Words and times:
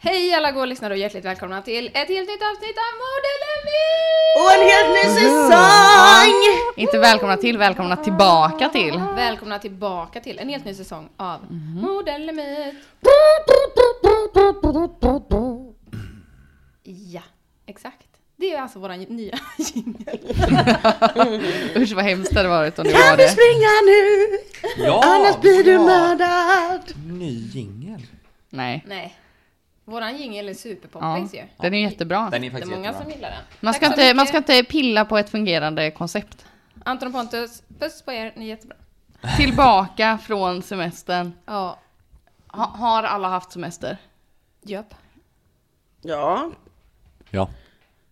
Hej 0.00 0.34
alla 0.34 0.52
goa 0.52 0.64
lyssnare 0.66 0.92
och 0.94 0.98
hjärtligt 0.98 1.24
välkomna 1.24 1.62
till 1.62 1.86
ett 1.86 2.08
helt 2.08 2.28
nytt 2.28 2.42
avsnitt 2.42 2.76
av 2.86 2.92
Modellen 3.04 3.64
Och 4.36 4.52
en 4.52 4.68
helt 4.68 4.90
ny 4.94 5.20
säsong! 5.20 6.34
Inte 6.76 6.98
välkomna 6.98 7.36
till, 7.36 7.58
välkomna 7.58 7.96
tillbaka 7.96 8.68
till. 8.68 9.00
Välkomna 9.16 9.58
tillbaka 9.58 10.20
till 10.20 10.38
en 10.38 10.48
helt 10.48 10.64
ny 10.64 10.74
säsong 10.74 11.08
av 11.16 11.40
Modellen 11.80 12.40
Ja, 16.84 17.22
exakt. 17.66 18.06
Det 18.36 18.52
är 18.54 18.60
alltså 18.62 18.78
våran 18.78 18.98
nya 19.00 19.38
jingel. 19.58 20.18
Usch 21.76 21.92
vad 21.92 22.04
hemskt 22.04 22.30
det 22.32 22.36
hade 22.38 22.48
varit 22.48 22.78
om 22.78 22.84
det 22.84 22.92
Kan 22.92 23.00
var 23.02 23.16
du 23.16 23.22
det. 23.22 23.28
springa 23.28 23.68
nu? 23.86 24.38
Ja! 24.86 25.02
Annars 25.04 25.40
blir 25.40 25.64
du 25.64 25.76
bra. 25.76 25.86
mördad. 25.86 26.80
Ny 27.06 27.30
jingel. 27.30 28.02
Nej. 28.50 28.84
Nej. 28.86 29.16
Våran 29.88 30.16
jingel 30.16 30.48
är 30.48 30.54
superpoppis 30.54 31.34
Ja, 31.34 31.40
ju. 31.40 31.46
den 31.56 31.74
är 31.74 31.82
jättebra. 31.90 32.28
Den 32.30 32.34
är 32.34 32.40
Det 32.40 32.46
är 32.46 32.50
faktiskt 32.50 32.70
många 32.72 32.84
jättebra. 32.84 33.02
som 33.04 33.12
gillar 33.12 33.30
den. 33.30 33.40
Man 33.60 33.74
ska, 33.74 33.86
inte, 33.86 34.14
man 34.14 34.26
ska 34.26 34.36
inte 34.36 34.62
pilla 34.64 35.04
på 35.04 35.18
ett 35.18 35.30
fungerande 35.30 35.90
koncept. 35.90 36.46
Anton 36.84 37.08
och 37.08 37.14
Pontus, 37.14 37.62
puss 37.78 38.02
på 38.02 38.12
er, 38.12 38.32
ni 38.36 38.44
är 38.44 38.48
jättebra. 38.48 38.76
Tillbaka 39.36 40.18
från 40.22 40.62
semestern. 40.62 41.32
Ja, 41.46 41.78
Ha, 42.48 42.64
har 42.66 43.02
alla 43.02 43.28
haft 43.28 43.52
semester? 43.52 43.96
japp. 44.62 44.94
Ja, 46.02 46.50
Ja. 47.30 47.50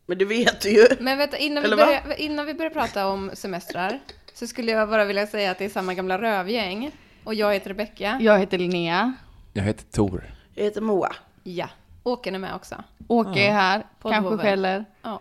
men 0.07 0.19
du 0.19 0.25
vet 0.25 0.65
ju. 0.67 0.87
Men 1.01 1.19
vänta, 1.19 1.37
innan 1.37 1.63
vi, 1.63 1.71
börjar, 1.71 2.21
innan 2.21 2.47
vi 2.47 2.55
börjar 2.55 2.71
prata 2.71 3.07
om 3.09 3.31
semestrar 3.35 3.99
så 4.35 4.47
skulle 4.47 4.73
jag 4.73 4.89
bara 4.89 5.05
vilja 5.05 5.27
säga 5.27 5.51
att 5.51 5.59
det 5.59 5.65
är 5.65 5.69
samma 5.69 5.95
gamla 5.95 6.19
rövgäng. 6.21 6.91
Och 7.25 7.35
jag 7.35 7.53
heter 7.55 7.69
Rebecka. 7.69 8.19
Jag 8.21 8.39
heter 8.39 8.59
Linnea. 8.59 9.13
Jag 9.53 9.63
heter 9.63 9.85
Tor. 9.85 10.25
Jag 10.55 10.65
heter 10.65 10.81
Moa. 10.81 11.13
Ja. 11.55 11.69
Åken 12.02 12.34
är 12.34 12.39
med 12.39 12.55
också. 12.55 12.84
Åke 13.08 13.41
är 13.47 13.52
här. 13.52 13.78
Kanske 14.02 14.20
Poddvovve. 14.20 14.42
skäller. 14.42 14.84
Ja, 15.02 15.20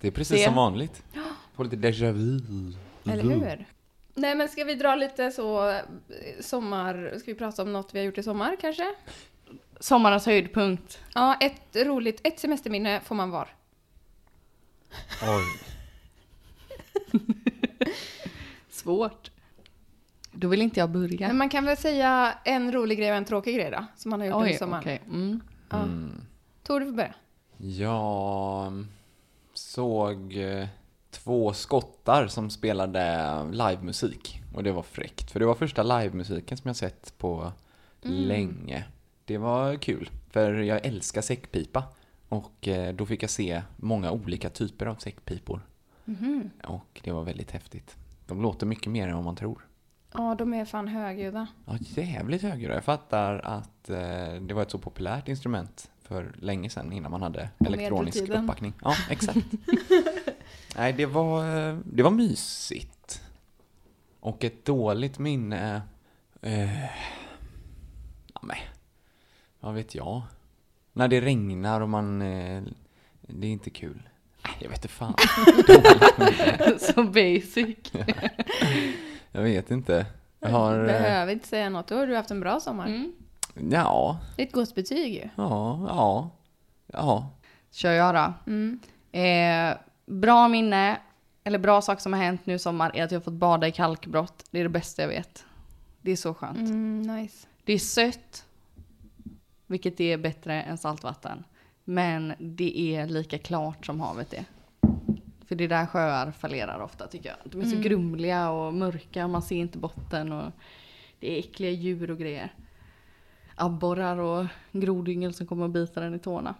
Det 0.00 0.06
är 0.08 0.12
precis 0.12 0.36
Det. 0.38 0.44
som 0.44 0.54
vanligt. 0.54 1.02
Får 1.54 1.64
lite 1.64 1.76
déjà 1.76 2.12
vu. 2.12 2.40
eller 3.12 3.22
hur? 3.22 3.66
Nej 4.14 4.34
men 4.34 4.48
ska 4.48 4.64
vi 4.64 4.74
dra 4.74 4.94
lite 4.94 5.30
så 5.30 5.70
eh, 5.70 5.76
sommar, 6.40 7.12
ska 7.18 7.26
vi 7.32 7.34
prata 7.38 7.62
om 7.62 7.72
något 7.72 7.94
vi 7.94 7.98
har 7.98 8.06
gjort 8.06 8.18
i 8.18 8.22
sommar 8.22 8.56
kanske? 8.60 8.94
Sommarens 9.80 10.26
höjdpunkt. 10.26 10.98
Ja, 11.14 11.34
ett 11.40 11.76
roligt, 11.86 12.20
ett 12.24 12.38
semesterminne 12.40 13.00
får 13.00 13.14
man 13.14 13.30
var. 13.30 13.48
Oj. 15.22 15.44
Svårt. 18.70 19.30
Då 20.32 20.48
vill 20.48 20.62
inte 20.62 20.80
jag 20.80 20.90
börja. 20.90 21.26
Men 21.28 21.36
man 21.36 21.48
kan 21.48 21.64
väl 21.64 21.76
säga 21.76 22.34
en 22.44 22.72
rolig 22.72 22.98
grej 22.98 23.10
och 23.10 23.16
en 23.16 23.24
tråkig 23.24 23.54
grej 23.56 23.70
då, 23.70 23.84
som 23.96 24.10
man 24.10 24.20
har 24.20 24.26
gjort 24.26 24.36
under 24.36 24.50
Oj, 24.50 24.56
sommaren. 24.58 24.82
okej. 24.82 25.02
Mm. 25.06 25.40
Ja. 25.70 25.88
Tor, 26.62 26.80
du 26.80 26.86
får 26.86 26.92
börja. 26.92 27.14
Jag 27.56 28.86
såg 29.54 30.36
eh, 30.36 30.68
två 31.10 31.52
skottar 31.52 32.26
som 32.26 32.50
spelade 32.50 33.44
livemusik. 33.50 34.42
Och 34.54 34.62
det 34.62 34.72
var 34.72 34.82
fräckt. 34.82 35.30
För 35.30 35.40
det 35.40 35.46
var 35.46 35.54
första 35.54 35.82
livemusiken 35.82 36.56
som 36.58 36.68
jag 36.68 36.76
sett 36.76 37.18
på 37.18 37.52
länge. 38.02 38.84
Det 39.24 39.38
var 39.38 39.76
kul. 39.76 40.10
För 40.30 40.52
jag 40.54 40.86
älskar 40.86 41.20
säckpipa. 41.22 41.84
Och 42.28 42.68
eh, 42.68 42.94
då 42.94 43.06
fick 43.06 43.22
jag 43.22 43.30
se 43.30 43.62
många 43.76 44.10
olika 44.12 44.50
typer 44.50 44.86
av 44.86 44.94
säckpipor. 44.94 45.60
Och 46.64 47.00
det 47.04 47.12
var 47.12 47.22
väldigt 47.24 47.50
häftigt. 47.50 47.96
De 48.26 48.42
låter 48.42 48.66
mycket 48.66 48.92
mer 48.92 49.08
än 49.08 49.14
vad 49.14 49.24
man 49.24 49.36
tror. 49.36 49.66
Ja, 50.12 50.34
de 50.38 50.54
är 50.54 50.64
fan 50.64 50.88
högljudda. 50.88 51.46
Ja, 51.66 51.76
jävligt 51.80 52.42
högljudda. 52.42 52.74
Jag 52.74 52.84
fattar 52.84 53.38
att 53.38 53.90
eh, 53.90 54.32
det 54.40 54.54
var 54.54 54.62
ett 54.62 54.70
så 54.70 54.78
populärt 54.78 55.28
instrument 55.28 55.90
för 56.02 56.34
länge 56.38 56.70
sedan 56.70 56.92
innan 56.92 57.10
man 57.10 57.22
hade 57.22 57.48
elektronisk 57.66 58.16
medeltiden. 58.16 58.44
uppbackning. 58.44 58.72
Ja, 58.82 58.94
exakt. 59.10 59.46
Nej, 60.76 60.92
det 60.92 61.06
var, 61.06 61.68
eh, 61.68 61.78
det 61.84 62.02
var 62.02 62.10
mysigt. 62.10 63.22
Och 64.20 64.44
ett 64.44 64.64
dåligt 64.64 65.18
minne... 65.18 65.82
Eh, 66.42 66.84
ja, 68.34 68.40
men, 68.42 68.56
vad 69.60 69.74
vet 69.74 69.94
jag? 69.94 70.22
När 70.92 71.08
det 71.08 71.20
regnar 71.20 71.80
och 71.80 71.88
man... 71.88 72.22
Eh, 72.22 72.62
det 73.20 73.46
är 73.46 73.50
inte 73.50 73.70
kul. 73.70 74.08
Jag 74.58 74.68
vet 74.68 74.78
inte 74.78 74.88
fan. 74.88 75.14
Så 76.78 77.02
basic. 77.02 77.76
Jag 79.32 79.42
vet 79.42 79.70
inte. 79.70 80.06
Jag 80.40 80.50
har... 80.50 80.74
Du 80.74 80.90
eh, 80.90 81.02
behöver 81.02 81.32
inte 81.32 81.48
säga 81.48 81.68
något, 81.68 81.86
då 81.86 81.94
har 81.94 82.06
du 82.06 82.16
haft 82.16 82.30
en 82.30 82.40
bra 82.40 82.60
sommar. 82.60 82.86
Mm. 82.86 83.12
Ja, 83.70 84.18
ett 84.36 84.52
gott 84.52 84.74
betyg 84.74 85.14
ju. 85.14 85.28
ja, 85.36 85.86
ja. 85.88 86.30
Ja, 86.92 87.30
Kör 87.70 87.92
jag 87.92 88.14
då. 88.14 88.32
Mm. 88.46 88.80
Eh, 89.12 89.78
bra 90.06 90.48
minne, 90.48 90.98
eller 91.44 91.58
bra 91.58 91.82
sak 91.82 92.00
som 92.00 92.12
har 92.12 92.20
hänt 92.20 92.46
nu 92.46 92.54
i 92.54 92.58
sommar 92.58 92.90
är 92.94 93.04
att 93.04 93.10
jag 93.10 93.18
har 93.18 93.24
fått 93.24 93.34
bada 93.34 93.68
i 93.68 93.72
kalkbrott. 93.72 94.44
Det 94.50 94.58
är 94.58 94.62
det 94.62 94.68
bästa 94.68 95.02
jag 95.02 95.08
vet. 95.08 95.44
Det 96.00 96.10
är 96.10 96.16
så 96.16 96.34
skönt. 96.34 96.58
Mm, 96.58 97.02
nice. 97.02 97.46
Det 97.64 97.72
är 97.72 97.78
sött, 97.78 98.44
vilket 99.66 100.00
är 100.00 100.16
bättre 100.18 100.62
än 100.62 100.78
saltvatten. 100.78 101.44
Men 101.84 102.34
det 102.38 102.96
är 102.96 103.06
lika 103.06 103.38
klart 103.38 103.86
som 103.86 104.00
havet 104.00 104.32
är. 104.32 104.44
För 105.50 105.56
det 105.56 105.64
är 105.64 105.68
där 105.68 105.86
sjöar 105.86 106.30
fallerar 106.30 106.80
ofta 106.80 107.06
tycker 107.06 107.28
jag. 107.28 107.52
De 107.52 107.60
är 107.60 107.64
så 107.64 107.76
grumliga 107.76 108.50
och 108.50 108.74
mörka 108.74 109.24
och 109.24 109.30
man 109.30 109.42
ser 109.42 109.56
inte 109.56 109.78
botten 109.78 110.32
och 110.32 110.52
det 111.20 111.34
är 111.34 111.38
äckliga 111.38 111.70
djur 111.70 112.10
och 112.10 112.18
grejer. 112.18 112.54
Abborrar 113.54 114.16
och 114.16 114.46
grodyngel 114.72 115.34
som 115.34 115.46
kommer 115.46 115.64
och 115.64 115.70
biter 115.70 116.02
en 116.02 116.14
i 116.14 116.18
tårna. 116.18 116.54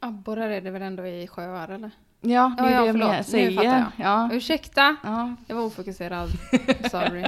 Abborrar 0.00 0.50
är 0.50 0.60
det 0.60 0.70
väl 0.70 0.82
ändå 0.82 1.06
i 1.06 1.26
sjöar 1.26 1.68
eller? 1.68 1.90
Ja, 2.20 2.54
det 2.58 2.62
är 2.62 2.70
Ja, 2.70 2.86
ja, 2.86 2.92
det 2.92 2.98
jag 2.98 3.16
Nu 3.16 3.22
säger. 3.24 3.50
fattar 3.56 3.64
jag. 3.96 4.06
Ja. 4.06 4.28
Ursäkta, 4.32 4.96
Ja, 5.04 5.34
jag 5.46 5.56
var 5.56 5.62
ofokuserad. 5.64 6.28
Sorry. 6.90 7.24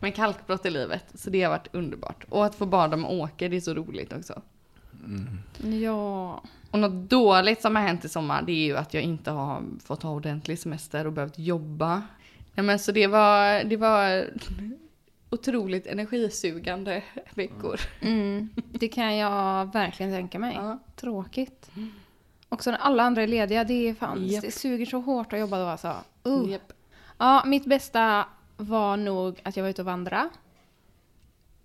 men 0.00 0.12
kalkbrott 0.12 0.66
i 0.66 0.70
livet, 0.70 1.04
så 1.14 1.30
det 1.30 1.42
har 1.42 1.50
varit 1.50 1.74
underbart. 1.74 2.24
Och 2.28 2.44
att 2.46 2.54
få 2.54 2.66
bada 2.66 2.96
med 2.96 3.10
Åke, 3.10 3.48
det 3.48 3.56
är 3.56 3.60
så 3.60 3.74
roligt 3.74 4.12
också. 4.12 4.42
Ja. 5.62 6.42
Och 6.70 6.78
något 6.78 7.10
dåligt 7.10 7.62
som 7.62 7.76
har 7.76 7.82
hänt 7.82 8.04
i 8.04 8.08
sommar, 8.08 8.42
det 8.42 8.52
är 8.52 8.64
ju 8.64 8.76
att 8.76 8.94
jag 8.94 9.02
inte 9.02 9.30
har 9.30 9.62
fått 9.84 10.02
ha 10.02 10.10
ordentlig 10.10 10.58
semester 10.58 11.06
och 11.06 11.12
behövt 11.12 11.38
jobba. 11.38 12.02
Ja, 12.54 12.62
men 12.62 12.78
så 12.78 12.92
det 12.92 13.06
var, 13.06 13.64
det 13.64 13.76
var 13.76 14.30
otroligt 15.30 15.86
energisugande 15.86 17.02
veckor. 17.34 17.80
Mm, 18.00 18.48
det 18.56 18.88
kan 18.88 19.16
jag 19.16 19.72
verkligen 19.72 20.12
tänka 20.12 20.38
mig. 20.38 20.54
Ja. 20.54 20.78
Tråkigt. 20.96 21.70
Också 22.48 22.70
när 22.70 22.78
alla 22.78 23.02
andra 23.02 23.22
är 23.22 23.26
lediga, 23.26 23.64
det 23.64 23.88
är 23.88 23.94
fan, 23.94 24.26
Japp. 24.26 24.42
det 24.42 24.50
suger 24.50 24.86
så 24.86 25.00
hårt 25.00 25.32
att 25.32 25.38
jobba 25.38 25.58
då 25.58 25.64
alltså. 25.64 25.94
Uh. 26.26 26.50
Japp. 26.50 26.72
Ja, 27.18 27.42
mitt 27.46 27.64
bästa 27.64 28.26
var 28.56 28.96
nog 28.96 29.40
att 29.42 29.56
jag 29.56 29.64
var 29.64 29.70
ute 29.70 29.82
och 29.82 29.86
vandra. 29.86 30.28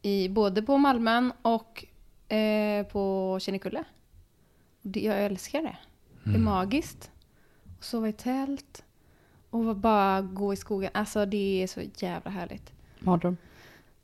I, 0.01 0.29
både 0.29 0.61
på 0.61 0.77
Malmön 0.77 1.33
och 1.41 1.85
eh, 2.33 2.85
på 2.85 3.37
Kinnekulle. 3.41 3.83
Det, 4.81 4.99
jag 4.99 5.25
älskar 5.25 5.61
det. 5.61 5.77
Det 6.23 6.35
är 6.35 6.39
magiskt. 6.39 7.11
Och 7.77 7.83
sova 7.83 8.09
i 8.09 8.13
tält. 8.13 8.83
Och 9.49 9.75
bara 9.75 10.21
gå 10.21 10.53
i 10.53 10.55
skogen. 10.55 10.91
Alltså 10.93 11.25
det 11.25 11.63
är 11.63 11.67
så 11.67 11.81
jävla 11.97 12.31
härligt. 12.31 12.71
Mardröm. 12.99 13.37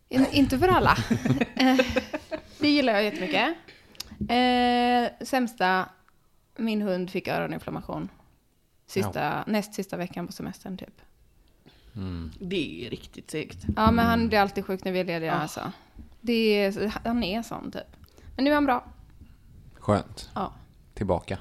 In, 0.10 0.26
inte 0.32 0.60
för 0.60 0.68
alla. 0.68 0.98
Det 2.60 2.70
gillar 2.70 2.94
jag 2.94 3.04
jättemycket. 3.04 3.56
Eh, 4.30 5.26
sämsta, 5.26 5.90
min 6.58 6.82
hund 6.82 7.10
fick 7.10 7.28
öroninflammation. 7.28 8.10
Sista, 8.88 9.44
näst 9.48 9.74
sista 9.74 9.98
veckan 9.98 10.28
på 10.28 10.34
semestern 10.34 10.78
typ. 10.78 11.02
Det 12.40 12.86
är 12.86 12.90
riktigt 12.90 13.32
segt. 13.32 13.66
Ja, 13.76 13.92
men 13.92 14.06
han 14.06 14.28
blir 14.28 14.40
alltid 14.40 14.66
sjuk 14.66 14.84
när 14.84 14.92
vi 14.92 15.00
är 15.00 15.04
lediga 15.04 15.34
alltså. 15.34 15.72
Det 16.22 16.34
är, 16.34 16.92
han 17.06 17.24
är 17.24 17.42
sån 17.42 17.72
typ. 17.72 17.96
Men 18.36 18.46
nu 18.46 18.52
är 18.52 18.56
han 18.56 18.66
bra. 18.66 18.86
Skönt. 19.76 20.30
Ja. 20.36 20.54
Tillbaka. 20.98 21.40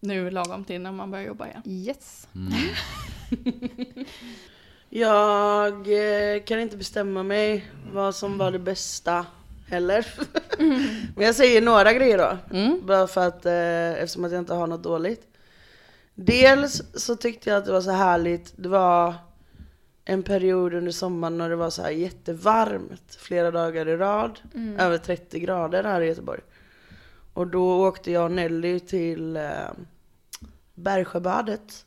Nu 0.00 0.30
lagom 0.30 0.64
till 0.64 0.80
när 0.80 0.92
man 0.92 1.10
börjar 1.10 1.26
jobba 1.26 1.46
igen. 1.46 1.62
Yes. 1.64 2.28
Jag 4.88 5.74
eh, 5.74 6.42
kan 6.42 6.60
inte 6.60 6.76
bestämma 6.76 7.22
mig 7.22 7.70
vad 7.92 8.14
som 8.14 8.38
var 8.38 8.50
det 8.50 8.58
bästa 8.58 9.26
heller. 9.68 10.06
Men 11.16 11.26
jag 11.26 11.34
säger 11.34 11.62
några 11.62 11.92
grejer 11.92 12.18
då. 12.18 12.38
Bara 12.82 13.06
för 13.06 13.26
att, 13.26 13.46
eh, 13.46 14.02
eftersom 14.02 14.24
att 14.24 14.32
jag 14.32 14.38
inte 14.38 14.54
har 14.54 14.66
något 14.66 14.82
dåligt. 14.82 15.26
Dels 16.14 16.82
så 16.94 17.16
tyckte 17.16 17.50
jag 17.50 17.58
att 17.58 17.64
det 17.64 17.72
var 17.72 17.80
så 17.80 17.90
härligt. 17.90 18.52
Det 18.56 18.68
var 18.68 19.14
en 20.04 20.22
period 20.22 20.74
under 20.74 20.92
sommaren 20.92 21.38
när 21.38 21.50
det 21.50 21.56
var 21.56 21.70
så 21.70 21.82
här 21.82 21.90
jättevarmt 21.90 23.14
flera 23.18 23.50
dagar 23.50 23.88
i 23.88 23.96
rad. 23.96 24.40
Över 24.78 24.98
30 24.98 25.40
grader 25.40 25.84
här 25.84 26.00
i 26.00 26.06
Göteborg. 26.06 26.40
Och 27.36 27.46
då 27.46 27.86
åkte 27.86 28.10
jag 28.10 28.24
och 28.24 28.30
Nelly 28.30 28.80
till 28.80 29.36
eh, 29.36 29.70
Bergsjöbadet 30.74 31.84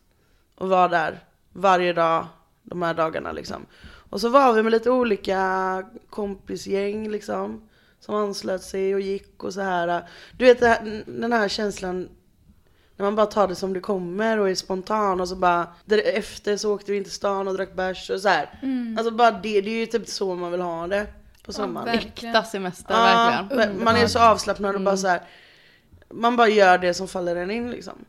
och 0.56 0.70
var 0.70 0.90
där 0.90 1.20
varje 1.54 1.94
dag 1.94 2.28
de 2.64 2.82
här 2.82 2.94
dagarna 2.94 3.32
liksom. 3.32 3.66
Och 3.82 4.22
så 4.22 4.30
var 4.30 4.54
vi 4.54 4.64
med 4.64 4.72
lite 4.72 4.92
olika 4.92 5.84
kompisgäng 6.10 7.10
liksom. 7.10 7.70
Som 8.00 8.16
anslöt 8.16 8.64
sig 8.64 8.96
och 8.96 9.02
gick 9.02 9.44
och 9.44 9.54
så 9.54 9.62
här. 9.62 10.10
Du 10.38 10.46
vet 10.46 10.60
den 11.06 11.34
här 11.34 11.48
känslan 11.48 12.10
när 12.96 13.06
man 13.06 13.16
bara 13.16 13.26
tar 13.26 13.48
det 13.48 13.56
som 13.56 13.74
det 13.74 13.80
kommer 13.80 14.38
och 14.40 14.50
är 14.50 14.56
spontan 14.56 15.22
och 15.22 15.30
så 15.30 15.36
bara 15.36 15.68
efter 15.88 16.58
så 16.58 16.74
åkte 16.74 16.92
vi 16.92 16.98
in 16.98 17.04
till 17.04 17.14
stan 17.14 17.48
och 17.48 17.54
drack 17.54 17.76
bärs 17.76 18.10
och 18.10 18.22
så 18.22 18.30
här. 18.30 18.60
Alltså 18.98 19.12
bara 19.12 19.32
det, 19.32 19.62
det 19.62 19.70
är 19.70 19.80
ju 19.80 19.86
typ 19.86 20.08
så 20.08 20.36
man 20.36 20.52
vill 20.52 20.62
ha 20.62 20.88
det 20.88 21.08
på 21.50 21.54
sommaren. 21.54 21.86
verkligen. 21.86 22.36
Äkta 22.36 22.44
semester, 22.44 22.94
Ja, 22.94 23.48
verkligen. 23.50 23.84
man 23.84 23.96
är 23.96 24.08
så 24.08 24.20
avslappnad 24.20 24.76
och 24.76 24.82
bara 24.82 24.98
så 24.98 25.08
här. 25.08 25.22
Man 26.10 26.36
bara 26.36 26.48
gör 26.50 26.78
det 26.78 26.94
som 26.94 27.08
faller 27.08 27.36
en 27.36 27.52
in 27.52 27.72
liksom. 27.72 28.06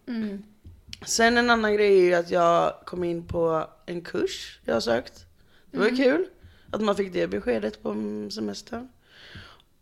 Sen 1.07 1.39
en 1.39 1.51
annan 1.51 1.75
grej 1.75 1.99
är 1.99 2.05
ju 2.05 2.15
att 2.15 2.31
jag 2.31 2.75
kom 2.87 3.05
in 3.05 3.27
på 3.27 3.67
en 3.87 4.01
kurs 4.03 4.61
jag 4.65 4.75
har 4.75 4.81
sökt. 4.81 5.27
Det 5.71 5.79
var 5.79 5.87
ju 5.87 5.97
kul 5.97 6.27
att 6.71 6.81
man 6.81 6.97
fick 6.97 7.13
det 7.13 7.27
beskedet 7.27 7.83
på 7.83 7.95
semestern. 8.33 8.89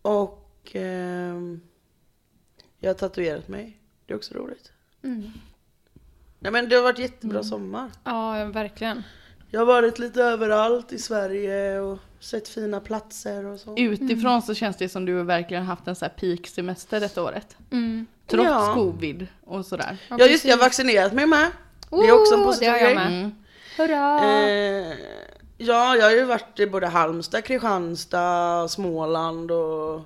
Och 0.02 0.70
ehm, 0.74 1.60
jag 2.78 2.88
har 2.90 2.94
tatuerat 2.94 3.48
mig. 3.48 3.80
Det 4.06 4.12
är 4.12 4.16
också 4.16 4.34
roligt. 4.34 4.72
Nej 6.40 6.52
men 6.52 6.68
det 6.68 6.76
har 6.76 6.82
varit 6.82 6.98
jättebra 6.98 7.42
sommar. 7.42 7.90
Ja, 8.04 8.44
verkligen. 8.44 9.02
Jag 9.50 9.60
har 9.60 9.66
varit 9.66 9.98
lite 9.98 10.22
överallt 10.22 10.92
i 10.92 10.98
Sverige 10.98 11.80
och 11.80 11.98
sett 12.20 12.48
fina 12.48 12.80
platser 12.80 13.44
och 13.46 13.60
så. 13.60 13.76
Utifrån 13.78 14.42
så 14.42 14.54
känns 14.54 14.76
det 14.76 14.88
som 14.88 15.04
du 15.04 15.22
verkligen 15.22 15.62
haft 15.64 15.86
en 15.88 15.96
så 15.96 16.04
här 16.04 16.12
peak-semester 16.12 17.00
detta 17.00 17.22
året. 17.22 17.56
Trots 18.26 18.44
Ja. 18.48 18.72
covid 18.74 19.26
och 19.46 19.66
sådär. 19.66 19.96
Ja 20.10 20.26
just 20.26 20.42
det, 20.42 20.48
jag 20.48 20.56
har 20.56 20.64
vaccinerat 20.64 21.12
mig 21.12 21.26
med. 21.26 21.50
Det 21.90 21.96
är 21.96 22.20
också 22.20 22.34
en 22.34 22.40
Oh, 22.40 22.44
positiv 22.46 22.68
grej. 22.72 22.92
Mm. 22.92 23.30
Hurra! 23.76 24.20
Eh, 24.24 24.94
ja, 25.58 25.96
jag 25.96 26.04
har 26.04 26.10
ju 26.10 26.24
varit 26.24 26.60
i 26.60 26.66
både 26.66 26.86
Halmstad, 26.86 27.44
Kristianstad, 27.44 28.68
Småland 28.68 29.50
och 29.50 30.00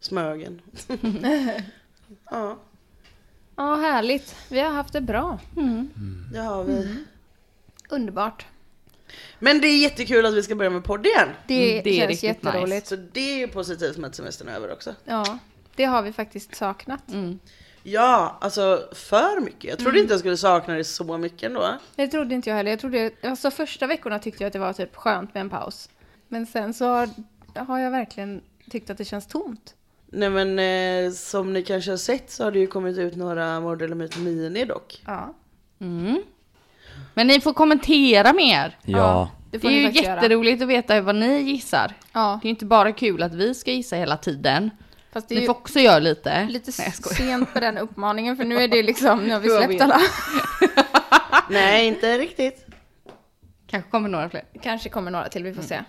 Smögen. 0.00 0.60
ja, 2.30 2.56
Ja, 3.56 3.74
härligt. 3.76 4.36
Vi 4.48 4.60
har 4.60 4.70
haft 4.70 4.92
det 4.92 5.00
bra. 5.00 5.38
det 6.32 6.38
har 6.40 6.64
vi. 6.64 7.04
Underbart. 7.94 8.46
Men 9.38 9.60
det 9.60 9.66
är 9.68 9.78
jättekul 9.82 10.26
att 10.26 10.34
vi 10.34 10.42
ska 10.42 10.54
börja 10.54 10.70
med 10.70 10.84
podd 10.84 11.06
igen. 11.06 11.28
Det, 11.46 11.70
Mm, 11.72 11.84
det 11.84 12.00
är 12.00 12.06
känns 12.08 12.22
jätteroligt. 12.22 12.86
Så 12.86 12.96
det 12.96 13.20
är 13.32 13.38
ju 13.38 13.48
positivt 13.48 13.96
med 13.96 14.08
att 14.08 14.14
semestern 14.14 14.48
är 14.48 14.52
över 14.56 14.72
också. 14.72 14.94
Ja, 15.04 15.38
det 15.76 15.84
har 15.84 16.02
vi 16.02 16.12
faktiskt 16.12 16.54
saknat. 16.54 17.02
Ja, 17.82 18.38
alltså 18.40 18.88
för 18.92 19.40
mycket. 19.40 19.64
Jag 19.64 19.78
trodde 19.78 20.00
inte 20.00 20.12
jag 20.12 20.20
skulle 20.20 20.36
sakna 20.36 20.74
det 20.74 20.84
så 20.84 21.18
mycket 21.18 21.42
ändå. 21.42 21.78
Det 21.96 22.08
trodde 22.08 22.34
inte 22.34 22.50
jag 22.50 22.56
heller. 22.56 22.70
Jag 22.70 22.80
trodde, 22.80 23.10
alltså 23.22 23.50
första 23.50 23.86
veckorna 23.86 24.18
tyckte 24.18 24.42
jag 24.42 24.46
att 24.46 24.52
det 24.52 24.58
var 24.58 24.72
typ 24.72 24.96
skönt 24.96 25.34
med 25.34 25.40
en 25.40 25.50
paus. 25.50 25.88
Men 26.28 26.46
sen 26.46 26.74
så 26.74 26.84
har, 26.84 27.08
har 27.54 27.78
jag 27.78 27.90
verkligen 27.90 28.42
tyckt 28.70 28.90
att 28.90 28.98
det 28.98 29.04
känns 29.04 29.26
tomt. 29.26 29.74
Nej 30.06 30.30
men 30.30 30.58
eh, 30.58 31.12
som 31.12 31.52
ni 31.52 31.62
kanske 31.62 31.90
har 31.90 31.96
sett 31.98 32.30
så 32.30 32.44
har 32.44 32.50
det 32.50 32.58
ju 32.58 32.66
kommit 32.66 32.98
ut 32.98 33.16
några 33.16 33.60
Mord 33.60 33.82
eller 33.82 33.94
Myt 33.94 34.18
Mini 34.18 34.64
dock. 34.64 35.02
Ja, 35.06 35.34
Men 37.14 37.26
ni 37.26 37.40
får 37.40 37.52
kommentera 37.52 38.32
mer. 38.32 38.76
Ja. 38.84 39.30
det 39.50 39.58
Det 39.58 39.68
är 39.68 39.70
ju 39.72 39.84
faktiskt 39.84 40.04
göra. 40.04 40.14
jätteroligt 40.16 40.62
att 40.62 40.68
veta 40.68 41.00
vad 41.00 41.14
ni 41.16 41.40
gissar. 41.40 41.92
Ja, 42.12 42.38
Det 42.42 42.46
är 42.46 42.48
ju 42.48 42.50
inte 42.50 42.64
bara 42.64 42.92
kul 42.92 43.22
att 43.22 43.34
vi 43.34 43.54
ska 43.54 43.70
gissa 43.70 43.96
hela 43.96 44.16
tiden. 44.16 44.70
fast 45.12 45.28
det 45.28 45.34
är 45.34 45.36
Ni 45.36 45.40
ju 45.42 45.46
får 45.46 45.54
också 45.54 45.80
göra 45.80 45.98
lite. 45.98 46.46
lite 46.50 46.72
Nej, 46.78 46.92
sent 46.92 47.52
på 47.54 47.60
den 47.60 47.78
uppmaningen 47.78 48.36
för 48.36 48.44
nu 48.44 48.56
är 48.62 48.68
det 48.68 48.82
liksom, 48.92 49.24
nu 49.24 49.32
har 49.32 49.40
vi 49.40 49.48
släppt 49.48 49.80
alla. 49.82 50.00
Nej, 51.50 51.86
inte 51.86 52.18
riktigt. 52.18 52.66
Kanske 53.70 53.90
kommer 53.90 54.08
några 54.08 54.28
fler. 54.30 54.42
Kanske 54.62 54.88
kommer 54.88 55.10
några 55.10 55.28
till, 55.28 55.42
vi 55.44 55.54
får 55.54 55.62
se. 55.62 55.80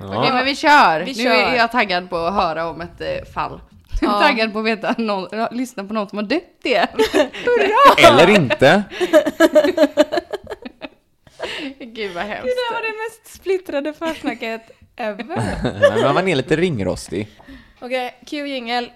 Okej, 0.00 0.32
men 0.32 0.44
vi 0.44 0.56
kör. 0.56 1.00
Vi 1.00 1.12
nu 1.16 1.22
kör. 1.24 1.30
är 1.30 1.56
jag 1.56 1.72
taggad 1.72 2.10
på 2.10 2.16
att 2.16 2.34
höra 2.34 2.68
om 2.70 2.80
ett 2.80 3.00
eh, 3.00 3.32
fall. 3.34 3.60
Jag 4.00 4.22
är 4.22 4.28
taggad 4.28 4.52
på 4.52 4.58
att 4.58 4.64
veta 4.64 4.94
någon, 4.98 5.28
ja, 5.32 5.48
lyssna 5.52 5.84
på 5.84 5.94
någon 5.94 6.08
som 6.08 6.18
har 6.18 6.24
dött 6.24 6.60
igen. 6.64 6.88
Eller 8.08 8.30
inte. 8.30 8.82
Gud 11.78 12.14
vad 12.14 12.24
hemskt. 12.24 12.44
Det 12.44 12.54
där 12.54 12.72
var 12.74 12.82
det 12.82 12.94
mest 13.08 13.34
splittrade 13.40 13.92
försnacket 13.92 14.70
ever. 14.96 16.02
Men 16.02 16.14
man 16.14 16.28
är 16.28 16.36
lite 16.36 16.56
ringrostig. 16.56 17.28
Okej, 17.80 18.14
Q 18.26 18.46
jingel. 18.46 18.90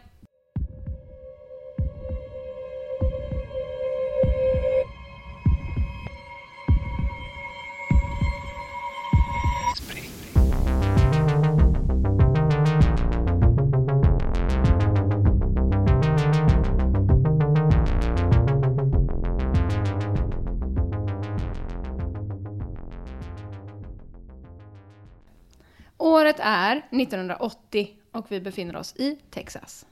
1980 27.01 27.89
och 28.13 28.27
vi 28.29 28.41
befinner 28.41 28.77
oss 28.77 28.97
i 28.97 29.19
Texas. 29.31 29.87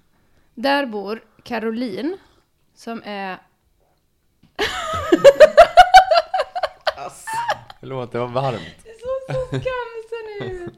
Där 0.55 0.87
bor 0.87 1.25
Caroline 1.43 2.17
som 2.75 3.03
är... 3.05 3.39
Förlåt, 7.81 8.13
det 8.13 8.19
var 8.19 8.29
varmt. 8.29 8.85
Så 8.85 9.35
såg 9.35 9.49
skamsen 9.49 10.51
ut! 10.51 10.75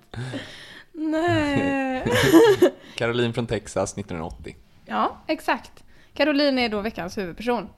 Nej. 0.93 2.04
Caroline 2.97 3.33
från 3.35 3.47
Texas 3.47 3.93
1980. 3.93 4.57
Ja, 4.85 5.16
exakt. 5.26 5.85
Caroline 6.14 6.59
är 6.59 6.69
då 6.69 6.81
veckans 6.81 7.19
huvudperson. 7.19 7.69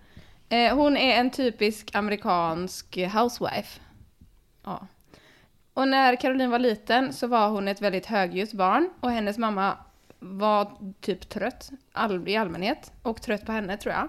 Eh, 0.49 0.77
hon 0.77 0.97
är 0.97 1.21
en 1.21 1.31
typisk 1.31 1.91
amerikansk 1.95 2.99
housewife. 3.15 3.81
Ja. 4.65 4.87
Och 5.77 5.89
när 5.89 6.17
Caroline 6.17 6.51
var 6.51 6.59
liten 6.59 7.13
så 7.13 7.27
var 7.27 7.49
hon 7.49 7.69
ett 7.69 7.83
väldigt 7.83 8.07
högljutt 8.07 8.53
barn 8.53 8.91
och 9.01 9.11
hennes 9.11 9.39
mamma 9.39 9.79
var 10.19 10.73
typ 11.01 11.29
trött 11.29 11.71
all, 11.93 12.29
i 12.29 12.37
allmänhet 12.37 12.93
och 13.03 13.23
trött 13.23 13.47
på 13.47 13.53
henne 13.53 13.77
tror 13.77 13.95
jag. 13.95 14.09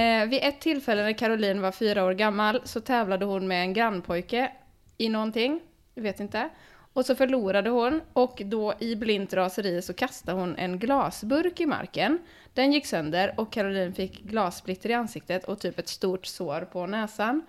Eh, 0.00 0.28
vid 0.28 0.40
ett 0.42 0.60
tillfälle 0.60 1.02
när 1.02 1.12
Caroline 1.12 1.60
var 1.60 1.72
fyra 1.72 2.04
år 2.04 2.12
gammal 2.12 2.60
så 2.64 2.80
tävlade 2.80 3.24
hon 3.24 3.48
med 3.48 3.62
en 3.62 3.72
grannpojke 3.72 4.52
i 4.98 5.08
någonting, 5.08 5.60
jag 5.94 6.02
vet 6.02 6.20
inte. 6.20 6.48
Och 6.92 7.06
så 7.06 7.14
förlorade 7.14 7.70
hon 7.70 8.00
och 8.12 8.42
då 8.44 8.74
i 8.78 8.96
blint 8.96 9.32
raseri 9.32 9.82
så 9.82 9.92
kastade 9.92 10.40
hon 10.40 10.56
en 10.56 10.78
glasburk 10.78 11.60
i 11.60 11.66
marken. 11.66 12.18
Den 12.54 12.72
gick 12.72 12.86
sönder 12.86 13.34
och 13.36 13.52
Caroline 13.52 13.94
fick 13.94 14.22
glassplitter 14.22 14.90
i 14.90 14.94
ansiktet 14.94 15.44
och 15.44 15.60
typ 15.60 15.78
ett 15.78 15.88
stort 15.88 16.26
sår 16.26 16.60
på 16.60 16.86
näsan. 16.86 17.42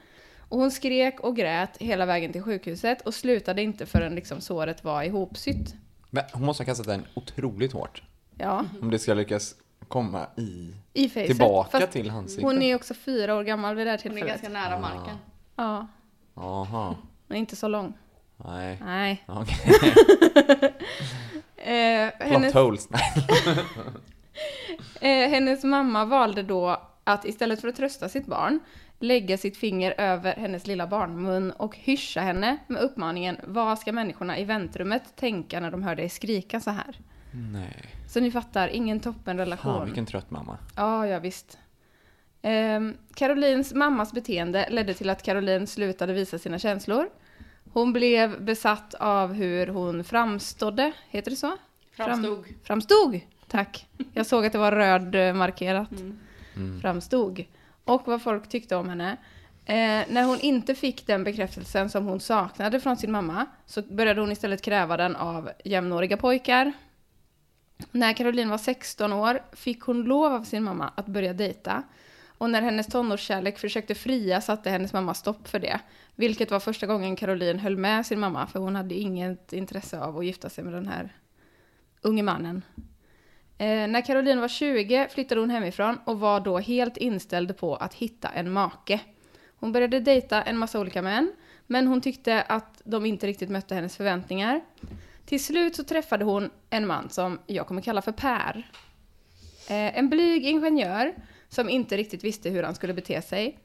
Och 0.51 0.59
hon 0.59 0.71
skrek 0.71 1.19
och 1.19 1.35
grät 1.35 1.77
hela 1.79 2.05
vägen 2.05 2.31
till 2.31 2.41
sjukhuset 2.41 3.01
och 3.01 3.13
slutade 3.13 3.61
inte 3.61 3.85
förrän 3.85 4.15
liksom 4.15 4.41
såret 4.41 4.83
var 4.83 5.03
ihopsytt. 5.03 5.75
Men 6.09 6.23
hon 6.33 6.45
måste 6.45 6.63
ha 6.63 6.65
kastat 6.65 6.87
den 6.87 7.05
otroligt 7.13 7.73
hårt. 7.73 8.03
Ja, 8.37 8.65
Om 8.81 8.91
det 8.91 8.99
ska 8.99 9.13
lyckas 9.13 9.55
komma 9.87 10.25
i... 10.37 10.73
i 10.93 11.09
facet. 11.09 11.27
Tillbaka 11.27 11.79
Fast 11.79 11.91
till 11.91 12.09
ansiktet. 12.09 12.43
Hon 12.43 12.61
är 12.61 12.75
också 12.75 12.93
fyra 12.93 13.35
år 13.35 13.43
gammal 13.43 13.75
vid 13.75 13.87
det 13.87 13.91
här 13.91 13.99
Hon 14.03 14.11
är 14.11 14.15
tillfället. 14.15 14.41
ganska 14.41 14.59
nära 14.59 14.79
marken. 14.79 15.17
Ja, 15.55 15.87
Aha. 16.35 16.95
men 17.27 17.37
inte 17.37 17.55
så 17.55 17.67
lång. 17.67 17.93
Nej. 18.37 18.77
Nej. 18.85 19.23
Okej. 19.27 19.93
Eh, 21.63 22.11
hennes, 22.19 22.53
holes. 22.53 22.87
Eh, 25.01 25.29
hennes 25.29 25.63
mamma 25.63 26.05
valde 26.05 26.43
då 26.43 26.81
att 27.03 27.25
istället 27.25 27.61
för 27.61 27.67
att 27.67 27.75
trösta 27.75 28.09
sitt 28.09 28.25
barn 28.25 28.59
lägga 29.01 29.37
sitt 29.37 29.57
finger 29.57 29.93
över 29.97 30.35
hennes 30.35 30.67
lilla 30.67 30.87
barnmun 30.87 31.51
och 31.51 31.77
hyscha 31.77 32.21
henne 32.21 32.57
med 32.67 32.81
uppmaningen 32.81 33.37
Vad 33.43 33.79
ska 33.79 33.91
människorna 33.91 34.39
i 34.39 34.45
väntrummet 34.45 35.15
tänka 35.15 35.59
när 35.59 35.71
de 35.71 35.83
hör 35.83 35.95
dig 35.95 36.09
skrika 36.09 36.59
så 36.59 36.71
här? 36.71 36.99
Nej. 37.53 37.85
Så 38.07 38.19
ni 38.19 38.31
fattar, 38.31 38.67
ingen 38.67 38.99
toppenrelation. 38.99 39.73
Fan 39.73 39.85
vilken 39.85 40.05
trött 40.05 40.31
mamma. 40.31 40.57
Ja, 40.75 41.07
ja 41.07 41.19
visst. 41.19 41.57
Ehm, 42.41 42.97
Carolines 43.13 43.73
mammas 43.73 44.13
beteende 44.13 44.67
ledde 44.69 44.93
till 44.93 45.09
att 45.09 45.23
Caroline 45.23 45.67
slutade 45.67 46.13
visa 46.13 46.39
sina 46.39 46.59
känslor. 46.59 47.09
Hon 47.73 47.93
blev 47.93 48.43
besatt 48.43 48.93
av 48.93 49.33
hur 49.33 49.67
hon 49.67 50.03
framstådde, 50.03 50.91
heter 51.09 51.31
det 51.31 51.37
så? 51.37 51.57
Framstod. 51.91 52.45
Fram, 52.45 52.55
framstod, 52.63 53.19
tack. 53.47 53.87
Jag 54.13 54.25
såg 54.25 54.45
att 54.45 54.51
det 54.51 54.57
var 54.57 54.71
röd 54.71 55.15
eh, 55.15 55.33
markerat. 55.33 55.89
Framstod. 56.81 57.43
Och 57.85 58.07
vad 58.07 58.21
folk 58.21 58.49
tyckte 58.49 58.75
om 58.75 58.89
henne. 58.89 59.17
Eh, 59.65 60.03
när 60.09 60.23
hon 60.23 60.39
inte 60.39 60.75
fick 60.75 61.07
den 61.07 61.23
bekräftelsen 61.23 61.89
som 61.89 62.05
hon 62.05 62.19
saknade 62.19 62.79
från 62.79 62.97
sin 62.97 63.11
mamma 63.11 63.45
så 63.65 63.81
började 63.81 64.21
hon 64.21 64.31
istället 64.31 64.61
kräva 64.61 64.97
den 64.97 65.15
av 65.15 65.49
jämnåriga 65.63 66.17
pojkar. 66.17 66.73
När 67.91 68.13
Caroline 68.13 68.49
var 68.49 68.57
16 68.57 69.13
år 69.13 69.43
fick 69.51 69.81
hon 69.81 70.03
lov 70.03 70.33
av 70.33 70.43
sin 70.43 70.63
mamma 70.63 70.93
att 70.95 71.07
börja 71.07 71.33
dejta. 71.33 71.83
Och 72.37 72.49
när 72.49 72.61
hennes 72.61 72.87
tonårskärlek 72.87 73.59
försökte 73.59 73.95
fria 73.95 74.41
satte 74.41 74.69
hennes 74.69 74.93
mamma 74.93 75.13
stopp 75.13 75.47
för 75.47 75.59
det. 75.59 75.79
Vilket 76.15 76.51
var 76.51 76.59
första 76.59 76.87
gången 76.87 77.15
Caroline 77.15 77.59
höll 77.59 77.77
med 77.77 78.05
sin 78.05 78.19
mamma, 78.19 78.47
för 78.47 78.59
hon 78.59 78.75
hade 78.75 78.95
inget 78.95 79.53
intresse 79.53 79.99
av 79.99 80.17
att 80.17 80.25
gifta 80.25 80.49
sig 80.49 80.63
med 80.63 80.73
den 80.73 80.87
här 80.87 81.15
unge 82.01 82.23
mannen. 82.23 82.61
Eh, 83.61 83.87
när 83.87 84.01
Caroline 84.01 84.41
var 84.41 84.47
20 84.47 85.07
flyttade 85.09 85.41
hon 85.41 85.49
hemifrån 85.49 85.97
och 86.05 86.19
var 86.19 86.39
då 86.39 86.59
helt 86.59 86.97
inställd 86.97 87.57
på 87.57 87.75
att 87.75 87.93
hitta 87.93 88.29
en 88.29 88.51
make. 88.51 88.99
Hon 89.59 89.71
började 89.71 89.99
dejta 89.99 90.41
en 90.41 90.57
massa 90.57 90.79
olika 90.79 91.01
män, 91.01 91.31
men 91.67 91.87
hon 91.87 92.01
tyckte 92.01 92.41
att 92.41 92.81
de 92.83 93.05
inte 93.05 93.27
riktigt 93.27 93.49
mötte 93.49 93.75
hennes 93.75 93.97
förväntningar. 93.97 94.61
Till 95.25 95.43
slut 95.43 95.75
så 95.75 95.83
träffade 95.83 96.25
hon 96.25 96.49
en 96.69 96.87
man 96.87 97.09
som 97.09 97.39
jag 97.47 97.67
kommer 97.67 97.81
kalla 97.81 98.01
för 98.01 98.11
Per. 98.11 98.67
Eh, 99.69 99.97
en 99.97 100.09
blyg 100.09 100.45
ingenjör 100.45 101.13
som 101.49 101.69
inte 101.69 101.97
riktigt 101.97 102.23
visste 102.23 102.49
hur 102.49 102.63
han 102.63 102.75
skulle 102.75 102.93
bete 102.93 103.21
sig. 103.21 103.59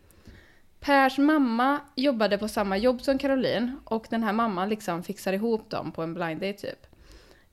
Pers 0.80 1.18
mamma 1.18 1.80
jobbade 1.94 2.38
på 2.38 2.48
samma 2.48 2.76
jobb 2.76 3.02
som 3.02 3.18
Caroline 3.18 3.80
och 3.84 4.06
den 4.10 4.22
här 4.22 4.32
mamman 4.32 4.68
liksom 4.68 5.02
fixar 5.02 5.32
ihop 5.32 5.70
dem 5.70 5.92
på 5.92 6.02
en 6.02 6.14
blind 6.14 6.40
date 6.40 6.52
typ. 6.52 6.86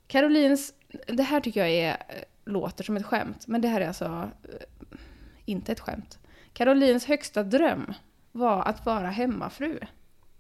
Carolines, 0.08 0.74
det 1.08 1.24
här 1.24 1.40
tycker 1.40 1.60
jag 1.60 1.70
är, 1.70 1.92
eh, 1.92 2.24
låter 2.46 2.84
som 2.84 2.98
ett 2.98 3.06
skämt, 3.06 3.48
men 3.48 3.62
det 3.62 3.68
här 3.68 3.82
är 3.82 3.88
alltså 3.88 4.06
eh, 4.06 5.00
inte 5.46 5.72
ett 5.72 5.80
skämt. 5.80 6.20
Carolines 6.54 7.06
högsta 7.06 7.44
dröm 7.44 7.94
var 8.32 8.62
att 8.64 8.86
vara 8.86 9.08
hemmafru 9.10 9.80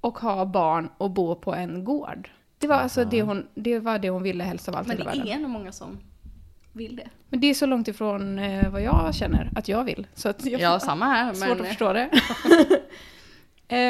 och 0.01 0.17
ha 0.19 0.45
barn 0.45 0.89
och 0.97 1.11
bo 1.11 1.35
på 1.35 1.53
en 1.53 1.83
gård. 1.83 2.29
Det 2.57 2.67
var 2.67 2.75
alltså 2.75 3.05
det 3.05 3.21
hon, 3.21 3.47
det 3.55 3.79
var 3.79 3.99
det 3.99 4.09
hon 4.09 4.23
ville 4.23 4.43
helst 4.43 4.69
av 4.69 4.75
allt 4.75 4.87
i 4.87 4.87
Men 4.87 4.97
hela 4.97 5.11
det 5.11 5.17
världen. 5.17 5.33
är 5.33 5.39
nog 5.41 5.49
många 5.51 5.71
som 5.71 5.99
vill 6.73 6.95
det. 6.95 7.09
Men 7.29 7.39
det 7.39 7.47
är 7.47 7.53
så 7.53 7.65
långt 7.65 7.87
ifrån 7.87 8.39
eh, 8.39 8.69
vad 8.71 8.81
jag 8.81 9.15
känner 9.15 9.49
att 9.55 9.67
jag 9.67 9.83
vill. 9.83 10.07
Så 10.13 10.29
att 10.29 10.45
jag 10.45 10.61
Ja, 10.61 10.79
samma 10.79 11.05
här. 11.05 11.33
Svårt 11.33 11.49
Men 11.49 11.61
att 11.61 11.67
förstå 11.67 11.93
det. 11.93 12.09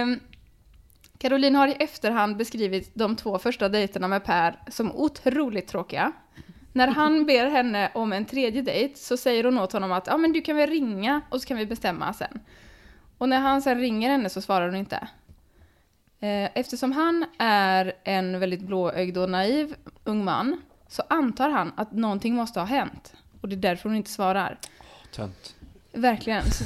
um, 0.01 0.19
Caroline 1.17 1.55
har 1.55 1.67
i 1.67 1.71
efterhand 1.79 2.37
beskrivit 2.37 2.91
de 2.93 3.15
två 3.15 3.39
första 3.39 3.69
dejterna 3.69 4.07
med 4.07 4.23
Per 4.23 4.59
som 4.67 4.91
otroligt 4.91 5.67
tråkiga. 5.67 6.11
När 6.75 6.87
han 6.87 7.25
ber 7.25 7.49
henne 7.49 7.91
om 7.93 8.13
en 8.13 8.25
tredje 8.25 8.61
dejt 8.61 8.99
så 8.99 9.17
säger 9.17 9.43
hon 9.43 9.57
åt 9.57 9.73
honom 9.73 9.91
att 9.91 10.07
ja, 10.07 10.17
men 10.17 10.33
du 10.33 10.41
kan 10.41 10.55
väl 10.57 10.69
ringa 10.69 11.21
och 11.29 11.41
så 11.41 11.47
kan 11.47 11.57
vi 11.57 11.65
bestämma 11.65 12.13
sen. 12.13 12.39
Och 13.17 13.29
när 13.29 13.39
han 13.39 13.61
sen 13.61 13.79
ringer 13.79 14.09
henne 14.09 14.29
så 14.29 14.41
svarar 14.41 14.65
hon 14.65 14.75
inte. 14.75 15.07
Eh, 16.19 16.49
Eftersom 16.53 16.91
han 16.91 17.25
är 17.37 17.93
en 18.03 18.39
väldigt 18.39 18.61
blåögd 18.61 19.17
och 19.17 19.29
naiv 19.29 19.75
ung 20.03 20.23
man 20.23 20.61
så 20.87 21.03
antar 21.07 21.49
han 21.49 21.71
att 21.75 21.91
någonting 21.91 22.35
måste 22.35 22.59
ha 22.59 22.67
hänt. 22.67 23.13
Och 23.41 23.49
det 23.49 23.55
är 23.55 23.57
därför 23.57 23.89
hon 23.89 23.97
inte 23.97 24.09
svarar. 24.09 24.57
Tönt. 25.15 25.55
Verkligen. 25.91 26.51
Så, 26.51 26.63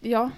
ja. 0.00 0.30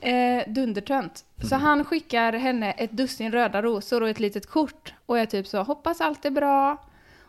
Eh, 0.00 0.42
dundertönt. 0.52 1.24
Så 1.48 1.56
han 1.56 1.84
skickar 1.84 2.32
henne 2.32 2.72
ett 2.72 2.90
dussin 2.92 3.32
röda 3.32 3.62
rosor 3.62 4.02
och 4.02 4.08
ett 4.08 4.20
litet 4.20 4.46
kort. 4.46 4.94
Och 5.06 5.18
är 5.18 5.26
typ 5.26 5.46
så, 5.46 5.62
hoppas 5.62 6.00
allt 6.00 6.24
är 6.24 6.30
bra. 6.30 6.76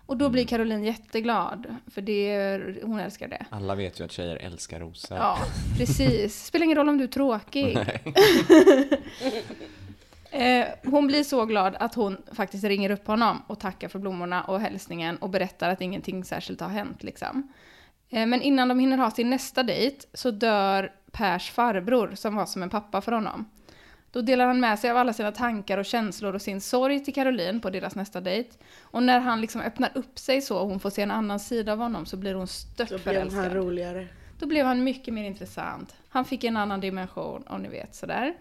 Och 0.06 0.18
då 0.18 0.30
blir 0.30 0.46
Caroline 0.46 0.84
jätteglad. 0.84 1.76
För 1.88 2.02
det, 2.02 2.84
hon 2.84 3.00
älskar 3.00 3.28
det. 3.28 3.46
Alla 3.50 3.76
vet 3.76 4.00
ju 4.00 4.04
att 4.04 4.12
tjejer 4.12 4.36
älskar 4.36 4.80
rosor. 4.80 5.18
Ja, 5.18 5.38
precis. 5.78 6.46
Spelar 6.46 6.64
ingen 6.64 6.78
roll 6.78 6.90
om 6.90 6.98
du 6.98 7.04
är 7.04 7.08
tråkig. 7.08 7.78
eh, 10.32 10.66
hon 10.84 11.08
blir 11.08 11.24
så 11.24 11.46
glad 11.46 11.76
att 11.76 11.96
hon 11.96 12.18
faktiskt 12.32 12.64
ringer 12.64 12.90
upp 12.90 13.08
honom 13.08 13.42
och 13.48 13.60
tackar 13.60 13.88
för 13.88 14.00
blommorna 14.00 14.44
och 14.44 14.60
hälsningen 14.60 15.18
och 15.18 15.30
berättar 15.30 15.70
att 15.70 15.82
ingenting 15.82 16.24
särskilt 16.24 16.62
har 16.62 16.70
hänt. 16.70 17.04
Liksom. 17.04 17.54
Eh, 18.10 18.26
men 18.26 18.42
innan 18.42 18.68
de 18.68 18.80
hinner 18.80 18.98
ha 18.98 19.12
sin 19.12 19.30
nästa 19.30 19.64
dejt 19.64 20.08
så 20.14 20.32
dör 20.32 20.92
Pers 21.12 21.52
farbror 21.52 22.12
som 22.16 22.36
var 22.36 22.46
som 22.46 22.64
en 22.64 22.70
pappa 22.70 23.02
för 23.02 23.12
honom. 23.12 23.46
Då 24.14 24.22
delar 24.22 24.48
han 24.48 24.60
med 24.60 24.80
sig 24.80 24.92
av 24.92 24.98
alla 24.98 25.14
sina 25.14 25.32
tankar 25.32 25.78
och 25.78 25.86
känslor 25.86 26.34
och 26.34 26.42
sin 26.42 26.62
sorg 26.62 27.04
till 27.04 27.14
Caroline 27.14 27.62
på 27.62 27.70
deras 27.70 27.96
nästa 27.96 28.22
dejt. 28.22 28.50
Och 28.82 29.04
när 29.04 29.20
han 29.20 29.42
liksom 29.42 29.62
öppnar 29.62 29.92
upp 29.96 30.20
sig 30.20 30.42
så 30.42 30.58
och 30.58 30.68
hon 30.68 30.80
får 30.80 30.90
se 30.90 31.02
en 31.02 31.12
annan 31.12 31.40
sida 31.40 31.74
av 31.74 31.80
honom 31.80 32.06
så 32.06 32.18
blir 32.18 32.34
hon 32.34 32.48
stört 32.48 32.90
Så 32.90 32.98
blev 32.98 33.34
han 33.34 33.50
roligare. 33.50 34.08
Då 34.40 34.46
blev 34.48 34.66
han 34.66 34.84
mycket 34.84 35.14
mer 35.14 35.24
intressant. 35.24 35.96
Han 36.10 36.26
fick 36.26 36.44
en 36.44 36.58
annan 36.58 36.80
dimension, 36.80 37.44
om 37.48 37.62
ni 37.62 37.70
vet 37.70 37.96
sådär. 37.96 38.34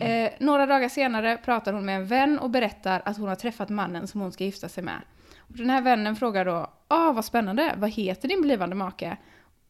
Eh, 0.00 0.30
några 0.38 0.66
dagar 0.66 0.88
senare 0.88 1.36
pratar 1.36 1.72
hon 1.72 1.84
med 1.84 1.96
en 1.96 2.06
vän 2.06 2.38
och 2.38 2.50
berättar 2.50 3.02
att 3.04 3.18
hon 3.18 3.28
har 3.28 3.36
träffat 3.36 3.68
mannen 3.68 4.06
som 4.06 4.20
hon 4.20 4.32
ska 4.32 4.44
gifta 4.44 4.68
sig 4.68 4.84
med. 4.84 5.00
Och 5.38 5.56
den 5.56 5.70
här 5.70 5.82
vännen 5.82 6.16
frågar 6.16 6.44
då, 6.44 6.70
ah 6.88 7.12
vad 7.12 7.24
spännande, 7.24 7.74
vad 7.76 7.90
heter 7.90 8.28
din 8.28 8.42
blivande 8.42 8.76
make? 8.76 9.16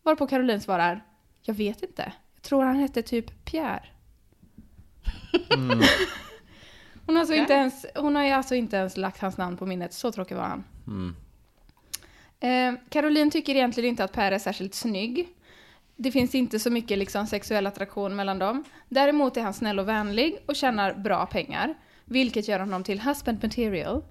Varpå 0.02 0.26
Caroline 0.26 0.60
svarar, 0.60 1.04
jag 1.42 1.54
vet 1.54 1.82
inte. 1.82 2.12
Jag 2.34 2.42
tror 2.42 2.64
han 2.64 2.76
hette 2.76 3.02
typ 3.02 3.44
Pierre. 3.44 3.82
hon, 7.06 7.16
har 7.16 7.20
alltså 7.20 7.34
inte 7.34 7.52
ens, 7.52 7.86
hon 7.94 8.16
har 8.16 8.22
ju 8.22 8.30
alltså 8.30 8.54
inte 8.54 8.76
ens 8.76 8.96
lagt 8.96 9.20
hans 9.20 9.36
namn 9.36 9.56
på 9.56 9.66
minnet, 9.66 9.92
så 9.92 10.12
tråkig 10.12 10.36
var 10.36 10.44
han. 10.44 10.64
Mm. 10.86 11.16
Eh, 12.40 12.80
Caroline 12.88 13.30
tycker 13.30 13.54
egentligen 13.54 13.90
inte 13.90 14.04
att 14.04 14.12
Per 14.12 14.32
är 14.32 14.38
särskilt 14.38 14.74
snygg. 14.74 15.28
Det 15.96 16.12
finns 16.12 16.34
inte 16.34 16.58
så 16.58 16.70
mycket 16.70 16.98
liksom, 16.98 17.26
sexuell 17.26 17.66
attraktion 17.66 18.16
mellan 18.16 18.38
dem. 18.38 18.64
Däremot 18.88 19.36
är 19.36 19.42
han 19.42 19.54
snäll 19.54 19.78
och 19.78 19.88
vänlig 19.88 20.38
och 20.46 20.56
tjänar 20.56 20.94
bra 20.94 21.26
pengar. 21.26 21.74
Vilket 22.04 22.48
gör 22.48 22.58
honom 22.58 22.84
till 22.84 23.00
husband 23.00 23.42
material. 23.42 24.02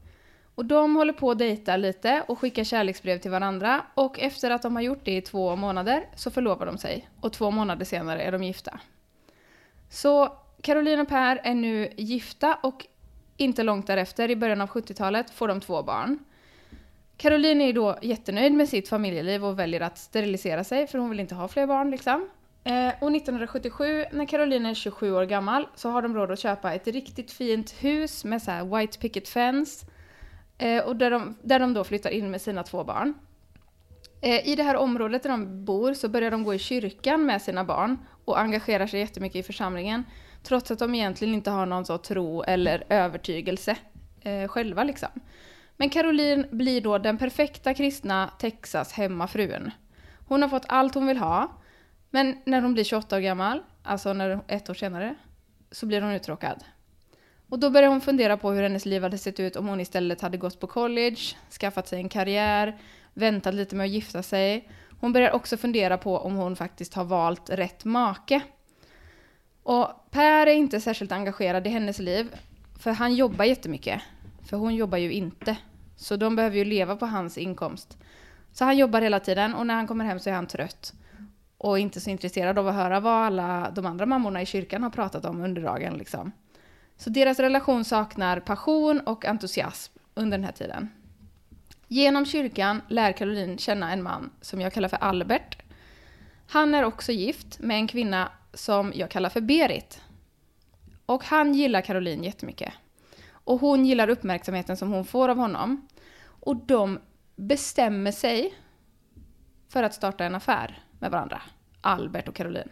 Och 0.56 0.66
de 0.66 0.96
håller 0.96 1.14
på 1.14 1.32
att 1.32 1.38
dejta 1.38 1.78
lite 1.78 2.24
och 2.28 2.40
skickar 2.40 2.64
kärleksbrev 2.64 3.18
till 3.18 3.32
varandra. 3.32 3.86
Och 3.94 4.20
efter 4.20 4.52
att 4.52 4.62
de 4.62 4.76
har 4.76 4.84
gjort 4.84 5.06
det 5.06 5.18
i 5.18 5.22
två 5.22 5.56
månader 5.56 6.08
så 6.16 6.32
förlovar 6.32 6.66
de 6.66 6.78
sig. 6.78 7.10
Och 7.22 7.34
två 7.34 7.52
månader 7.52 7.86
senare 7.86 8.22
är 8.22 8.32
de 8.32 8.44
gifta. 8.44 8.80
Så 9.90 10.38
Caroline 10.64 11.00
och 11.00 11.08
Per 11.08 11.42
är 11.44 11.54
nu 11.54 11.90
gifta 11.98 12.58
och 12.64 12.86
inte 13.38 13.64
långt 13.64 13.88
därefter, 13.88 14.32
i 14.32 14.36
början 14.36 14.62
av 14.62 14.70
70-talet, 14.70 15.30
får 15.30 15.48
de 15.48 15.62
två 15.62 15.84
barn. 15.84 16.20
Caroline 17.18 17.62
är 17.62 17.74
då 17.74 17.98
jättenöjd 18.02 18.54
med 18.54 18.70
sitt 18.70 18.90
familjeliv 18.90 19.46
och 19.46 19.60
väljer 19.60 19.82
att 19.82 19.98
sterilisera 19.98 20.64
sig 20.64 20.88
för 20.88 20.98
hon 20.98 21.10
vill 21.10 21.20
inte 21.20 21.36
ha 21.36 21.48
fler 21.48 21.68
barn 21.68 21.92
liksom. 21.92 22.30
Eh, 22.64 22.88
och 22.88 23.12
1977, 23.16 24.06
när 24.12 24.26
Caroline 24.26 24.66
är 24.66 24.74
27 24.74 25.14
år 25.14 25.26
gammal, 25.26 25.68
så 25.76 25.90
har 25.90 26.02
de 26.02 26.16
råd 26.16 26.32
att 26.32 26.40
köpa 26.40 26.74
ett 26.74 26.88
riktigt 26.88 27.32
fint 27.32 27.72
hus 27.72 28.26
med 28.26 28.42
så 28.42 28.52
här 28.52 28.78
white 28.78 29.00
picket 29.00 29.30
fence. 29.30 29.86
Eh, 30.58 30.84
och 30.84 30.96
där 30.96 31.12
de, 31.12 31.36
där 31.42 31.60
de 31.60 31.74
då 31.74 31.84
flyttar 31.84 32.10
in 32.10 32.32
med 32.32 32.42
sina 32.42 32.64
två 32.64 32.84
barn. 32.84 33.14
Eh, 34.22 34.48
I 34.48 34.56
det 34.56 34.64
här 34.64 34.76
området 34.76 35.24
där 35.24 35.30
de 35.30 35.66
bor 35.66 35.94
så 35.94 36.10
börjar 36.10 36.32
de 36.32 36.44
gå 36.44 36.54
i 36.54 36.60
kyrkan 36.60 37.26
med 37.26 37.42
sina 37.42 37.64
barn 37.64 37.98
och 38.26 38.40
engagerar 38.40 38.88
sig 38.88 39.00
jättemycket 39.00 39.40
i 39.40 39.44
församlingen. 39.44 40.04
Trots 40.44 40.72
att 40.72 40.80
de 40.80 40.96
egentligen 40.96 41.34
inte 41.34 41.52
har 41.52 41.66
någon 41.66 41.86
så 41.86 41.98
tro 41.98 42.44
eller 42.44 42.84
övertygelse 42.90 43.78
eh, 44.22 44.48
själva 44.48 44.84
liksom. 44.84 45.10
Men 45.78 45.90
Caroline 45.90 46.46
blir 46.52 46.82
då 46.82 46.98
den 46.98 47.18
perfekta 47.18 47.74
kristna 47.74 48.28
Texas 48.40 48.94
hemmafrun. 48.94 49.72
Hon 50.28 50.42
har 50.42 50.50
fått 50.50 50.66
allt 50.68 50.96
hon 50.96 51.08
vill 51.08 51.18
ha, 51.18 51.52
men 52.10 52.38
när 52.46 52.62
hon 52.62 52.74
blir 52.74 52.84
28 52.84 53.16
år 53.16 53.20
gammal, 53.20 53.62
alltså 53.84 54.14
när, 54.14 54.40
ett 54.48 54.70
år 54.70 54.74
senare, 54.74 55.16
så 55.72 55.86
blir 55.86 56.02
hon 56.02 56.12
uttråkad. 56.12 56.64
Och 57.50 57.60
då 57.60 57.70
börjar 57.70 57.90
hon 57.90 58.02
fundera 58.02 58.38
på 58.38 58.52
hur 58.52 58.64
hennes 58.64 58.86
liv 58.86 59.04
hade 59.04 59.18
sett 59.18 59.40
ut 59.40 59.56
om 59.56 59.68
hon 59.68 59.80
istället 59.80 60.22
hade 60.22 60.38
gått 60.38 60.60
på 60.60 60.68
college, 60.68 61.22
skaffat 61.60 61.88
sig 61.88 62.00
en 62.00 62.10
karriär, 62.10 62.80
väntat 63.14 63.54
lite 63.54 63.76
med 63.76 63.84
att 63.84 63.92
gifta 63.92 64.24
sig. 64.24 64.70
Hon 65.00 65.14
börjar 65.14 65.32
också 65.32 65.58
fundera 65.58 65.98
på 65.98 66.18
om 66.18 66.36
hon 66.36 66.56
faktiskt 66.56 66.94
har 66.94 67.04
valt 67.04 67.50
rätt 67.50 67.86
make. 67.86 68.42
Och 69.64 70.12
Per 70.12 70.48
är 70.48 70.54
inte 70.54 70.82
särskilt 70.82 71.12
engagerad 71.12 71.68
i 71.68 71.70
hennes 71.70 72.00
liv, 72.00 72.36
för 72.80 72.92
han 72.92 73.16
jobbar 73.16 73.46
jättemycket. 73.46 74.02
För 74.46 74.58
hon 74.58 74.76
jobbar 74.76 74.98
ju 74.98 75.12
inte. 75.12 75.58
Så 75.96 76.16
de 76.16 76.36
behöver 76.36 76.58
ju 76.58 76.66
leva 76.66 76.96
på 76.96 77.06
hans 77.06 77.38
inkomst. 77.38 77.98
Så 78.52 78.66
han 78.66 78.78
jobbar 78.78 79.02
hela 79.02 79.20
tiden 79.20 79.54
och 79.54 79.68
när 79.68 79.76
han 79.76 79.88
kommer 79.88 80.06
hem 80.06 80.20
så 80.20 80.30
är 80.30 80.34
han 80.34 80.48
trött. 80.48 80.94
Och 81.58 81.80
inte 81.80 82.02
så 82.02 82.10
intresserad 82.10 82.60
av 82.60 82.68
att 82.68 82.76
höra 82.76 83.00
vad 83.00 83.14
alla 83.14 83.72
de 83.76 83.86
andra 83.86 84.06
mammorna 84.06 84.42
i 84.42 84.46
kyrkan 84.46 84.84
har 84.84 84.90
pratat 84.90 85.26
om 85.26 85.42
under 85.42 85.62
dagen. 85.62 85.94
Liksom. 85.94 86.32
Så 86.98 87.10
deras 87.10 87.40
relation 87.40 87.86
saknar 87.86 88.40
passion 88.40 89.00
och 89.00 89.26
entusiasm 89.26 89.94
under 90.14 90.38
den 90.38 90.46
här 90.46 90.52
tiden. 90.52 90.90
Genom 91.88 92.26
kyrkan 92.26 92.82
lär 92.88 93.12
Caroline 93.12 93.58
känna 93.58 93.92
en 93.92 94.04
man 94.04 94.30
som 94.42 94.62
jag 94.62 94.74
kallar 94.74 94.90
för 94.90 94.98
Albert. 94.98 95.58
Han 96.48 96.76
är 96.76 96.84
också 96.84 97.12
gift 97.12 97.60
med 97.60 97.78
en 97.78 97.88
kvinna 97.88 98.32
som 98.54 98.92
jag 98.96 99.10
kallar 99.10 99.30
för 99.30 99.42
Berit. 99.42 100.02
Och 101.06 101.24
han 101.24 101.54
gillar 101.54 101.82
Caroline 101.82 102.24
jättemycket. 102.24 102.74
Och 103.32 103.60
hon 103.60 103.86
gillar 103.86 104.10
uppmärksamheten 104.10 104.78
som 104.78 104.92
hon 104.92 105.06
får 105.06 105.30
av 105.30 105.38
honom. 105.38 105.88
Och 106.26 106.56
de 106.56 107.00
bestämmer 107.36 108.12
sig 108.12 108.54
för 109.70 109.84
att 109.84 109.94
starta 109.94 110.26
en 110.26 110.36
affär 110.36 110.84
med 111.00 111.12
varandra. 111.12 111.42
Albert 111.82 112.28
och 112.28 112.36
Caroline. 112.36 112.70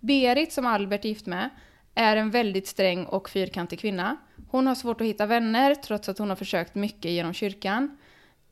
Berit, 0.00 0.52
som 0.52 0.66
Albert 0.66 1.04
är 1.04 1.08
gift 1.08 1.26
med, 1.26 1.50
är 1.94 2.16
en 2.16 2.30
väldigt 2.30 2.66
sträng 2.66 3.04
och 3.04 3.30
fyrkantig 3.30 3.80
kvinna. 3.80 4.16
Hon 4.48 4.66
har 4.66 4.74
svårt 4.74 5.00
att 5.00 5.06
hitta 5.06 5.26
vänner 5.26 5.74
trots 5.74 6.08
att 6.08 6.18
hon 6.18 6.28
har 6.28 6.36
försökt 6.36 6.74
mycket 6.74 7.10
genom 7.10 7.32
kyrkan. 7.32 7.98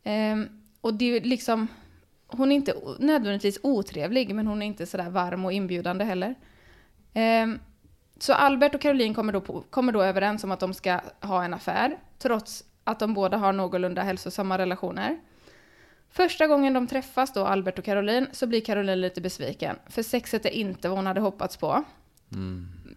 Ehm, 0.02 0.62
och 0.81 0.95
det 0.95 1.04
är 1.04 1.21
liksom, 1.21 1.69
hon 2.26 2.52
är 2.52 2.57
inte 2.57 2.75
nödvändigtvis 2.99 3.59
otrevlig, 3.62 4.35
men 4.35 4.47
hon 4.47 4.62
är 4.62 4.66
inte 4.66 4.87
sådär 4.87 5.11
varm 5.11 5.45
och 5.45 5.52
inbjudande 5.52 6.04
heller. 6.04 6.35
Ehm, 7.14 7.59
så 8.19 8.33
Albert 8.33 8.75
och 8.75 8.81
Caroline 8.81 9.14
kommer 9.14 9.33
då, 9.33 9.40
på, 9.40 9.61
kommer 9.71 9.93
då 9.93 10.02
överens 10.02 10.45
om 10.45 10.52
att 10.52 10.61
de 10.61 10.75
ska 10.75 11.00
ha 11.21 11.45
en 11.45 11.54
affär, 11.54 11.99
trots 12.19 12.64
att 12.85 12.99
de 12.99 13.14
båda 13.14 13.37
har 13.37 13.52
någorlunda 13.52 14.02
hälsosamma 14.02 14.59
relationer. 14.59 15.21
Första 16.11 16.47
gången 16.47 16.75
de 16.75 16.87
träffas 16.87 17.33
då, 17.33 17.45
Albert 17.45 17.78
och 17.78 17.85
Caroline, 17.85 18.26
så 18.33 18.47
blir 18.47 18.61
Caroline 18.61 19.00
lite 19.00 19.21
besviken. 19.21 19.76
För 19.87 20.02
sexet 20.02 20.47
är 20.47 20.50
inte 20.50 20.88
vad 20.88 20.99
hon 20.99 21.07
hade 21.07 21.21
hoppats 21.21 21.57
på. 21.57 21.85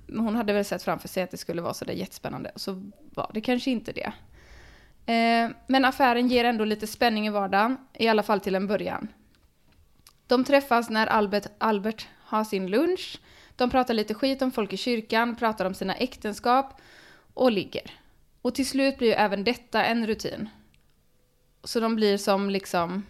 Hon 0.07 0.35
hade 0.35 0.53
väl 0.53 0.65
sett 0.65 0.83
framför 0.83 1.07
sig 1.07 1.23
att 1.23 1.31
det 1.31 1.37
skulle 1.37 1.61
vara 1.61 1.73
sådär 1.73 1.93
jättespännande. 1.93 2.51
Och 2.53 2.61
så 2.61 2.91
var 3.13 3.31
det 3.33 3.41
kanske 3.41 3.71
inte 3.71 3.91
det. 3.91 4.13
Eh, 5.07 5.49
men 5.67 5.85
affären 5.85 6.27
ger 6.27 6.45
ändå 6.45 6.65
lite 6.65 6.87
spänning 6.87 7.27
i 7.27 7.29
vardagen, 7.29 7.77
i 7.93 8.07
alla 8.07 8.23
fall 8.23 8.39
till 8.39 8.55
en 8.55 8.67
början. 8.67 9.07
De 10.27 10.43
träffas 10.43 10.89
när 10.89 11.07
Albert, 11.07 11.45
Albert 11.57 12.07
har 12.23 12.43
sin 12.43 12.67
lunch. 12.67 13.19
De 13.55 13.69
pratar 13.69 13.93
lite 13.93 14.13
skit 14.13 14.41
om 14.41 14.51
folk 14.51 14.73
i 14.73 14.77
kyrkan, 14.77 15.35
pratar 15.35 15.65
om 15.65 15.73
sina 15.73 15.95
äktenskap 15.95 16.81
och 17.33 17.51
ligger. 17.51 17.91
Och 18.41 18.55
till 18.55 18.67
slut 18.67 18.97
blir 18.97 19.07
ju 19.07 19.13
även 19.13 19.43
detta 19.43 19.85
en 19.85 20.07
rutin. 20.07 20.49
Så 21.63 21.79
de 21.79 21.95
blir 21.95 22.17
som 22.17 22.49
liksom 22.49 23.05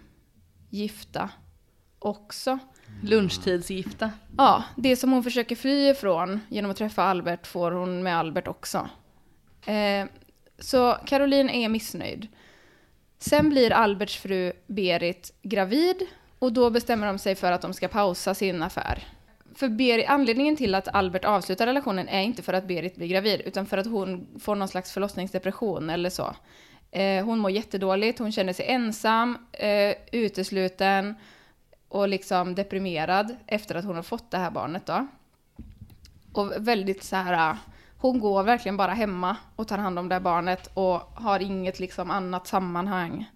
gifta 0.69 1.29
också. 1.99 2.59
Lunchtidsgifta. 3.03 4.11
Ja, 4.37 4.63
det 4.75 4.95
som 4.95 5.11
hon 5.11 5.23
försöker 5.23 5.55
fly 5.55 5.89
ifrån 5.89 6.39
genom 6.49 6.71
att 6.71 6.77
träffa 6.77 7.03
Albert 7.03 7.47
får 7.47 7.71
hon 7.71 8.03
med 8.03 8.17
Albert 8.17 8.47
också. 8.47 8.89
Eh, 9.65 10.05
så 10.59 10.97
Caroline 11.05 11.49
är 11.49 11.69
missnöjd. 11.69 12.27
Sen 13.19 13.49
blir 13.49 13.71
Alberts 13.73 14.17
fru 14.17 14.53
Berit 14.67 15.33
gravid 15.41 16.05
och 16.39 16.53
då 16.53 16.69
bestämmer 16.69 17.07
de 17.07 17.19
sig 17.19 17.35
för 17.35 17.51
att 17.51 17.61
de 17.61 17.73
ska 17.73 17.87
pausa 17.87 18.33
sin 18.33 18.63
affär. 18.63 19.07
För 19.55 19.69
Berit, 19.69 20.05
anledningen 20.09 20.55
till 20.55 20.75
att 20.75 20.87
Albert 20.87 21.25
avslutar 21.25 21.65
relationen 21.65 22.07
är 22.07 22.21
inte 22.21 22.41
för 22.41 22.53
att 22.53 22.67
Berit 22.67 22.95
blir 22.95 23.07
gravid, 23.07 23.41
utan 23.45 23.65
för 23.65 23.77
att 23.77 23.85
hon 23.85 24.27
får 24.39 24.55
någon 24.55 24.67
slags 24.67 24.91
förlossningsdepression 24.91 25.89
eller 25.89 26.09
så. 26.09 26.35
Eh, 26.91 27.25
hon 27.25 27.39
mår 27.39 27.51
jättedåligt, 27.51 28.19
hon 28.19 28.31
känner 28.31 28.53
sig 28.53 28.65
ensam, 28.67 29.37
eh, 29.51 29.95
utesluten 30.11 31.15
och 31.87 32.07
liksom 32.07 32.55
deprimerad 32.55 33.35
efter 33.47 33.75
att 33.75 33.85
hon 33.85 33.95
har 33.95 34.03
fått 34.03 34.31
det 34.31 34.37
här 34.37 34.51
barnet 34.51 34.85
då. 34.85 35.07
Och 36.33 36.53
väldigt 36.57 37.03
så 37.03 37.15
här, 37.15 37.57
hon 37.97 38.19
går 38.19 38.43
verkligen 38.43 38.77
bara 38.77 38.93
hemma 38.93 39.37
och 39.55 39.67
tar 39.67 39.77
hand 39.77 39.99
om 39.99 40.09
det 40.09 40.15
här 40.15 40.19
barnet 40.19 40.69
och 40.73 40.99
har 41.15 41.39
inget 41.39 41.79
liksom 41.79 42.11
annat 42.11 42.47
sammanhang. 42.47 43.31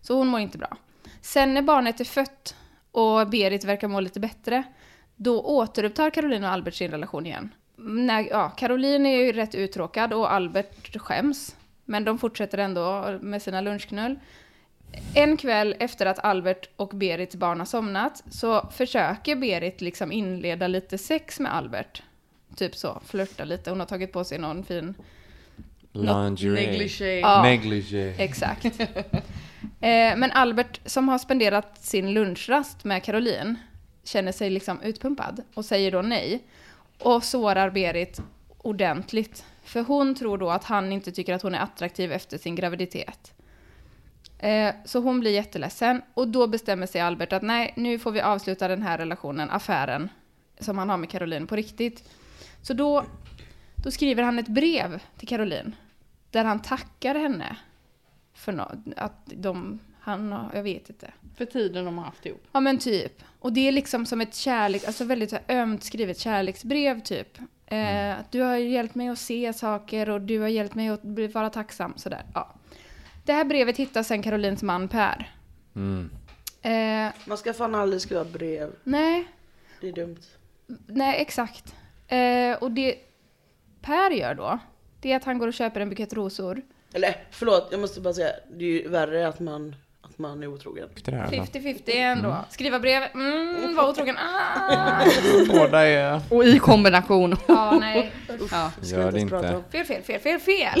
Så 0.00 0.14
hon 0.14 0.28
mår 0.28 0.40
inte 0.40 0.58
bra. 0.58 0.76
Sen 1.20 1.54
när 1.54 1.62
barnet 1.62 2.00
är 2.00 2.04
fött 2.04 2.56
och 2.90 3.28
Berit 3.28 3.64
verkar 3.64 3.88
må 3.88 4.00
lite 4.00 4.20
bättre, 4.20 4.62
då 5.16 5.42
återupptar 5.42 6.10
Caroline 6.10 6.44
och 6.44 6.50
Albert 6.50 6.74
sin 6.74 6.90
relation 6.90 7.26
igen. 7.26 7.54
När, 7.76 8.28
ja, 8.30 8.48
Caroline 8.48 9.06
är 9.06 9.24
ju 9.24 9.32
rätt 9.32 9.54
uttråkad 9.54 10.12
och 10.12 10.32
Albert 10.32 10.96
skäms. 10.96 11.56
Men 11.84 12.04
de 12.04 12.18
fortsätter 12.18 12.58
ändå 12.58 13.18
med 13.20 13.42
sina 13.42 13.60
lunchknull. 13.60 14.18
En 15.14 15.36
kväll 15.36 15.74
efter 15.78 16.06
att 16.06 16.24
Albert 16.24 16.70
och 16.76 16.88
Berits 16.88 17.36
barn 17.36 17.58
har 17.58 17.66
somnat 17.66 18.22
så 18.30 18.68
försöker 18.70 19.36
Berit 19.36 19.80
liksom 19.80 20.12
inleda 20.12 20.66
lite 20.66 20.98
sex 20.98 21.40
med 21.40 21.54
Albert. 21.54 22.02
Typ 22.56 22.76
så, 22.76 23.00
flörta 23.06 23.44
lite. 23.44 23.70
Hon 23.70 23.80
har 23.80 23.86
tagit 23.86 24.12
på 24.12 24.24
sig 24.24 24.38
någon 24.38 24.64
fin... 24.64 24.94
Lingerie. 25.92 26.70
Negligé. 26.70 27.20
Ja. 27.20 27.42
Negligé. 27.42 28.14
Exakt. 28.18 28.64
eh, 29.80 30.16
men 30.16 30.30
Albert, 30.30 30.80
som 30.84 31.08
har 31.08 31.18
spenderat 31.18 31.84
sin 31.84 32.12
lunchrast 32.12 32.84
med 32.84 33.02
Caroline, 33.02 33.56
känner 34.04 34.32
sig 34.32 34.50
liksom 34.50 34.80
utpumpad 34.82 35.42
och 35.54 35.64
säger 35.64 35.92
då 35.92 36.02
nej. 36.02 36.42
Och 36.98 37.24
sårar 37.24 37.70
Berit 37.70 38.20
ordentligt. 38.58 39.44
För 39.64 39.82
hon 39.82 40.14
tror 40.14 40.38
då 40.38 40.50
att 40.50 40.64
han 40.64 40.92
inte 40.92 41.12
tycker 41.12 41.34
att 41.34 41.42
hon 41.42 41.54
är 41.54 41.60
attraktiv 41.60 42.12
efter 42.12 42.38
sin 42.38 42.54
graviditet. 42.54 43.32
Eh, 44.38 44.74
så 44.84 44.98
hon 44.98 45.20
blir 45.20 45.30
jätteledsen 45.30 46.02
och 46.14 46.28
då 46.28 46.46
bestämmer 46.46 46.86
sig 46.86 47.00
Albert 47.00 47.32
att 47.32 47.42
nej, 47.42 47.72
nu 47.76 47.98
får 47.98 48.12
vi 48.12 48.20
avsluta 48.20 48.68
den 48.68 48.82
här 48.82 48.98
relationen, 48.98 49.50
affären, 49.50 50.08
som 50.58 50.78
han 50.78 50.88
har 50.88 50.96
med 50.96 51.10
Caroline 51.10 51.46
på 51.46 51.56
riktigt. 51.56 52.08
Så 52.66 52.72
då, 52.74 53.04
då 53.76 53.90
skriver 53.90 54.22
han 54.22 54.38
ett 54.38 54.48
brev 54.48 55.02
till 55.18 55.28
Caroline 55.28 55.76
där 56.30 56.44
han 56.44 56.62
tackar 56.62 57.14
henne 57.14 57.56
för 58.34 58.52
nå- 58.52 58.72
att 58.96 59.20
de, 59.26 59.78
han 60.00 60.32
har, 60.32 60.50
jag 60.54 60.62
vet 60.62 60.88
inte. 60.90 61.10
För 61.36 61.44
tiden 61.44 61.84
de 61.84 61.98
har 61.98 62.04
haft 62.04 62.26
ihop. 62.26 62.42
Ja 62.52 62.60
men 62.60 62.78
typ. 62.78 63.22
Och 63.40 63.52
det 63.52 63.68
är 63.68 63.72
liksom 63.72 64.06
som 64.06 64.20
ett 64.20 64.34
kärlek, 64.34 64.84
alltså 64.84 65.04
väldigt 65.04 65.30
så 65.30 65.38
ömt 65.48 65.84
skrivet 65.84 66.18
kärleksbrev 66.18 67.00
typ. 67.00 67.38
Eh, 67.66 68.18
att 68.18 68.32
du 68.32 68.40
har 68.40 68.56
hjälpt 68.56 68.94
mig 68.94 69.08
att 69.08 69.18
se 69.18 69.52
saker 69.52 70.10
och 70.10 70.20
du 70.20 70.40
har 70.40 70.48
hjälpt 70.48 70.74
mig 70.74 70.88
att 70.88 71.04
vara 71.34 71.50
tacksam. 71.50 71.92
Sådär. 71.96 72.22
Ja. 72.34 72.54
Det 73.24 73.32
här 73.32 73.44
brevet 73.44 73.76
hittar 73.76 74.02
sen 74.02 74.22
Carolines 74.22 74.62
man 74.62 74.88
Per. 74.88 75.32
Mm. 75.76 76.10
Eh, 76.62 77.12
Man 77.26 77.38
ska 77.38 77.52
fan 77.54 77.74
aldrig 77.74 78.02
skriva 78.02 78.24
brev. 78.24 78.72
nej, 78.84 79.24
Det 79.80 79.88
är 79.88 79.92
dumt. 79.92 80.16
nej 80.86 81.20
exakt. 81.20 81.74
Eh, 82.08 82.56
och 82.60 82.70
det 82.70 82.98
Per 83.84 84.10
gör 84.10 84.34
då, 84.34 84.58
det 85.00 85.12
är 85.12 85.16
att 85.16 85.24
han 85.24 85.38
går 85.38 85.48
och 85.48 85.54
köper 85.54 85.80
en 85.80 85.88
bukett 85.88 86.12
rosor. 86.12 86.62
Eller 86.92 87.16
förlåt, 87.30 87.68
jag 87.70 87.80
måste 87.80 88.00
bara 88.00 88.14
säga. 88.14 88.30
Det 88.52 88.64
är 88.64 88.68
ju 88.68 88.88
värre 88.88 89.28
att 89.28 89.40
man, 89.40 89.76
att 90.02 90.18
man 90.18 90.42
är 90.42 90.46
otrogen. 90.46 90.88
Det 90.94 91.10
där, 91.10 91.18
va? 91.18 91.26
50-50 91.30 91.82
ändå. 91.86 92.36
Skriva 92.50 92.78
brev, 92.80 93.02
mm, 93.14 93.76
var 93.76 93.88
otrogen, 93.88 94.16
ah. 94.18 95.04
Båda 95.48 95.80
är... 95.86 96.20
Och 96.30 96.44
i 96.44 96.58
kombination. 96.58 97.36
Ja, 97.48 97.78
nej. 97.80 98.12
Ja. 98.50 98.70
Ska 98.82 98.96
Gör 98.96 99.12
det 99.12 99.20
inte. 99.20 99.62
Fel, 99.72 99.84
fel, 99.84 100.02
fel, 100.02 100.20
fel, 100.20 100.40
fel! 100.40 100.80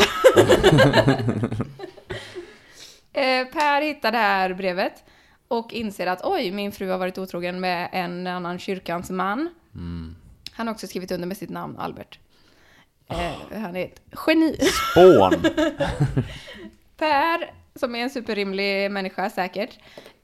eh, 3.12 3.46
per 3.52 3.82
hittar 3.82 4.12
det 4.12 4.18
här 4.18 4.54
brevet 4.54 5.04
och 5.48 5.72
inser 5.72 6.06
att 6.06 6.20
oj, 6.24 6.50
min 6.50 6.72
fru 6.72 6.90
har 6.90 6.98
varit 6.98 7.18
otrogen 7.18 7.60
med 7.60 7.88
en 7.92 8.26
annan 8.26 8.58
kyrkans 8.58 9.10
man. 9.10 9.50
Han 10.54 10.66
har 10.66 10.74
också 10.74 10.86
skrivit 10.86 11.10
under 11.10 11.28
med 11.28 11.36
sitt 11.36 11.50
namn, 11.50 11.78
Albert. 11.78 12.18
Eh, 13.10 13.58
han 13.60 13.76
är 13.76 13.84
ett 13.84 14.00
geni. 14.26 14.56
Spån! 14.90 15.32
Per, 16.96 17.50
som 17.74 17.94
är 17.94 17.98
en 17.98 18.10
superrimlig 18.10 18.90
människa 18.90 19.30
säkert, 19.30 19.70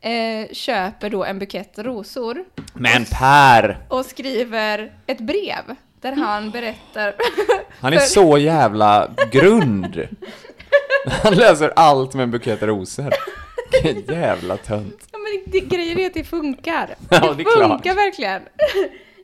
eh, 0.01 0.53
köper 0.53 1.11
då 1.11 1.25
en 1.25 1.39
bukett 1.39 1.79
rosor 1.79 2.45
Men 2.75 3.05
Per! 3.05 3.79
och 3.89 4.05
skriver 4.07 4.93
ett 5.07 5.21
brev 5.21 5.77
där 6.01 6.13
han 6.13 6.51
berättar 6.51 7.15
Han 7.81 7.93
är 7.93 7.99
För- 7.99 8.07
så 8.07 8.39
jävla 8.39 9.11
grund! 9.31 10.09
Han 11.23 11.35
löser 11.35 11.73
allt 11.77 12.15
med 12.15 12.23
en 12.23 12.31
bukett 12.31 12.63
rosor. 12.63 13.13
Vilken 13.83 14.17
jävla 14.17 14.57
tönt. 14.57 15.09
Ja, 15.13 15.19
men 15.19 15.53
det, 15.53 15.61
grejen 15.61 15.99
är 15.99 16.07
att 16.07 16.15
det 16.15 16.25
funkar. 16.25 16.95
Ja, 17.11 17.33
det 17.33 17.43
är 17.43 17.57
klart. 17.57 17.71
funkar 17.71 17.95
verkligen. 17.95 18.43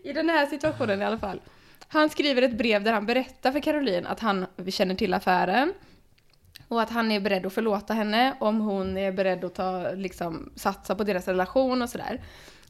I 0.07 0.13
den 0.13 0.29
här 0.29 0.47
situationen 0.47 1.03
i 1.03 1.05
alla 1.05 1.19
fall. 1.19 1.41
Han 1.89 2.11
skriver 2.11 2.43
ett 2.43 2.59
brev 2.59 2.85
där 2.85 2.93
han 2.93 3.07
berättar 3.07 3.53
för 3.53 3.61
Caroline 3.61 4.07
att 4.07 4.21
han 4.21 4.47
känner 4.69 4.95
till 4.95 5.15
affären. 5.15 5.73
Och 6.69 6.83
att 6.83 6.91
han 6.91 7.13
är 7.13 7.21
beredd 7.21 7.47
att 7.47 7.53
förlåta 7.53 7.95
henne 7.95 8.37
om 8.41 8.61
hon 8.61 8.97
är 8.97 9.13
beredd 9.13 9.45
att 9.45 9.55
ta, 9.55 9.91
liksom, 9.91 10.53
satsa 10.57 10.95
på 10.95 11.05
deras 11.05 11.29
relation 11.29 11.83
och 11.83 11.91
sådär. 11.91 12.21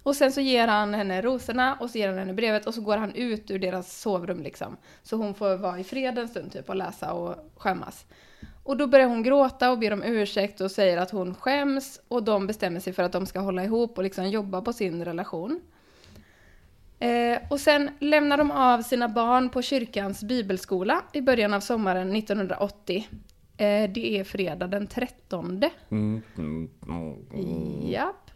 Och 0.03 0.17
sen 0.17 0.33
så 0.33 0.41
ger 0.41 0.69
han 0.69 0.95
henne 0.95 1.23
rosorna 1.23 1.77
och 1.81 1.91
så 1.91 1.99
ger 1.99 2.09
han 2.09 2.19
henne 2.19 2.33
brevet 2.33 2.67
och 2.67 2.75
så 2.75 2.81
går 2.81 2.97
han 2.97 3.15
ut 3.15 3.51
ur 3.51 3.59
deras 3.59 4.01
sovrum 4.01 4.43
liksom. 4.43 4.77
Så 5.03 5.17
hon 5.17 5.35
får 5.35 5.57
vara 5.57 5.79
i 5.79 5.85
fred 5.85 6.19
en 6.19 6.29
stund 6.29 6.53
typ 6.53 6.69
och 6.69 6.77
läsa 6.77 7.13
och 7.13 7.53
skämmas. 7.57 8.07
Och 8.65 8.77
då 8.77 8.87
börjar 8.87 9.07
hon 9.07 9.23
gråta 9.23 9.71
och 9.71 9.79
ber 9.79 9.93
om 9.93 10.03
ursäkt 10.03 10.61
och 10.61 10.71
säger 10.71 10.97
att 10.97 11.11
hon 11.11 11.35
skäms 11.35 12.01
och 12.09 12.23
de 12.23 12.47
bestämmer 12.47 12.81
sig 12.81 12.93
för 12.93 13.03
att 13.03 13.13
de 13.13 13.27
ska 13.27 13.41
hålla 13.41 13.65
ihop 13.65 13.99
och 13.99 14.05
liksom 14.05 14.31
jobba 14.31 14.61
på 14.61 14.73
sin 14.73 15.05
relation. 15.05 15.61
Eh, 16.99 17.39
och 17.51 17.61
sen 17.61 17.91
lämnar 18.01 18.39
de 18.39 18.51
av 18.51 18.83
sina 18.83 19.09
barn 19.09 19.49
på 19.49 19.63
kyrkans 19.63 20.25
bibelskola 20.25 21.03
i 21.13 21.21
början 21.21 21.55
av 21.55 21.61
sommaren 21.61 22.17
1980. 22.17 23.09
Eh, 23.57 23.91
det 23.91 24.19
är 24.19 24.25
fredag 24.25 24.67
den 24.67 24.87
13. 24.87 25.63
Mm, 25.89 26.23
mm, 26.37 26.71
mm. 26.89 27.89
Japp. 27.91 28.31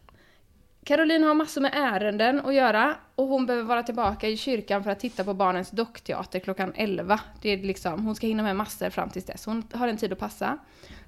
Caroline 0.85 1.25
har 1.25 1.35
massor 1.35 1.61
med 1.61 1.71
ärenden 1.75 2.41
att 2.41 2.55
göra 2.55 2.97
och 3.15 3.27
hon 3.27 3.47
behöver 3.47 3.69
vara 3.69 3.83
tillbaka 3.83 4.29
i 4.29 4.37
kyrkan 4.37 4.85
för 4.85 4.91
att 4.91 5.01
titta 5.01 5.25
på 5.25 5.35
barnens 5.35 5.71
dockteater 5.71 6.39
klockan 6.39 6.73
11. 6.75 7.21
Det 7.43 7.49
är 7.51 7.59
liksom, 7.59 8.07
hon 8.07 8.15
ska 8.15 8.27
hinna 8.27 8.43
med 8.43 8.57
massor 8.57 8.91
fram 8.91 9.11
tills 9.11 9.25
dess. 9.25 9.47
Hon 9.47 9.63
har 9.73 9.89
en 9.89 9.97
tid 9.97 10.13
att 10.13 10.19
passa. 10.19 10.59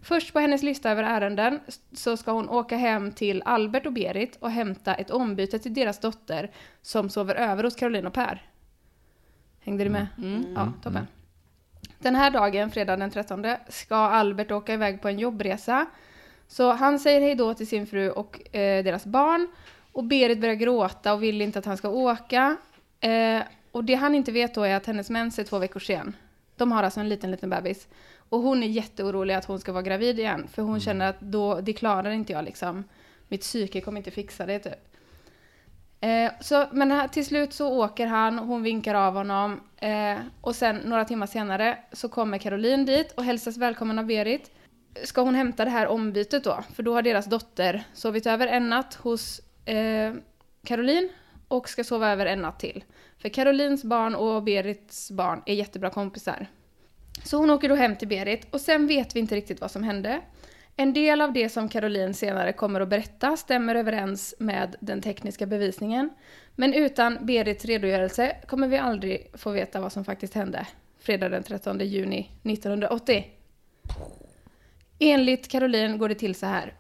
Först 0.03 0.33
på 0.33 0.39
hennes 0.39 0.63
lista 0.63 0.91
över 0.91 1.03
ärenden 1.03 1.61
så 1.93 2.17
ska 2.17 2.33
hon 2.33 2.49
åka 2.49 2.77
hem 2.77 3.13
till 3.13 3.43
Albert 3.45 3.87
och 3.87 3.93
Berit 3.93 4.37
och 4.37 4.51
hämta 4.51 4.95
ett 4.95 5.11
ombyte 5.11 5.59
till 5.59 5.75
deras 5.75 5.99
dotter 5.99 6.51
som 6.83 7.09
sover 7.09 7.35
över 7.35 7.65
hos 7.65 7.77
Caroline 7.77 8.07
och 8.07 8.13
Per. 8.13 8.43
Hängde 9.61 9.85
du 9.85 9.91
med? 9.91 10.07
Ja, 10.55 10.73
toppen. 10.83 11.07
Den 11.99 12.15
här 12.15 12.31
dagen, 12.31 12.71
fredag 12.71 12.97
den 12.97 13.11
13, 13.11 13.47
ska 13.69 13.97
Albert 13.97 14.51
åka 14.51 14.75
iväg 14.75 15.03
på 15.03 15.09
en 15.09 15.19
jobbresa. 15.19 15.87
Så 16.49 16.73
han 16.73 16.99
säger 16.99 17.21
hej 17.21 17.35
då 17.35 17.55
till 17.55 17.67
sin 17.67 17.87
fru 17.87 18.11
och 18.11 18.57
eh, 18.57 18.85
deras 18.85 19.07
barn. 19.07 19.49
Och 19.93 20.05
Berit 20.05 20.41
börjar 20.41 20.55
gråta 20.55 21.13
och 21.13 21.23
vill 21.23 21.43
inte 21.43 21.59
att 21.59 21.65
han 21.65 21.77
ska 21.77 21.89
åka. 21.89 22.57
Eh, 23.01 23.43
och 23.73 23.85
det 23.85 23.95
han 23.95 24.15
inte 24.15 24.33
vet 24.33 24.55
då 24.55 24.63
är 24.63 24.77
att 24.77 24.87
hennes 24.87 25.11
mens 25.11 25.39
är 25.39 25.45
två 25.45 25.59
veckor 25.59 25.81
sen. 25.81 26.17
De 26.57 26.73
har 26.73 26.83
alltså 26.83 27.01
en 27.01 27.09
liten, 27.09 27.31
liten 27.31 27.51
bebis. 27.51 27.89
Och 28.33 28.41
hon 28.41 28.63
är 28.63 28.67
jätteorolig 28.67 29.35
att 29.35 29.45
hon 29.45 29.61
ska 29.61 29.73
vara 29.73 29.83
gravid 29.83 30.19
igen. 30.19 30.49
För 30.49 30.63
hon 30.63 30.81
känner 30.81 31.09
att 31.09 31.21
då, 31.21 31.61
det 31.61 31.73
klarar 31.73 32.11
inte 32.11 32.33
jag 32.33 32.45
liksom. 32.45 32.85
Mitt 33.29 33.41
psyke 33.41 33.81
kommer 33.81 33.99
inte 33.99 34.11
fixa 34.11 34.47
det 34.47 34.59
typ. 34.59 34.97
Eh, 36.01 36.33
så, 36.41 36.67
men 36.73 36.91
här, 36.91 37.09
till 37.09 37.27
slut 37.27 37.53
så 37.53 37.85
åker 37.85 38.07
han, 38.07 38.39
hon 38.39 38.63
vinkar 38.63 38.95
av 38.95 39.15
honom. 39.15 39.61
Eh, 39.77 40.17
och 40.41 40.57
sen 40.57 40.77
några 40.77 41.05
timmar 41.05 41.27
senare 41.27 41.79
så 41.93 42.09
kommer 42.09 42.39
Caroline 42.39 42.85
dit 42.85 43.13
och 43.13 43.25
hälsas 43.25 43.57
välkommen 43.57 43.99
av 43.99 44.07
Berit. 44.07 44.51
Ska 45.05 45.21
hon 45.21 45.35
hämta 45.35 45.65
det 45.65 45.71
här 45.71 45.87
ombytet 45.87 46.45
då? 46.45 46.65
För 46.75 46.83
då 46.83 46.95
har 46.95 47.03
deras 47.03 47.27
dotter 47.27 47.85
sovit 47.93 48.27
över 48.27 48.47
en 48.47 48.69
natt 48.69 48.95
hos 48.95 49.41
eh, 49.65 50.13
Caroline 50.67 51.09
och 51.49 51.69
ska 51.69 51.85
sova 51.85 52.11
över 52.11 52.27
en 52.27 52.39
natt 52.39 52.61
till. 52.61 52.85
För 53.19 53.29
Carolines 53.29 53.85
barn 53.85 54.15
och 54.15 54.43
Berits 54.43 55.11
barn 55.11 55.43
är 55.47 55.55
jättebra 55.55 55.91
kompisar. 55.91 56.47
Så 57.25 57.37
hon 57.37 57.51
åker 57.51 57.69
då 57.69 57.75
hem 57.75 57.97
till 57.97 58.09
Berit 58.09 58.47
och 58.51 58.61
sen 58.61 58.87
vet 58.87 59.17
vi 59.17 59.21
inte 59.21 59.35
riktigt 59.35 59.61
vad 59.61 59.71
som 59.71 59.83
hände. 59.83 60.21
En 60.77 60.93
del 60.93 61.21
av 61.21 61.33
det 61.33 61.49
som 61.49 61.69
Caroline 61.69 62.15
senare 62.15 62.53
kommer 62.53 62.81
att 62.81 62.89
berätta 62.89 63.37
stämmer 63.37 63.75
överens 63.75 64.35
med 64.39 64.77
den 64.81 65.03
tekniska 65.03 65.47
bevisningen. 65.47 66.11
Men 66.57 66.75
utan 66.75 67.27
Berits 67.27 67.65
redogörelse 67.65 68.37
kommer 68.47 68.69
vi 68.69 68.79
aldrig 68.79 69.31
få 69.35 69.51
veta 69.51 69.81
vad 69.81 69.93
som 69.93 70.05
faktiskt 70.05 70.35
hände 70.35 70.67
fredag 70.99 71.29
den 71.29 71.43
13 71.43 71.79
juni 71.79 72.31
1980. 72.43 73.27
Enligt 74.99 75.49
Caroline 75.49 75.99
går 75.99 76.09
det 76.09 76.15
till 76.15 76.35
så 76.35 76.47
här. 76.47 76.75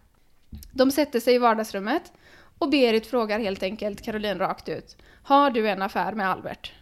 De 0.72 0.90
sätter 0.90 1.20
sig 1.20 1.34
i 1.34 1.38
vardagsrummet 1.38 2.12
och 2.58 2.70
Berit 2.70 3.06
frågar 3.06 3.38
helt 3.38 3.62
enkelt 3.62 4.02
Caroline 4.02 4.38
rakt 4.38 4.68
ut. 4.68 4.96
Har 5.22 5.50
du 5.50 5.68
en 5.68 5.82
affär 5.82 6.12
med 6.12 6.30
Albert? 6.30 6.72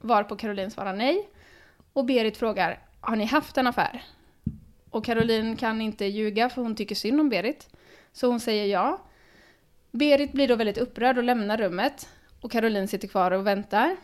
Varpå 0.00 0.36
Caroline 0.36 0.70
svarar 0.70 0.92
nej. 0.92 1.28
Och 1.94 2.04
Berit 2.04 2.36
frågar, 2.36 2.78
har 3.00 3.16
ni 3.16 3.24
haft 3.24 3.56
en 3.56 3.66
affär? 3.66 4.02
Och 4.90 5.04
Caroline 5.04 5.56
kan 5.56 5.80
inte 5.80 6.04
ljuga 6.04 6.48
för 6.48 6.62
hon 6.62 6.74
tycker 6.74 6.94
synd 6.94 7.20
om 7.20 7.28
Berit. 7.28 7.68
Så 8.12 8.26
hon 8.26 8.40
säger 8.40 8.66
ja. 8.66 9.00
Berit 9.90 10.32
blir 10.32 10.48
då 10.48 10.56
väldigt 10.56 10.78
upprörd 10.78 11.18
och 11.18 11.24
lämnar 11.24 11.56
rummet. 11.56 12.08
Och 12.40 12.50
Caroline 12.50 12.88
sitter 12.88 13.08
kvar 13.08 13.30
och 13.30 13.46
väntar. 13.46 13.96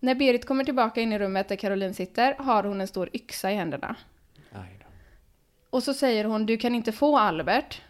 När 0.00 0.14
Berit 0.14 0.46
kommer 0.46 0.64
tillbaka 0.64 1.00
in 1.00 1.12
i 1.12 1.18
rummet 1.18 1.48
där 1.48 1.56
Caroline 1.56 1.94
sitter 1.94 2.34
har 2.34 2.64
hon 2.64 2.80
en 2.80 2.88
stor 2.88 3.10
yxa 3.12 3.52
i 3.52 3.54
händerna. 3.54 3.96
Och 5.70 5.82
så 5.82 5.94
säger 5.94 6.24
hon, 6.24 6.46
du 6.46 6.56
kan 6.56 6.74
inte 6.74 6.92
få 6.92 7.18
Albert. 7.18 7.80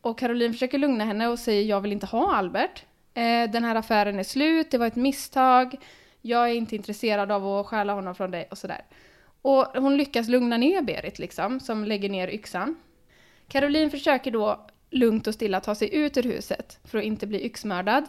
Och 0.00 0.18
Caroline 0.18 0.52
försöker 0.52 0.78
lugna 0.78 1.04
henne 1.04 1.28
och 1.28 1.38
säger, 1.38 1.62
jag 1.62 1.80
vill 1.80 1.92
inte 1.92 2.06
ha 2.06 2.36
Albert. 2.36 2.84
Eh, 3.14 3.50
den 3.50 3.64
här 3.64 3.74
affären 3.74 4.18
är 4.18 4.22
slut, 4.22 4.70
det 4.70 4.78
var 4.78 4.86
ett 4.86 4.96
misstag. 4.96 5.76
Jag 6.26 6.50
är 6.50 6.54
inte 6.54 6.76
intresserad 6.76 7.32
av 7.32 7.46
att 7.46 7.66
stjäla 7.66 7.92
honom 7.92 8.14
från 8.14 8.30
dig 8.30 8.48
och 8.50 8.58
sådär. 8.58 8.84
Och 9.42 9.64
hon 9.64 9.96
lyckas 9.96 10.28
lugna 10.28 10.56
ner 10.56 10.82
Berit 10.82 11.18
liksom, 11.18 11.60
som 11.60 11.84
lägger 11.84 12.08
ner 12.08 12.28
yxan. 12.28 12.76
Caroline 13.48 13.90
försöker 13.90 14.30
då 14.30 14.66
lugnt 14.90 15.26
och 15.26 15.34
stilla 15.34 15.60
ta 15.60 15.74
sig 15.74 15.94
ut 15.94 16.16
ur 16.16 16.22
huset 16.22 16.78
för 16.84 16.98
att 16.98 17.04
inte 17.04 17.26
bli 17.26 17.46
yxmördad. 17.46 18.04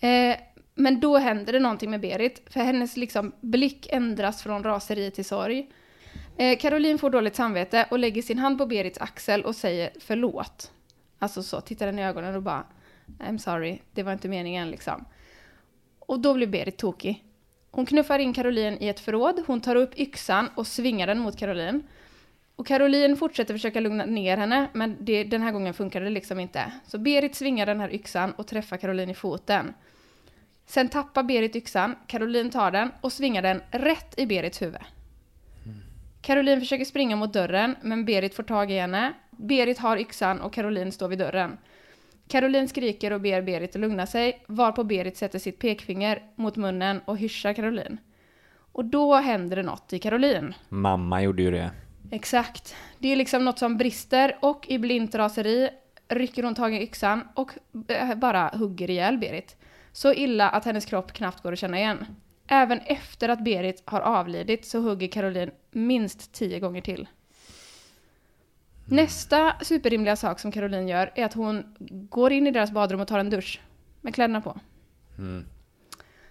Eh, 0.00 0.36
men 0.74 1.00
då 1.00 1.18
händer 1.18 1.52
det 1.52 1.60
någonting 1.60 1.90
med 1.90 2.00
Berit, 2.00 2.42
för 2.46 2.60
hennes 2.60 2.96
liksom 2.96 3.32
blick 3.40 3.86
ändras 3.90 4.42
från 4.42 4.64
raseri 4.64 5.10
till 5.10 5.24
sorg. 5.24 5.70
Eh, 6.36 6.58
Caroline 6.58 6.98
får 6.98 7.10
dåligt 7.10 7.36
samvete 7.36 7.86
och 7.90 7.98
lägger 7.98 8.22
sin 8.22 8.38
hand 8.38 8.58
på 8.58 8.66
Berits 8.66 8.98
axel 8.98 9.44
och 9.44 9.56
säger 9.56 9.90
förlåt. 10.00 10.72
Alltså 11.18 11.42
så, 11.42 11.60
tittar 11.60 11.86
henne 11.86 12.02
i 12.02 12.04
ögonen 12.04 12.34
och 12.34 12.42
bara 12.42 12.66
I'm 13.18 13.38
sorry, 13.38 13.78
det 13.92 14.02
var 14.02 14.12
inte 14.12 14.28
meningen 14.28 14.70
liksom. 14.70 15.04
Och 16.06 16.20
då 16.20 16.34
blir 16.34 16.46
Berit 16.46 16.76
tokig. 16.76 17.24
Hon 17.70 17.86
knuffar 17.86 18.18
in 18.18 18.32
Caroline 18.32 18.76
i 18.80 18.88
ett 18.88 19.00
förråd, 19.00 19.42
hon 19.46 19.60
tar 19.60 19.76
upp 19.76 19.98
yxan 19.98 20.48
och 20.54 20.66
svingar 20.66 21.06
den 21.06 21.18
mot 21.18 21.38
Caroline. 21.38 21.82
Och 22.56 22.66
Caroline 22.66 23.16
fortsätter 23.16 23.54
försöka 23.54 23.80
lugna 23.80 24.04
ner 24.04 24.36
henne, 24.36 24.68
men 24.72 24.96
det, 25.00 25.24
den 25.24 25.42
här 25.42 25.52
gången 25.52 25.74
funkar 25.74 26.00
det 26.00 26.10
liksom 26.10 26.40
inte. 26.40 26.72
Så 26.86 26.98
Berit 26.98 27.34
svingar 27.34 27.66
den 27.66 27.80
här 27.80 27.94
yxan 27.94 28.32
och 28.32 28.46
träffar 28.46 28.76
Caroline 28.76 29.10
i 29.10 29.14
foten. 29.14 29.74
Sen 30.66 30.88
tappar 30.88 31.22
Berit 31.22 31.56
yxan, 31.56 31.96
Caroline 32.06 32.50
tar 32.50 32.70
den 32.70 32.90
och 33.00 33.12
svingar 33.12 33.42
den 33.42 33.62
rätt 33.70 34.18
i 34.18 34.26
Berits 34.26 34.62
huvud. 34.62 34.80
Caroline 36.20 36.60
försöker 36.60 36.84
springa 36.84 37.16
mot 37.16 37.32
dörren, 37.32 37.76
men 37.82 38.04
Berit 38.04 38.34
får 38.34 38.42
tag 38.42 38.70
i 38.70 38.78
henne. 38.78 39.12
Berit 39.30 39.78
har 39.78 39.96
yxan 39.96 40.40
och 40.40 40.52
Caroline 40.52 40.92
står 40.92 41.08
vid 41.08 41.18
dörren. 41.18 41.58
Caroline 42.28 42.68
skriker 42.68 43.12
och 43.12 43.20
ber 43.20 43.42
Berit 43.42 43.74
att 43.74 43.80
lugna 43.80 44.06
sig, 44.06 44.44
varpå 44.46 44.84
Berit 44.84 45.16
sätter 45.16 45.38
sitt 45.38 45.58
pekfinger 45.58 46.22
mot 46.34 46.56
munnen 46.56 47.00
och 47.04 47.18
hyschar 47.18 47.52
Caroline. 47.52 47.98
Och 48.72 48.84
då 48.84 49.14
händer 49.14 49.56
det 49.56 49.62
något 49.62 49.92
i 49.92 49.98
Caroline. 49.98 50.54
Mamma 50.68 51.22
gjorde 51.22 51.42
ju 51.42 51.50
det. 51.50 51.70
Exakt. 52.10 52.76
Det 52.98 53.12
är 53.12 53.16
liksom 53.16 53.44
något 53.44 53.58
som 53.58 53.76
brister 53.76 54.38
och 54.40 54.66
i 54.68 54.78
blint 54.78 55.14
raseri 55.14 55.70
rycker 56.08 56.42
hon 56.42 56.54
tag 56.54 56.74
i 56.74 56.82
yxan 56.82 57.28
och 57.34 57.50
eh, 57.88 58.14
bara 58.14 58.48
hugger 58.48 58.90
ihjäl 58.90 59.18
Berit. 59.18 59.56
Så 59.92 60.12
illa 60.12 60.50
att 60.50 60.64
hennes 60.64 60.86
kropp 60.86 61.12
knappt 61.12 61.42
går 61.42 61.52
att 61.52 61.58
känna 61.58 61.78
igen. 61.78 62.06
Även 62.46 62.78
efter 62.78 63.28
att 63.28 63.44
Berit 63.44 63.82
har 63.84 64.00
avlidit 64.00 64.66
så 64.66 64.80
hugger 64.80 65.08
Caroline 65.08 65.50
minst 65.70 66.32
tio 66.32 66.60
gånger 66.60 66.80
till. 66.80 67.08
Nästa 68.86 69.54
superrimliga 69.62 70.16
sak 70.16 70.40
som 70.40 70.52
Caroline 70.52 70.88
gör 70.88 71.12
är 71.14 71.24
att 71.24 71.34
hon 71.34 71.76
går 72.10 72.32
in 72.32 72.46
i 72.46 72.50
deras 72.50 72.70
badrum 72.70 73.00
och 73.00 73.08
tar 73.08 73.18
en 73.18 73.30
dusch 73.30 73.60
med 74.00 74.14
kläderna 74.14 74.40
på. 74.40 74.58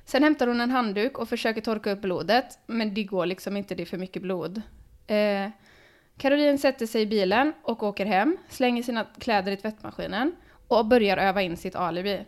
Sen 0.06 0.24
hämtar 0.24 0.48
hon 0.48 0.62
en 0.62 0.72
handduk 0.72 1.18
och 1.18 1.30
försöker 1.30 1.62
torka 1.62 1.92
upp 1.92 2.02
blodet, 2.02 2.60
men 2.66 2.94
det 2.94 3.04
går 3.04 3.26
liksom 3.26 3.58
inte, 3.58 3.76
det 3.76 3.84
är 3.84 3.86
för 3.86 3.98
mycket 3.98 4.22
blod. 4.22 4.62
Eh, 5.08 5.50
Caroline 6.18 6.58
sätter 6.58 6.86
sig 6.86 7.02
i 7.02 7.06
bilen 7.06 7.54
och 7.64 7.84
åker 7.84 8.06
hem, 8.06 8.38
slänger 8.50 8.84
sina 8.84 9.06
kläder 9.20 9.52
i 9.52 9.58
tvättmaskinen 9.58 10.36
och 10.68 10.86
börjar 10.86 11.18
öva 11.18 11.42
in 11.42 11.58
sitt 11.58 11.76
alibi. 11.76 12.26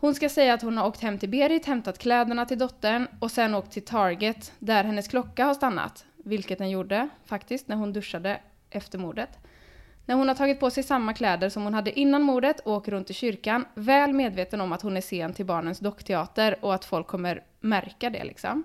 Hon 0.00 0.14
ska 0.14 0.28
säga 0.28 0.54
att 0.54 0.62
hon 0.62 0.78
har 0.78 0.86
åkt 0.86 1.00
hem 1.00 1.18
till 1.18 1.28
Berit, 1.28 1.66
hämtat 1.66 1.98
kläderna 1.98 2.44
till 2.46 2.58
dottern 2.58 3.06
och 3.20 3.30
sen 3.30 3.54
åkt 3.54 3.72
till 3.72 3.84
Target 3.84 4.52
där 4.58 4.84
hennes 4.84 5.08
klocka 5.08 5.44
har 5.44 5.54
stannat, 5.54 6.06
vilket 6.16 6.58
den 6.58 6.70
gjorde 6.70 7.08
faktiskt 7.24 7.68
när 7.68 7.76
hon 7.76 7.92
duschade 7.92 8.40
efter 8.70 8.98
mordet. 8.98 9.38
När 10.06 10.14
hon 10.14 10.28
har 10.28 10.34
tagit 10.34 10.60
på 10.60 10.70
sig 10.70 10.82
samma 10.82 11.14
kläder 11.14 11.48
som 11.48 11.62
hon 11.62 11.74
hade 11.74 11.98
innan 12.00 12.22
mordet 12.22 12.66
åker 12.66 12.92
hon 12.92 13.04
till 13.04 13.14
kyrkan, 13.14 13.64
väl 13.74 14.12
medveten 14.12 14.60
om 14.60 14.72
att 14.72 14.82
hon 14.82 14.96
är 14.96 15.00
sen 15.00 15.32
till 15.32 15.46
barnens 15.46 15.78
dockteater 15.78 16.56
och 16.60 16.74
att 16.74 16.84
folk 16.84 17.06
kommer 17.06 17.44
märka 17.60 18.10
det 18.10 18.24
liksom. 18.24 18.64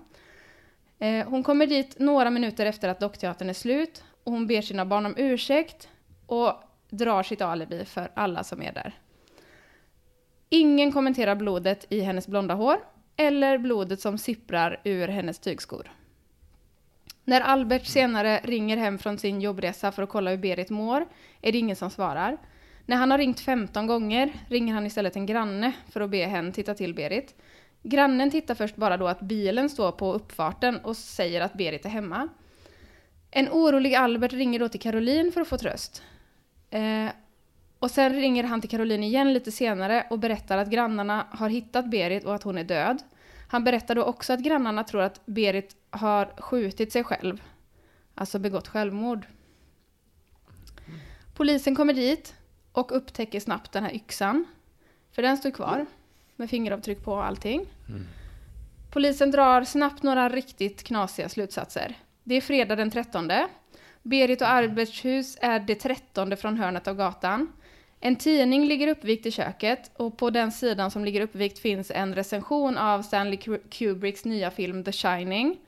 Eh, 0.98 1.28
hon 1.28 1.42
kommer 1.42 1.66
dit 1.66 1.98
några 1.98 2.30
minuter 2.30 2.66
efter 2.66 2.88
att 2.88 3.00
dockteatern 3.00 3.48
är 3.48 3.54
slut 3.54 4.04
och 4.24 4.32
hon 4.32 4.46
ber 4.46 4.62
sina 4.62 4.86
barn 4.86 5.06
om 5.06 5.14
ursäkt 5.16 5.88
och 6.26 6.52
drar 6.90 7.22
sitt 7.22 7.40
alibi 7.40 7.84
för 7.84 8.10
alla 8.14 8.44
som 8.44 8.62
är 8.62 8.72
där. 8.72 8.94
Ingen 10.48 10.92
kommenterar 10.92 11.34
blodet 11.34 11.86
i 11.88 12.00
hennes 12.00 12.28
blonda 12.28 12.54
hår 12.54 12.76
eller 13.16 13.58
blodet 13.58 14.00
som 14.00 14.18
sipprar 14.18 14.80
ur 14.84 15.08
hennes 15.08 15.38
tygskor. 15.38 15.90
När 17.28 17.40
Albert 17.40 17.86
senare 17.86 18.40
ringer 18.42 18.76
hem 18.76 18.98
från 18.98 19.18
sin 19.18 19.40
jobbresa 19.40 19.92
för 19.92 20.02
att 20.02 20.08
kolla 20.08 20.30
hur 20.30 20.38
Berit 20.38 20.70
mår 20.70 21.06
är 21.42 21.52
det 21.52 21.58
ingen 21.58 21.76
som 21.76 21.90
svarar. 21.90 22.36
När 22.84 22.96
han 22.96 23.10
har 23.10 23.18
ringt 23.18 23.40
15 23.40 23.86
gånger 23.86 24.32
ringer 24.48 24.74
han 24.74 24.86
istället 24.86 25.16
en 25.16 25.26
granne 25.26 25.72
för 25.90 26.00
att 26.00 26.10
be 26.10 26.26
henne 26.26 26.52
titta 26.52 26.74
till 26.74 26.94
Berit. 26.94 27.34
Grannen 27.82 28.30
tittar 28.30 28.54
först 28.54 28.76
bara 28.76 28.96
då 28.96 29.08
att 29.08 29.20
bilen 29.20 29.70
står 29.70 29.92
på 29.92 30.12
uppfarten 30.12 30.76
och 30.76 30.96
säger 30.96 31.40
att 31.40 31.52
Berit 31.52 31.84
är 31.84 31.88
hemma. 31.88 32.28
En 33.30 33.48
orolig 33.48 33.94
Albert 33.94 34.32
ringer 34.32 34.58
då 34.58 34.68
till 34.68 34.80
Caroline 34.80 35.32
för 35.32 35.40
att 35.40 35.48
få 35.48 35.58
tröst. 35.58 36.02
Eh, 36.70 37.06
och 37.78 37.90
sen 37.90 38.14
ringer 38.14 38.44
han 38.44 38.60
till 38.60 38.70
Caroline 38.70 39.02
igen 39.04 39.32
lite 39.32 39.52
senare 39.52 40.06
och 40.10 40.18
berättar 40.18 40.58
att 40.58 40.70
grannarna 40.70 41.26
har 41.30 41.48
hittat 41.48 41.90
Berit 41.90 42.24
och 42.24 42.34
att 42.34 42.42
hon 42.42 42.58
är 42.58 42.64
död. 42.64 43.02
Han 43.48 43.64
berättar 43.64 43.94
då 43.94 44.02
också 44.02 44.32
att 44.32 44.40
grannarna 44.40 44.84
tror 44.84 45.02
att 45.02 45.26
Berit 45.26 45.76
har 45.90 46.32
skjutit 46.38 46.92
sig 46.92 47.04
själv. 47.04 47.42
Alltså 48.14 48.38
begått 48.38 48.68
självmord. 48.68 49.26
Polisen 51.34 51.74
kommer 51.74 51.94
dit 51.94 52.34
och 52.72 52.96
upptäcker 52.96 53.40
snabbt 53.40 53.72
den 53.72 53.84
här 53.84 53.94
yxan. 53.94 54.44
För 55.12 55.22
den 55.22 55.36
står 55.36 55.50
kvar 55.50 55.86
med 56.36 56.50
fingeravtryck 56.50 57.04
på 57.04 57.12
och 57.12 57.24
allting. 57.24 57.66
Polisen 58.90 59.30
drar 59.30 59.64
snabbt 59.64 60.02
några 60.02 60.28
riktigt 60.28 60.82
knasiga 60.82 61.28
slutsatser. 61.28 61.94
Det 62.24 62.34
är 62.34 62.40
fredag 62.40 62.76
den 62.76 62.90
13. 62.90 63.30
Berit 64.02 64.40
och 64.40 64.48
Alberts 64.48 65.04
hus 65.04 65.38
är 65.40 65.60
det 65.60 65.74
13 65.74 66.36
från 66.36 66.56
hörnet 66.56 66.88
av 66.88 66.96
gatan. 66.96 67.52
En 68.06 68.16
tidning 68.16 68.66
ligger 68.66 68.88
uppvikt 68.88 69.26
i 69.26 69.30
köket 69.30 69.90
och 69.96 70.18
på 70.18 70.30
den 70.30 70.52
sidan 70.52 70.90
som 70.90 71.04
ligger 71.04 71.20
uppvikt 71.20 71.58
finns 71.58 71.90
en 71.90 72.14
recension 72.14 72.78
av 72.78 73.02
Stanley 73.02 73.38
Kubricks 73.70 74.24
nya 74.24 74.50
film 74.50 74.84
The 74.84 74.92
Shining. 74.92 75.58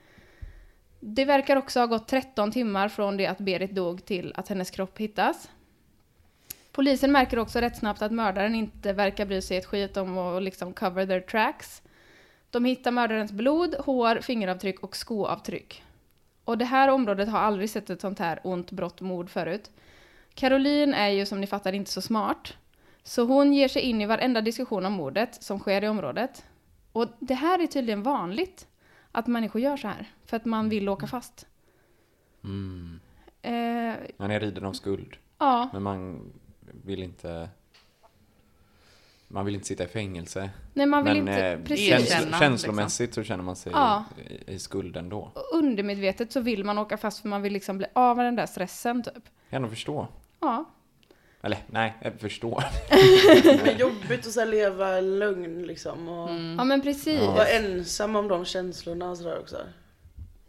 Det 0.99 1.25
verkar 1.25 1.55
också 1.55 1.79
ha 1.79 1.85
gått 1.85 2.07
13 2.07 2.51
timmar 2.51 2.89
från 2.89 3.17
det 3.17 3.27
att 3.27 3.37
Berit 3.37 3.75
dog 3.75 4.05
till 4.05 4.33
att 4.35 4.47
hennes 4.47 4.71
kropp 4.71 4.97
hittas. 4.97 5.49
Polisen 6.71 7.11
märker 7.11 7.39
också 7.39 7.59
rätt 7.59 7.77
snabbt 7.77 8.01
att 8.01 8.11
mördaren 8.11 8.55
inte 8.55 8.93
verkar 8.93 9.25
bry 9.25 9.41
sig 9.41 9.57
ett 9.57 9.65
skit 9.65 9.97
om 9.97 10.17
att 10.17 10.43
liksom 10.43 10.73
cover 10.73 11.05
their 11.05 11.21
tracks. 11.21 11.81
De 12.49 12.65
hittar 12.65 12.91
mördarens 12.91 13.31
blod, 13.31 13.75
hår, 13.79 14.21
fingeravtryck 14.21 14.79
och 14.79 14.95
skoavtryck. 14.95 15.83
Och 16.43 16.57
det 16.57 16.65
här 16.65 16.87
området 16.87 17.29
har 17.29 17.39
aldrig 17.39 17.69
sett 17.69 17.89
ett 17.89 18.01
sånt 18.01 18.19
här 18.19 18.39
ont 18.43 18.71
brott 18.71 19.01
mord 19.01 19.29
förut. 19.29 19.71
Caroline 20.39 20.93
är 20.93 21.07
ju 21.09 21.25
som 21.25 21.41
ni 21.41 21.47
fattar 21.47 21.73
inte 21.73 21.91
så 21.91 22.01
smart. 22.01 22.53
Så 23.03 23.23
hon 23.25 23.53
ger 23.53 23.67
sig 23.67 23.81
in 23.81 24.01
i 24.01 24.05
varenda 24.05 24.41
diskussion 24.41 24.85
om 24.85 24.93
mordet 24.93 25.43
som 25.43 25.59
sker 25.59 25.83
i 25.83 25.87
området. 25.87 26.45
Och 26.91 27.07
det 27.19 27.33
här 27.33 27.59
är 27.63 27.67
tydligen 27.67 28.03
vanligt. 28.03 28.67
Att 29.11 29.27
människor 29.27 29.61
gör 29.61 29.77
så 29.77 29.87
här. 29.87 30.05
För 30.25 30.37
att 30.37 30.45
man 30.45 30.69
vill 30.69 30.89
åka 30.89 31.07
fast. 31.07 31.45
Mm. 32.43 32.99
Eh, 33.41 33.95
Man 34.17 34.31
är 34.31 34.39
riden 34.39 34.65
av 34.65 34.73
skuld. 34.73 35.17
ja, 35.37 35.69
Men 35.73 35.83
man 35.83 36.31
vill 36.83 37.03
inte... 37.03 37.49
Man 39.27 39.45
vill 39.45 39.55
inte 39.55 39.67
sitta 39.67 39.83
i 39.83 39.87
fängelse. 39.87 40.49
nej 40.73 40.85
man 40.85 41.03
vill 41.03 41.23
Men 41.23 41.33
inte... 41.33 41.47
eh, 41.47 41.59
precis. 41.63 41.87
käns 41.89 42.11
Erkänna, 42.11 42.39
känslomässigt 42.39 43.13
så 43.13 43.23
känner 43.23 43.43
man 43.43 43.55
sig 43.55 43.71
Ja. 43.71 44.03
i, 44.47 44.53
i 44.53 44.59
skuld 44.59 44.97
ändå. 44.97 45.31
Och 45.35 45.57
undermedvetet 45.57 46.31
så 46.31 46.39
vill 46.41 46.63
man 46.63 46.77
åka 46.77 46.97
fast 46.97 47.19
för 47.21 47.27
man 47.29 47.41
vill 47.41 47.53
liksom 47.53 47.77
bli 47.77 47.87
av 47.93 48.17
med 48.17 48.25
den 48.25 48.35
där 48.35 48.45
stressen 48.45 49.03
typ. 49.03 49.23
Kan 49.49 49.61
du 49.61 49.69
förstå? 49.69 50.07
Ja. 50.39 50.65
Eller 51.41 51.57
nej, 51.67 51.93
jag 52.01 52.19
förstår. 52.19 52.63
Det 53.63 53.71
är 53.71 53.77
jobbigt 53.77 54.27
att 54.27 54.31
så 54.31 54.39
här 54.39 54.47
leva 54.47 54.99
i 54.99 55.01
lögn 55.01 55.63
liksom 55.67 56.07
och 56.09 56.29
Ja 56.29 56.63
men 56.63 56.81
precis. 56.81 57.19
vara 57.21 57.47
ensam 57.47 58.15
om 58.15 58.27
de 58.27 58.45
känslorna 58.45 59.09
och 59.09 59.17
sådär 59.17 59.39
också. 59.39 59.57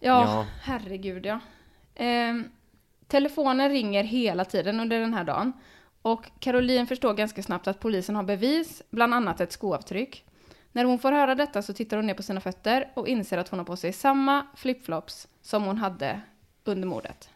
Ja, 0.00 0.22
Ja. 0.24 0.46
herregud 0.62 1.26
ja. 1.26 1.40
Ehm, 1.94 2.44
telefonen 3.07 3.70
ringer 3.70 4.05
hela 4.05 4.44
tiden 4.44 4.81
under 4.81 5.00
den 5.00 5.14
här 5.14 5.24
dagen. 5.24 5.53
Och 6.03 6.31
Caroline 6.40 6.87
förstår 6.87 7.14
ganska 7.14 7.42
snabbt 7.42 7.66
att 7.66 7.81
polisen 7.81 8.16
har 8.16 8.22
bevis, 8.22 8.83
bland 8.90 9.14
annat 9.14 9.40
ett 9.40 9.53
skoavtryck. 9.53 10.24
När 10.72 10.85
hon 10.85 10.98
får 10.98 11.12
höra 11.12 11.35
detta 11.35 11.62
så 11.62 11.72
tittar 11.72 11.96
hon 11.96 12.07
ner 12.07 12.14
på 12.14 12.22
sina 12.22 12.40
fötter 12.40 12.90
och 12.94 13.09
inser 13.09 13.38
att 13.38 13.48
hon 13.48 13.59
har 13.59 13.66
på 13.66 13.76
sig 13.76 13.92
samma 13.92 14.46
flipflops 14.57 15.29
som 15.42 15.64
hon 15.64 15.79
hade 15.79 16.20
under 16.64 16.88
mordet. 16.88 17.29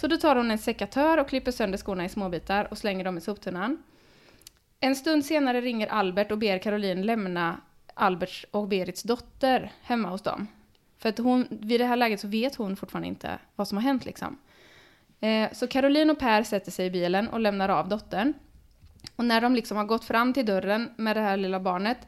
Så 0.00 0.06
då 0.06 0.16
tar 0.16 0.36
hon 0.36 0.50
en 0.50 0.58
sekatör 0.58 1.18
och 1.18 1.28
klipper 1.28 1.52
sönder 1.52 1.78
skorna 1.78 2.04
i 2.04 2.08
småbitar 2.08 2.68
och 2.70 2.78
slänger 2.78 3.04
dem 3.04 3.18
i 3.18 3.20
soptunnan. 3.20 3.82
En 4.80 4.96
stund 4.96 5.24
senare 5.24 5.60
ringer 5.60 5.86
Albert 5.86 6.30
och 6.30 6.38
ber 6.38 6.58
Caroline 6.58 7.02
lämna 7.02 7.60
Alberts 7.94 8.46
och 8.50 8.68
Berits 8.68 9.02
dotter 9.02 9.72
hemma 9.82 10.08
hos 10.08 10.22
dem. 10.22 10.46
För 10.98 11.08
att 11.08 11.18
hon, 11.18 11.46
vid 11.50 11.80
det 11.80 11.84
här 11.84 11.96
läget 11.96 12.20
så 12.20 12.28
vet 12.28 12.54
hon 12.54 12.76
fortfarande 12.76 13.08
inte 13.08 13.38
vad 13.56 13.68
som 13.68 13.78
har 13.78 13.82
hänt 13.82 14.04
liksom. 14.04 14.38
Eh, 15.20 15.52
så 15.52 15.66
Caroline 15.66 16.10
och 16.10 16.18
Per 16.18 16.42
sätter 16.42 16.70
sig 16.70 16.86
i 16.86 16.90
bilen 16.90 17.28
och 17.28 17.40
lämnar 17.40 17.68
av 17.68 17.88
dottern. 17.88 18.32
Och 19.16 19.24
när 19.24 19.40
de 19.40 19.54
liksom 19.54 19.76
har 19.76 19.84
gått 19.84 20.04
fram 20.04 20.32
till 20.32 20.46
dörren 20.46 20.90
med 20.96 21.16
det 21.16 21.20
här 21.20 21.36
lilla 21.36 21.60
barnet 21.60 21.98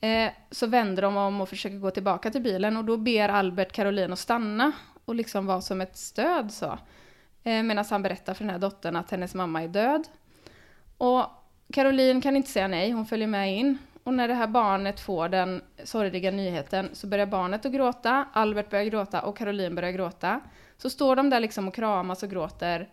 eh, 0.00 0.30
så 0.50 0.66
vänder 0.66 1.02
de 1.02 1.16
om 1.16 1.40
och 1.40 1.48
försöker 1.48 1.78
gå 1.78 1.90
tillbaka 1.90 2.30
till 2.30 2.42
bilen 2.42 2.76
och 2.76 2.84
då 2.84 2.96
ber 2.96 3.28
Albert 3.28 3.72
Caroline 3.72 4.12
att 4.12 4.18
stanna 4.18 4.72
och 5.04 5.14
liksom 5.14 5.46
vara 5.46 5.60
som 5.60 5.80
ett 5.80 5.96
stöd 5.96 6.52
så. 6.52 6.78
Eh, 7.44 7.62
Medan 7.62 7.84
han 7.90 8.02
berättar 8.02 8.34
för 8.34 8.44
den 8.44 8.50
här 8.50 8.58
dottern 8.58 8.96
att 8.96 9.10
hennes 9.10 9.34
mamma 9.34 9.62
är 9.62 9.68
död. 9.68 10.08
Och 10.98 11.26
Caroline 11.72 12.20
kan 12.20 12.36
inte 12.36 12.50
säga 12.50 12.68
nej, 12.68 12.90
hon 12.90 13.06
följer 13.06 13.28
med 13.28 13.58
in. 13.58 13.78
Och 14.04 14.14
när 14.14 14.28
det 14.28 14.34
här 14.34 14.46
barnet 14.46 15.00
får 15.00 15.28
den 15.28 15.62
sorgliga 15.84 16.30
nyheten 16.30 16.90
så 16.92 17.06
börjar 17.06 17.26
barnet 17.26 17.66
att 17.66 17.72
gråta, 17.72 18.26
Albert 18.32 18.70
börjar 18.70 18.84
gråta 18.84 19.22
och 19.22 19.36
Caroline 19.36 19.74
börjar 19.74 19.90
gråta. 19.90 20.40
Så 20.76 20.90
står 20.90 21.16
de 21.16 21.30
där 21.30 21.40
liksom 21.40 21.68
och 21.68 21.74
kramas 21.74 22.22
och 22.22 22.30
gråter 22.30 22.88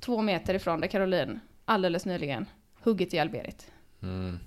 två 0.00 0.22
meter 0.22 0.54
ifrån 0.54 0.80
där 0.80 0.88
Caroline 0.88 1.40
alldeles 1.64 2.06
nyligen 2.06 2.46
huggit 2.82 3.12
ihjäl 3.12 3.28
Berit. 3.28 3.72
Mm. 4.02 4.38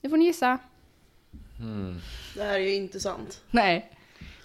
Nu 0.00 0.10
får 0.10 0.16
ni 0.16 0.24
gissa. 0.24 0.58
Mm. 1.58 2.00
Det 2.34 2.42
här 2.42 2.54
är 2.54 2.58
ju 2.58 2.74
inte 2.74 3.00
sant. 3.00 3.40
Nej, 3.50 3.90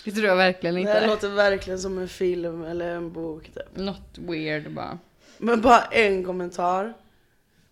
det 0.10 0.16
tror 0.16 0.28
jag 0.28 0.36
verkligen 0.36 0.76
Det 0.76 0.82
här 0.92 0.96
inte. 0.98 1.08
låter 1.08 1.30
verkligen 1.30 1.80
som 1.80 1.98
en 1.98 2.08
film 2.08 2.64
eller 2.64 2.96
en 2.96 3.12
bok 3.14 3.44
typ. 3.46 3.76
Något 3.78 4.18
weird 4.18 4.72
bara. 4.74 5.00
Men 5.38 5.62
bara 5.62 5.82
en 5.82 6.24
kommentar. 6.24 6.94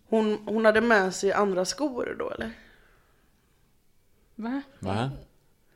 Hon, 0.10 0.38
hon 0.46 0.66
hade 0.66 0.82
med 0.82 1.16
sig 1.16 1.32
andra 1.34 1.66
skor 1.66 2.16
då 2.20 2.30
eller? 2.32 2.52
Va? 4.36 4.62
Va? 4.80 5.12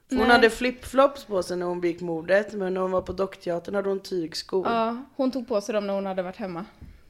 Hon 0.09 0.17
Nej. 0.19 0.27
hade 0.27 0.49
flipflops 0.49 1.25
på 1.25 1.43
sig 1.43 1.57
när 1.57 1.65
hon 1.65 1.81
begick 1.81 2.01
mordet 2.01 2.53
men 2.53 2.73
när 2.73 2.81
hon 2.81 2.91
var 2.91 3.01
på 3.01 3.13
dockteatern 3.13 3.75
hade 3.75 3.89
hon 3.89 3.99
tygskor. 3.99 4.67
Ja, 4.67 5.05
hon 5.15 5.31
tog 5.31 5.47
på 5.47 5.61
sig 5.61 5.73
dem 5.73 5.87
när 5.87 5.93
hon 5.93 6.05
hade 6.05 6.21
varit 6.23 6.35
hemma. 6.37 6.65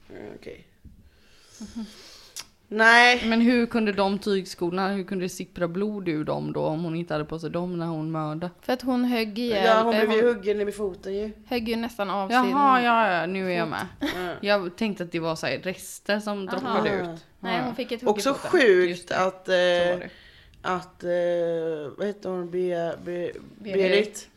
Mm, 0.09 0.21
Okej. 0.39 0.67
Nej, 2.73 3.23
Men 3.25 3.41
hur 3.41 3.65
kunde 3.65 3.91
de 3.91 4.19
tygskorna, 4.19 4.87
hur 4.89 5.03
kunde 5.03 5.25
det 5.25 5.29
sippra 5.29 5.67
blod 5.67 6.07
ur 6.07 6.23
dem 6.23 6.53
då 6.53 6.65
om 6.65 6.83
hon 6.83 6.95
inte 6.95 7.13
hade 7.13 7.25
på 7.25 7.39
sig 7.39 7.49
dem 7.49 7.79
när 7.79 7.85
hon 7.85 8.11
mördade? 8.11 8.49
För 8.61 8.73
att 8.73 8.81
hon 8.81 9.03
högg 9.03 9.39
ihjäl, 9.39 9.65
ja, 9.65 9.81
hon 9.81 9.95
blev 9.95 10.11
ju 10.11 10.27
huggen 10.27 10.65
vid 10.65 10.75
foten 10.75 11.13
ju. 11.13 11.31
högg 11.45 11.69
ju 11.69 11.75
nästan 11.75 12.09
av 12.09 12.27
sin... 12.27 12.37
Jaha, 12.37 12.81
ja, 12.81 13.13
ja, 13.13 13.25
nu 13.25 13.51
är 13.53 13.57
jag 13.57 13.67
med. 13.67 13.87
Ja. 13.99 14.07
Jag 14.41 14.75
tänkte 14.75 15.03
att 15.03 15.11
det 15.11 15.19
var 15.19 15.35
så 15.35 15.47
här 15.47 15.57
rester 15.57 16.19
som 16.19 16.45
droppade 16.45 17.01
Aha. 17.01 17.13
ut. 17.13 17.25
Nej, 17.39 17.61
hon 17.63 17.75
fick 17.75 17.91
ett 17.91 18.01
hugg 18.01 18.09
i 18.09 18.11
Också 18.11 18.33
foten. 18.33 18.59
Just 18.61 19.09
sjukt 19.09 19.11
att, 19.11 19.49
eh, 19.49 20.09
att 20.61 21.03
eh, 21.03 21.09
vad 21.97 22.07
heter 22.07 22.29
hon, 22.29 22.51
Be, 22.51 22.95
Be, 23.03 23.31
Berit. 23.57 24.30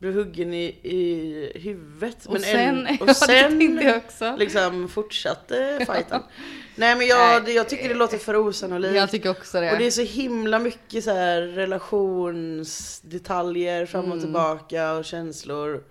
Blev 0.00 0.14
huggen 0.14 0.54
i, 0.54 0.64
i 0.82 1.52
huvudet. 1.54 2.26
Och 2.26 2.40
sen, 2.40 2.86
en, 2.86 2.86
ja, 3.00 3.04
och 3.04 3.16
sen 3.16 3.94
också. 3.96 4.36
liksom 4.36 4.88
fortsatte 4.88 5.78
fighten. 5.86 6.22
Nej 6.76 6.96
men 6.96 7.06
jag, 7.06 7.42
Nej. 7.44 7.54
jag 7.54 7.68
tycker 7.68 7.88
det 7.88 7.94
låter 7.94 8.18
för 8.18 8.36
osannolikt. 8.36 8.94
Jag 8.94 9.10
tycker 9.10 9.30
också 9.30 9.60
det. 9.60 9.72
Och 9.72 9.78
det 9.78 9.86
är 9.86 9.90
så 9.90 10.02
himla 10.02 10.58
mycket 10.58 11.04
så 11.04 11.10
här 11.14 11.42
relationsdetaljer 11.42 13.86
fram 13.86 14.00
och 14.04 14.06
Mm. 14.06 14.20
tillbaka 14.20 14.92
och 14.92 15.04
känslor. 15.04 15.84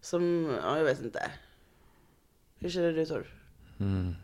Som, 0.00 0.54
ja 0.62 0.76
jag 0.76 0.84
vet 0.84 1.02
inte. 1.02 1.30
Hur 2.58 2.70
känner 2.70 2.92
du 2.92 3.06
Tor? 3.06 3.26
Mm. 3.80 4.14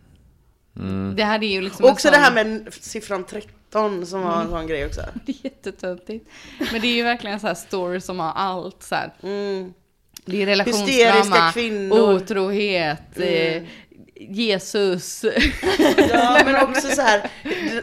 Mm. 0.77 1.16
Det 1.16 1.25
här 1.25 1.42
är 1.42 1.49
ju 1.49 1.61
liksom 1.61 1.85
Också 1.85 2.11
det 2.11 2.16
här 2.16 2.44
med 2.44 2.75
siffran 2.75 3.25
13 3.75 4.07
som 4.07 4.23
var 4.23 4.41
en 4.41 4.49
sån 4.51 4.67
grej 4.67 4.87
också. 4.87 5.01
Det 5.27 5.33
är 5.33 5.37
jättetöntigt. 5.45 6.29
Men 6.73 6.81
det 6.81 6.87
är 6.87 6.95
ju 6.97 7.03
verkligen 7.03 7.41
så 7.41 7.47
här 7.47 7.55
story 7.55 8.01
som 8.01 8.19
har 8.21 8.33
allt 8.33 8.83
så 8.83 8.95
här. 8.95 9.13
Mm. 9.23 9.75
Det 10.27 10.43
är 10.43 10.47
relationsdrama, 10.47 11.53
kvinnor. 11.53 12.15
otrohet, 12.15 13.17
Mm. 13.17 13.65
eh, 13.65 13.69
Jesus. 14.31 15.25
Ja 16.11 16.43
men 16.45 16.63
också 16.69 16.89
så 16.89 17.01
här, 17.03 17.31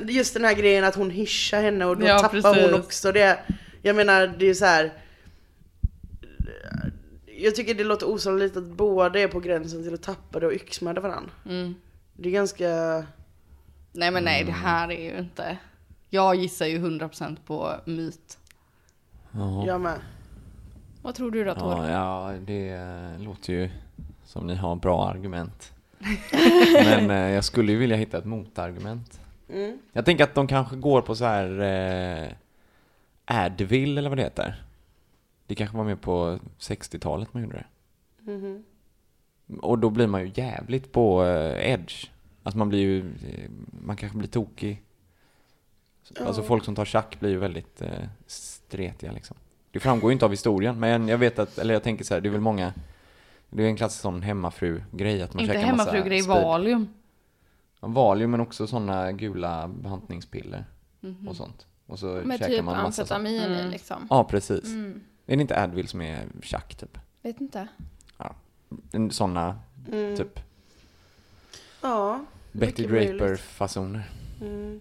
just 0.07 0.33
den 0.33 0.45
här 0.45 0.53
grejen 0.53 0.83
att 0.83 0.95
hon 0.95 1.09
hyschar 1.09 1.61
henne 1.61 1.85
och 1.85 1.97
då 1.97 2.07
Ja, 2.07 2.19
tappar 2.19 2.41
precis. 2.41 2.63
hon 2.71 2.79
också 2.79 3.11
det. 3.11 3.39
Jag 3.81 3.95
menar 3.95 4.27
det 4.39 4.45
är 4.49 4.53
så 4.53 4.65
här. 4.65 4.91
Jag 7.37 7.55
tycker 7.55 7.73
det 7.73 7.83
låter 7.83 8.09
osannolikt 8.09 8.57
att 8.57 8.63
båda 8.67 9.19
är 9.19 9.27
på 9.27 9.39
gränsen 9.39 9.83
till 9.83 9.93
att 9.93 10.01
tappa 10.03 10.39
det 10.39 10.47
och 10.47 10.53
yxmörda 10.53 11.01
varandra. 11.01 11.31
Mm. 11.45 11.75
Det 12.13 12.29
är 12.29 12.33
ganska... 12.33 12.67
Nej 13.93 14.11
men 14.11 14.23
nej, 14.23 14.43
det 14.43 14.51
här 14.51 14.91
är 14.91 15.03
ju 15.13 15.17
inte... 15.19 15.57
Jag 16.13 16.35
gissar 16.35 16.65
ju 16.65 16.79
100% 16.79 17.37
på 17.45 17.75
myt. 17.85 18.39
Ja. 19.31 19.65
Jag 19.67 19.81
med. 19.81 19.99
Vad 21.01 21.15
tror 21.15 21.31
du 21.31 21.43
då 21.43 21.55
Tor? 21.55 21.85
Ja, 21.85 21.89
ja, 21.89 22.37
det 22.39 22.77
låter 23.19 23.53
ju 23.53 23.69
som 24.23 24.47
ni 24.47 24.55
har 24.55 24.75
bra 24.75 25.09
argument. 25.09 25.73
Men 26.73 27.09
eh, 27.09 27.31
jag 27.33 27.43
skulle 27.43 27.71
ju 27.71 27.77
vilja 27.77 27.97
hitta 27.97 28.17
ett 28.17 28.25
motargument. 28.25 29.21
Mm. 29.49 29.77
Jag 29.93 30.05
tänker 30.05 30.23
att 30.23 30.35
de 30.35 30.47
kanske 30.47 30.75
går 30.75 31.01
på 31.01 31.15
så 31.15 31.25
här 31.25 31.59
eh, 31.61 32.31
Advil 33.25 33.97
eller 33.97 34.09
vad 34.09 34.17
det 34.17 34.23
heter. 34.23 34.63
Det 35.47 35.55
kanske 35.55 35.77
var 35.77 35.83
mer 35.83 35.95
på 35.95 36.39
60-talet 36.59 37.33
man 37.33 37.43
gjorde 37.43 37.55
det. 37.55 38.31
Mhm. 38.31 38.63
Och 39.61 39.79
då 39.79 39.89
blir 39.89 40.07
man 40.07 40.21
ju 40.21 40.31
jävligt 40.35 40.91
på 40.91 41.25
eh, 41.25 41.71
edge. 41.71 42.09
Alltså 42.43 42.57
man 42.57 42.69
blir 42.69 42.79
ju, 42.79 42.99
eh, 42.99 43.49
man 43.85 43.95
kanske 43.95 44.17
blir 44.17 44.29
tokig. 44.29 44.83
Alltså 46.19 46.43
folk 46.43 46.65
som 46.65 46.75
tar 46.75 46.85
tjack 46.85 47.19
blir 47.19 47.29
ju 47.29 47.37
väldigt 47.37 47.81
eh, 47.81 47.89
stretiga 48.27 49.11
liksom. 49.11 49.37
Det 49.71 49.79
framgår 49.79 50.11
ju 50.11 50.13
inte 50.13 50.25
av 50.25 50.31
historien, 50.31 50.79
men 50.79 51.07
jag 51.07 51.17
vet 51.17 51.39
att, 51.39 51.57
eller 51.57 51.73
jag 51.73 51.83
tänker 51.83 52.03
så 52.05 52.13
här, 52.13 52.21
det 52.21 52.29
är 52.29 52.31
väl 52.31 52.41
många, 52.41 52.73
det 53.49 53.63
är 53.63 53.67
en 53.67 53.75
klassisk 53.75 54.01
sån 54.01 54.21
hemmafru-grej 54.21 55.21
att 55.21 55.33
man 55.33 55.43
Inte 55.43 55.53
käkar 55.53 55.71
massa 55.75 55.91
hemmafrugrej, 55.91 56.21
speed. 56.21 56.43
Valium. 56.43 56.87
Ja, 57.79 57.87
Valium, 57.87 58.31
men 58.31 58.39
också 58.39 58.67
såna 58.67 59.11
gula 59.11 59.67
bantningspiller 59.67 60.65
Mhm. 60.99 61.27
och 61.27 61.35
sånt. 61.35 61.67
Och 61.87 61.99
så 61.99 62.05
Med 62.25 62.39
käkar 62.39 62.53
typ 62.55 62.63
man 62.63 62.77
massa 62.77 62.91
sånt. 63.05 63.11
amfetamin 63.11 63.41
i 63.51 63.59
Mm. 63.59 63.69
liksom. 63.71 64.07
Ja, 64.09 64.23
precis. 64.23 64.65
Mm. 64.65 65.01
Är 65.25 65.35
det 65.35 65.41
inte 65.41 65.63
Advil 65.63 65.87
som 65.87 66.01
är 66.01 66.25
tjack 66.41 66.75
typ? 66.75 66.97
Vet 67.21 67.41
inte. 67.41 67.67
En- 68.91 69.11
Såna, 69.11 69.59
Mm. 69.91 70.17
typ 70.17 70.39
Ja. 71.81 72.25
Betty. 72.51 72.87
Draper-fasoner. 72.87 74.03
Mm. 74.41 74.79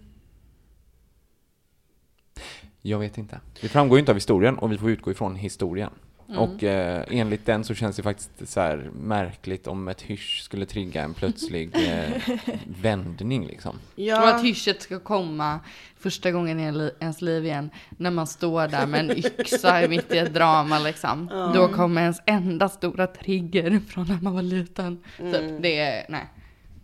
Jag 2.81 2.99
vet 2.99 3.17
inte. 3.17 3.39
Det 3.61 3.67
framgår 3.67 3.97
ju 3.97 3.99
inte 3.99 4.11
av 4.11 4.15
historien 4.15 4.57
och 4.57 4.71
vi 4.71 4.77
får 4.77 4.89
utgå 4.89 5.11
ifrån 5.11 5.35
historien. 5.35 5.91
Mm. 6.31 6.39
Och 6.41 6.63
eh, 6.63 7.03
enligt 7.09 7.45
den 7.45 7.63
så 7.63 7.75
känns 7.75 7.95
det 7.95 8.03
faktiskt 8.03 8.49
så 8.49 8.59
här 8.59 8.89
märkligt 8.93 9.67
om 9.67 9.87
ett 9.87 10.01
hysch 10.01 10.41
skulle 10.43 10.65
trigga 10.65 11.03
en 11.03 11.13
plötslig 11.13 11.75
eh, 11.87 12.37
vändning 12.81 13.47
liksom. 13.47 13.71
Och 13.71 13.99
Ja, 13.99 14.35
att 14.35 14.43
hyschet 14.43 14.81
ska 14.81 14.99
komma 14.99 15.59
första 15.99 16.31
gången 16.31 16.59
i 16.59 16.91
ens 16.99 17.21
liv 17.21 17.45
igen. 17.45 17.69
När 17.89 18.11
man 18.11 18.27
står 18.27 18.67
där 18.67 18.85
med 18.85 18.99
en 18.99 19.17
yxa 19.17 19.87
mitt 19.87 20.13
i 20.13 20.17
ett 20.17 20.33
drama 20.33 20.79
liksom. 20.79 21.27
Då 21.55 21.67
kommer 21.67 22.01
ens 22.01 22.21
enda 22.25 22.69
stora 22.69 23.07
trigger 23.07 23.79
från 23.87 24.07
när 24.07 24.19
man 24.21 24.33
var 24.33 24.41
liten. 24.41 25.03
Mm. 25.19 25.33
Typ, 25.33 25.61
det 25.61 25.79
är, 25.79 26.05
nej. 26.09 26.25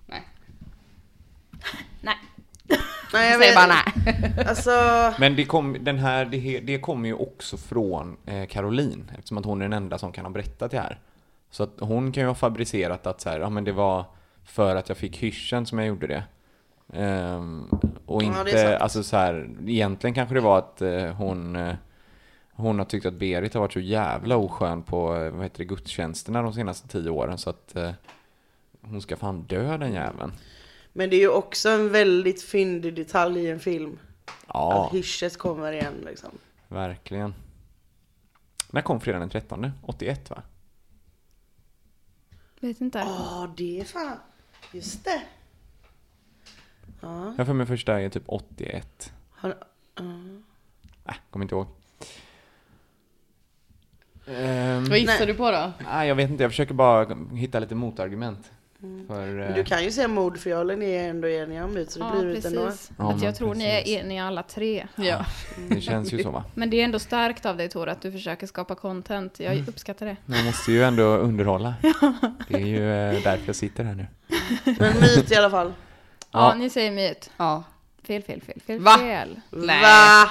Nej. 0.05 0.23
Nej. 2.01 2.15
Nej, 3.13 3.31
Jag 3.31 3.39
säger 3.39 3.55
vet, 3.55 3.55
bara 3.55 3.67
nej. 3.67 4.45
alltså, 4.47 4.71
Men 5.19 5.35
det, 5.35 5.45
kom, 5.45 5.77
den 5.81 5.99
här, 5.99 6.25
det, 6.25 6.59
det 6.59 6.79
kommer 6.79 7.07
ju 7.07 7.13
också 7.13 7.57
från 7.57 8.17
eh, 8.25 8.45
Caroline, 8.47 9.11
eftersom 9.17 9.37
att 9.37 9.45
hon 9.45 9.61
är 9.61 9.65
den 9.65 9.73
enda 9.73 9.97
som 9.97 10.11
kan 10.11 10.25
ha 10.25 10.31
berättat 10.31 10.71
det 10.71 10.79
här. 10.79 10.99
Så 11.51 11.63
att 11.63 11.73
hon 11.79 12.11
kan 12.11 12.23
ju 12.23 12.27
ha 12.27 12.35
fabricerat 12.35 13.07
att 13.07 13.21
så 13.21 13.29
här, 13.29 13.39
ja 13.39 13.49
men 13.49 13.63
det 13.63 13.71
var 13.71 14.05
för 14.45 14.75
att 14.75 14.89
jag 14.89 14.97
fick 14.97 15.17
hyschen 15.23 15.65
som 15.65 15.79
jag 15.79 15.87
gjorde 15.87 16.07
det. 16.07 16.23
Ehm, 16.93 17.67
och 18.05 18.23
Ja, 18.23 18.39
inte, 18.39 18.63
sant. 18.63 18.81
alltså 18.81 19.03
så 19.03 19.17
här, 19.17 19.49
egentligen 19.67 20.13
kanske 20.13 20.35
det 20.35 20.41
var 20.41 20.57
att 20.57 20.81
eh, 20.81 21.05
hon, 21.05 21.55
eh, 21.55 21.75
hon 22.51 22.77
har 22.79 22.85
tyckt 22.85 23.05
att 23.05 23.13
Berit 23.13 23.53
har 23.53 23.61
varit 23.61 23.73
så 23.73 23.79
jävla 23.79 24.37
oskön 24.37 24.83
på, 24.83 25.15
eh, 25.15 25.31
vad 25.31 25.43
heter 25.43 25.57
det, 25.57 25.65
gudstjänsterna 25.65 26.41
de 26.41 26.53
senaste 26.53 26.87
tio 26.87 27.09
åren 27.09 27.37
så 27.37 27.49
att 27.49 27.75
eh, 27.75 27.91
hon 28.81 29.01
ska 29.01 29.15
fan 29.17 29.41
dö 29.41 29.77
den 29.77 29.93
jäveln. 29.93 30.31
Men 30.97 31.09
det 31.09 31.15
är 31.15 31.19
ju 31.19 31.29
också 31.29 31.69
en 31.69 31.89
väldigt 31.89 32.41
fyndig 32.43 32.95
detalj 32.95 33.39
i 33.39 33.49
en 33.51 33.59
film. 33.59 33.99
Ja, 34.47 34.85
Att 34.85 34.93
hyschet 34.93 35.37
kommer 35.37 35.71
igen 35.71 35.93
liksom. 36.05 36.29
verkligen. 36.67 37.33
När 38.71 38.81
kom 38.81 38.99
fredagen 39.01 39.19
den 39.19 39.29
13? 39.29 39.71
81 39.81 40.29
va? 40.29 40.43
Vet 42.59 42.81
inte. 42.81 42.99
Ja, 42.99 43.53
det 43.57 43.79
är 43.79 43.85
fan. 43.85 44.17
Just 44.71 45.03
det. 45.03 45.21
Ja. 47.01 47.33
Jag 47.37 47.45
för 47.47 47.53
mig 47.53 47.65
första 47.65 48.01
är 48.01 48.09
typ 48.09 48.23
81. 48.25 49.13
Har, 49.31 49.57
ja. 49.95 50.03
Äh, 51.05 51.15
kommer 51.29 51.45
inte 51.45 51.55
ihåg. 51.55 51.67
Ehm, 54.27 54.85
Vad 54.85 54.99
gissar 54.99 55.17
Nej. 55.17 55.27
du 55.27 55.33
på 55.33 55.51
då? 55.51 55.71
nej, 55.83 56.07
jag 56.07 56.15
vet 56.15 56.29
inte, 56.29 56.43
jag 56.43 56.51
försöker 56.51 56.73
bara 56.73 57.17
hitta 57.35 57.59
lite 57.59 57.75
motargument. 57.75 58.51
För, 59.07 59.25
Men 59.25 59.39
eh, 59.49 59.55
du 59.55 59.63
kan 59.63 59.83
ju 59.83 59.91
säga 59.91 60.07
mord 60.07 60.37
för 60.37 60.49
jag 60.49 60.79
ni 60.79 60.91
är 60.91 61.09
ändå 61.09 61.27
eniga 61.27 61.65
om 61.65 61.73
det 61.75 61.91
så 61.91 61.99
det 61.99 62.05
Ja, 62.05 62.11
blir 62.21 62.25
ut 62.35 62.45
ändå. 62.45 62.65
precis. 62.65 62.91
Ja, 62.97 63.13
att 63.13 63.21
jag 63.23 63.35
tror 63.35 63.55
ni 63.55 63.65
är 63.65 63.81
precis. 63.81 63.97
eniga 63.97 64.23
alla 64.25 64.43
tre. 64.43 64.87
Ja. 64.95 65.25
det 65.69 65.81
känns 65.81 66.13
ju 66.13 66.23
så 66.23 66.31
va? 66.31 66.43
Men 66.53 66.69
det 66.69 66.81
är 66.81 66.85
ändå 66.85 66.99
starkt 66.99 67.45
av 67.45 67.57
dig 67.57 67.69
Tor 67.69 67.89
att 67.89 68.01
du 68.01 68.11
försöker 68.11 68.47
skapa 68.47 68.75
content. 68.75 69.39
Jag 69.39 69.53
Mm. 69.53 69.65
uppskattar 69.67 70.05
det. 70.05 70.17
Man 70.25 70.45
måste 70.45 70.71
ju 70.71 70.83
ändå 70.83 71.03
underhålla. 71.03 71.73
Det 72.47 72.55
är 72.55 72.65
ju 72.65 72.91
eh, 72.91 73.23
därför 73.23 73.43
jag 73.45 73.55
sitter 73.55 73.83
här 73.83 73.95
nu. 73.95 74.07
Men 74.79 74.93
myt 75.01 75.31
i 75.31 75.35
alla 75.35 75.49
fall. 75.49 75.73
Ja, 76.31 76.51
Ja. 76.51 76.53
ni 76.57 76.69
säger 76.69 76.91
myt. 76.91 77.29
Ja. 77.37 77.63
Fel, 78.03 78.21
fel, 78.23 78.41
fel, 78.41 78.61
fel, 78.67 78.79
Va? 78.79 78.97
fel. 78.97 79.39
Nej. 79.49 79.81
Va? 79.81 80.29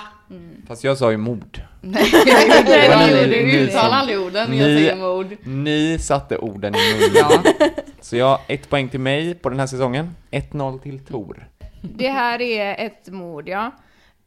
Fast 0.68 0.84
jag 0.84 0.98
sa 0.98 1.10
ju 1.10 1.16
mord. 1.16 1.60
Nej, 1.90 3.28
ni- 3.28 3.52
du, 3.52 3.58
uttalar 3.58 3.96
aldrig 3.98 4.18
orden, 4.18 4.50
ni- 4.50 4.58
jag 4.58 4.66
säger 4.66 4.96
mord. 4.96 5.36
Ni 5.46 5.98
satte 5.98 6.38
orden 6.38 6.74
i 6.74 6.78
munnen. 6.94 7.12
Ja. 7.58 7.68
Så 8.00 8.16
jag 8.16 8.38
ett 8.48 8.70
poäng 8.70 8.88
till 8.88 9.00
mig 9.00 9.34
på 9.34 9.48
den 9.48 9.60
här 9.60 9.66
säsongen. 9.66 10.14
1-0 10.30 10.78
till 10.78 11.04
Tor. 11.04 11.48
Det 11.82 12.08
här 12.08 12.40
är 12.42 12.86
ett 12.86 13.08
mord, 13.08 13.48
ja. 13.48 13.70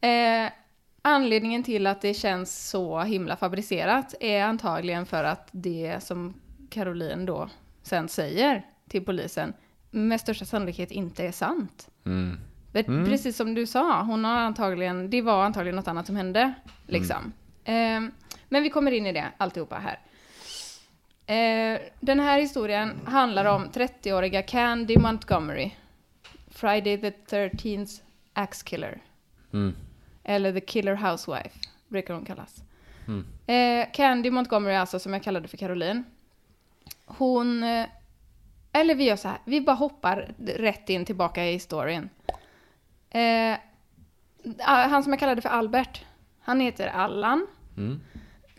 Eh, 0.02 0.52
anledningen 1.02 1.64
till 1.64 1.88
att 1.88 2.02
det 2.02 2.14
känns 2.14 2.70
så 2.70 3.00
himla 3.00 3.36
fabricerat 3.36 4.16
är 4.20 4.44
antagligen 4.44 5.06
för 5.06 5.24
att 5.24 5.48
det 5.52 6.04
som 6.04 6.34
Caroline 6.70 7.26
då 7.26 7.50
sen 7.84 8.10
säger 8.10 8.62
till 8.90 9.06
polisen 9.06 9.54
med 9.92 10.20
största 10.22 10.46
sannolikhet 10.46 10.92
inte 10.92 11.26
är 11.26 11.32
sant. 11.32 11.88
Mm. 12.06 12.38
Men 12.72 13.06
Precis 13.06 13.38
som 13.38 13.54
du 13.56 13.66
sa, 13.66 14.02
hon 14.04 14.26
har 14.26 14.38
antagligen, 14.38 15.10
det 15.10 15.22
var 15.22 15.44
antagligen 15.44 15.76
något 15.76 15.88
annat 15.88 16.06
som 16.06 16.16
hände. 16.16 16.54
Liksom. 16.88 17.16
Eh, 17.16 17.32
men 18.50 18.64
vi 18.64 18.70
kommer 18.70 18.92
in 18.92 19.06
i 19.06 19.12
det 19.12 19.32
alltihopa 19.38 19.76
här. 19.76 20.00
Eh, 21.30 21.80
den 22.00 22.20
här 22.20 22.40
historien 22.40 23.00
handlar 23.06 23.46
om 23.46 23.70
30-åriga 23.70 24.42
Candy 24.42 24.98
Montgomery. 24.98 25.72
Friday 26.48 26.98
the 26.98 27.10
13th 27.10 28.02
Axe 28.34 28.66
Killer. 28.66 29.02
Mm. 29.54 29.76
Eller 30.24 30.54
The 30.54 30.62
Killer 30.62 30.96
Housewife, 30.96 31.60
brukar 31.88 32.14
hon 32.14 32.26
kallas. 32.26 32.64
Mm. 33.08 33.26
Eh, 33.48 33.92
Candy 33.94 34.32
Montgomery 34.32 34.76
alltså, 34.76 35.00
som 35.00 35.14
jag 35.14 35.24
kallade 35.24 35.48
för 35.48 35.58
Caroline. 35.58 36.04
Hon... 37.06 37.64
Eh, 37.64 37.86
eller 38.72 38.96
vi 38.96 39.04
gör 39.04 39.16
så 39.16 39.28
här, 39.28 39.38
vi 39.46 39.62
bara 39.62 39.76
hoppar 39.76 40.32
rätt 40.46 40.90
in 40.90 41.06
tillbaka 41.06 41.46
i 41.46 41.52
historien. 41.52 42.10
Eh, 43.10 43.58
han 44.66 45.04
som 45.04 45.14
jag 45.14 45.20
kallade 45.20 45.42
för 45.42 45.50
Albert, 45.50 46.06
han 46.42 46.60
heter 46.60 46.88
Allan. 46.88 47.48
Mm. 47.78 48.02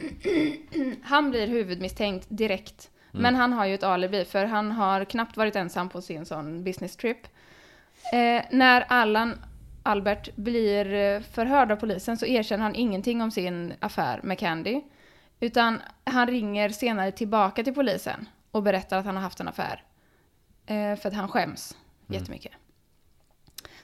Han 1.03 1.31
blir 1.31 1.47
huvudmisstänkt 1.47 2.27
direkt. 2.29 2.91
Men 3.13 3.35
han 3.35 3.53
har 3.53 3.67
ju 3.67 3.75
ett 3.75 3.83
alibi, 3.83 4.25
för 4.25 4.45
han 4.45 4.73
har 4.73 5.05
knappt 5.05 5.37
varit 5.37 5.57
ensam 5.57 5.89
på 5.89 6.03
sin 6.03 6.27
sån 6.27 6.65
business 6.65 6.97
trip. 6.97 7.27
Eh, 8.13 8.43
när 8.51 8.85
Allan, 8.89 9.39
Albert, 9.83 10.37
blir 10.37 10.95
eh, 10.95 11.21
förhörd 11.21 11.73
av 11.73 11.77
polisen 11.77 12.17
så 12.17 12.27
erkänner 12.27 12.63
han 12.63 12.75
ingenting 12.75 13.23
om 13.23 13.31
sin 13.31 13.73
affär 13.81 14.21
med 14.23 14.39
Candy. 14.39 14.81
Utan 15.41 15.81
han 16.05 16.27
ringer 16.27 16.69
senare 16.69 17.13
tillbaka 17.13 17.65
till 17.65 17.75
polisen 17.75 18.29
och 18.51 18.63
berättar 18.63 18.99
att 18.99 19.05
han 19.05 19.17
har 19.17 19.23
haft 19.23 19.41
en 19.41 19.49
affär. 19.49 19.83
Eh, 20.67 20.97
för 20.97 21.09
att 21.09 21.15
han 21.15 21.29
skäms 21.29 21.77
jättemycket. 22.07 22.53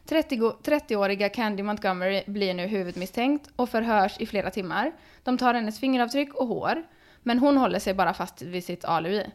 30 0.07 0.37
30-åriga 0.63 1.29
Candy 1.29 1.63
Montgomery 1.63 2.23
blir 2.27 2.55
nu 2.55 2.67
huvudmisstänkt 2.67 3.51
och 3.57 3.69
förhörs 3.69 4.17
i 4.19 4.27
flera 4.27 4.51
timmar. 4.51 4.93
De 5.23 5.39
tar 5.39 5.55
hennes 5.55 5.81
fingeravtryck 5.81 6.35
och 6.35 6.47
hår, 6.47 6.83
men 7.23 7.39
hon 7.39 7.57
håller 7.57 7.79
sig 7.79 7.95
bara 7.95 8.15
fast 8.15 8.43
vid 8.43 8.65
sitt 8.65 8.85
alibi. 8.85 9.27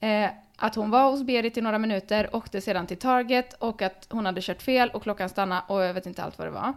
Eh, 0.00 0.30
att 0.56 0.74
hon 0.74 0.90
var 0.90 1.10
hos 1.10 1.22
Berit 1.22 1.56
i 1.56 1.60
några 1.60 1.78
minuter, 1.78 2.36
åkte 2.36 2.60
sedan 2.60 2.86
till 2.86 2.96
Target 2.96 3.52
och 3.52 3.82
att 3.82 4.06
hon 4.10 4.26
hade 4.26 4.40
kört 4.42 4.62
fel 4.62 4.90
och 4.90 5.02
klockan 5.02 5.28
stannade 5.28 5.62
och 5.66 5.82
jag 5.82 5.94
vet 5.94 6.06
inte 6.06 6.22
allt 6.22 6.38
vad 6.38 6.46
det 6.46 6.50
var. 6.50 6.74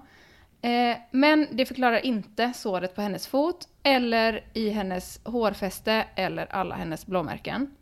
Eh, 0.61 0.97
men 1.11 1.47
det 1.51 1.65
förklarar 1.65 2.05
inte 2.05 2.53
såret 2.55 2.95
på 2.95 3.01
hennes 3.01 3.27
fot 3.27 3.67
eller 3.83 4.43
i 4.53 4.69
hennes 4.69 5.19
hårfäste 5.25 6.05
eller 6.15 6.55
alla 6.55 6.75
hennes 6.75 7.05
blåmärken. 7.05 7.75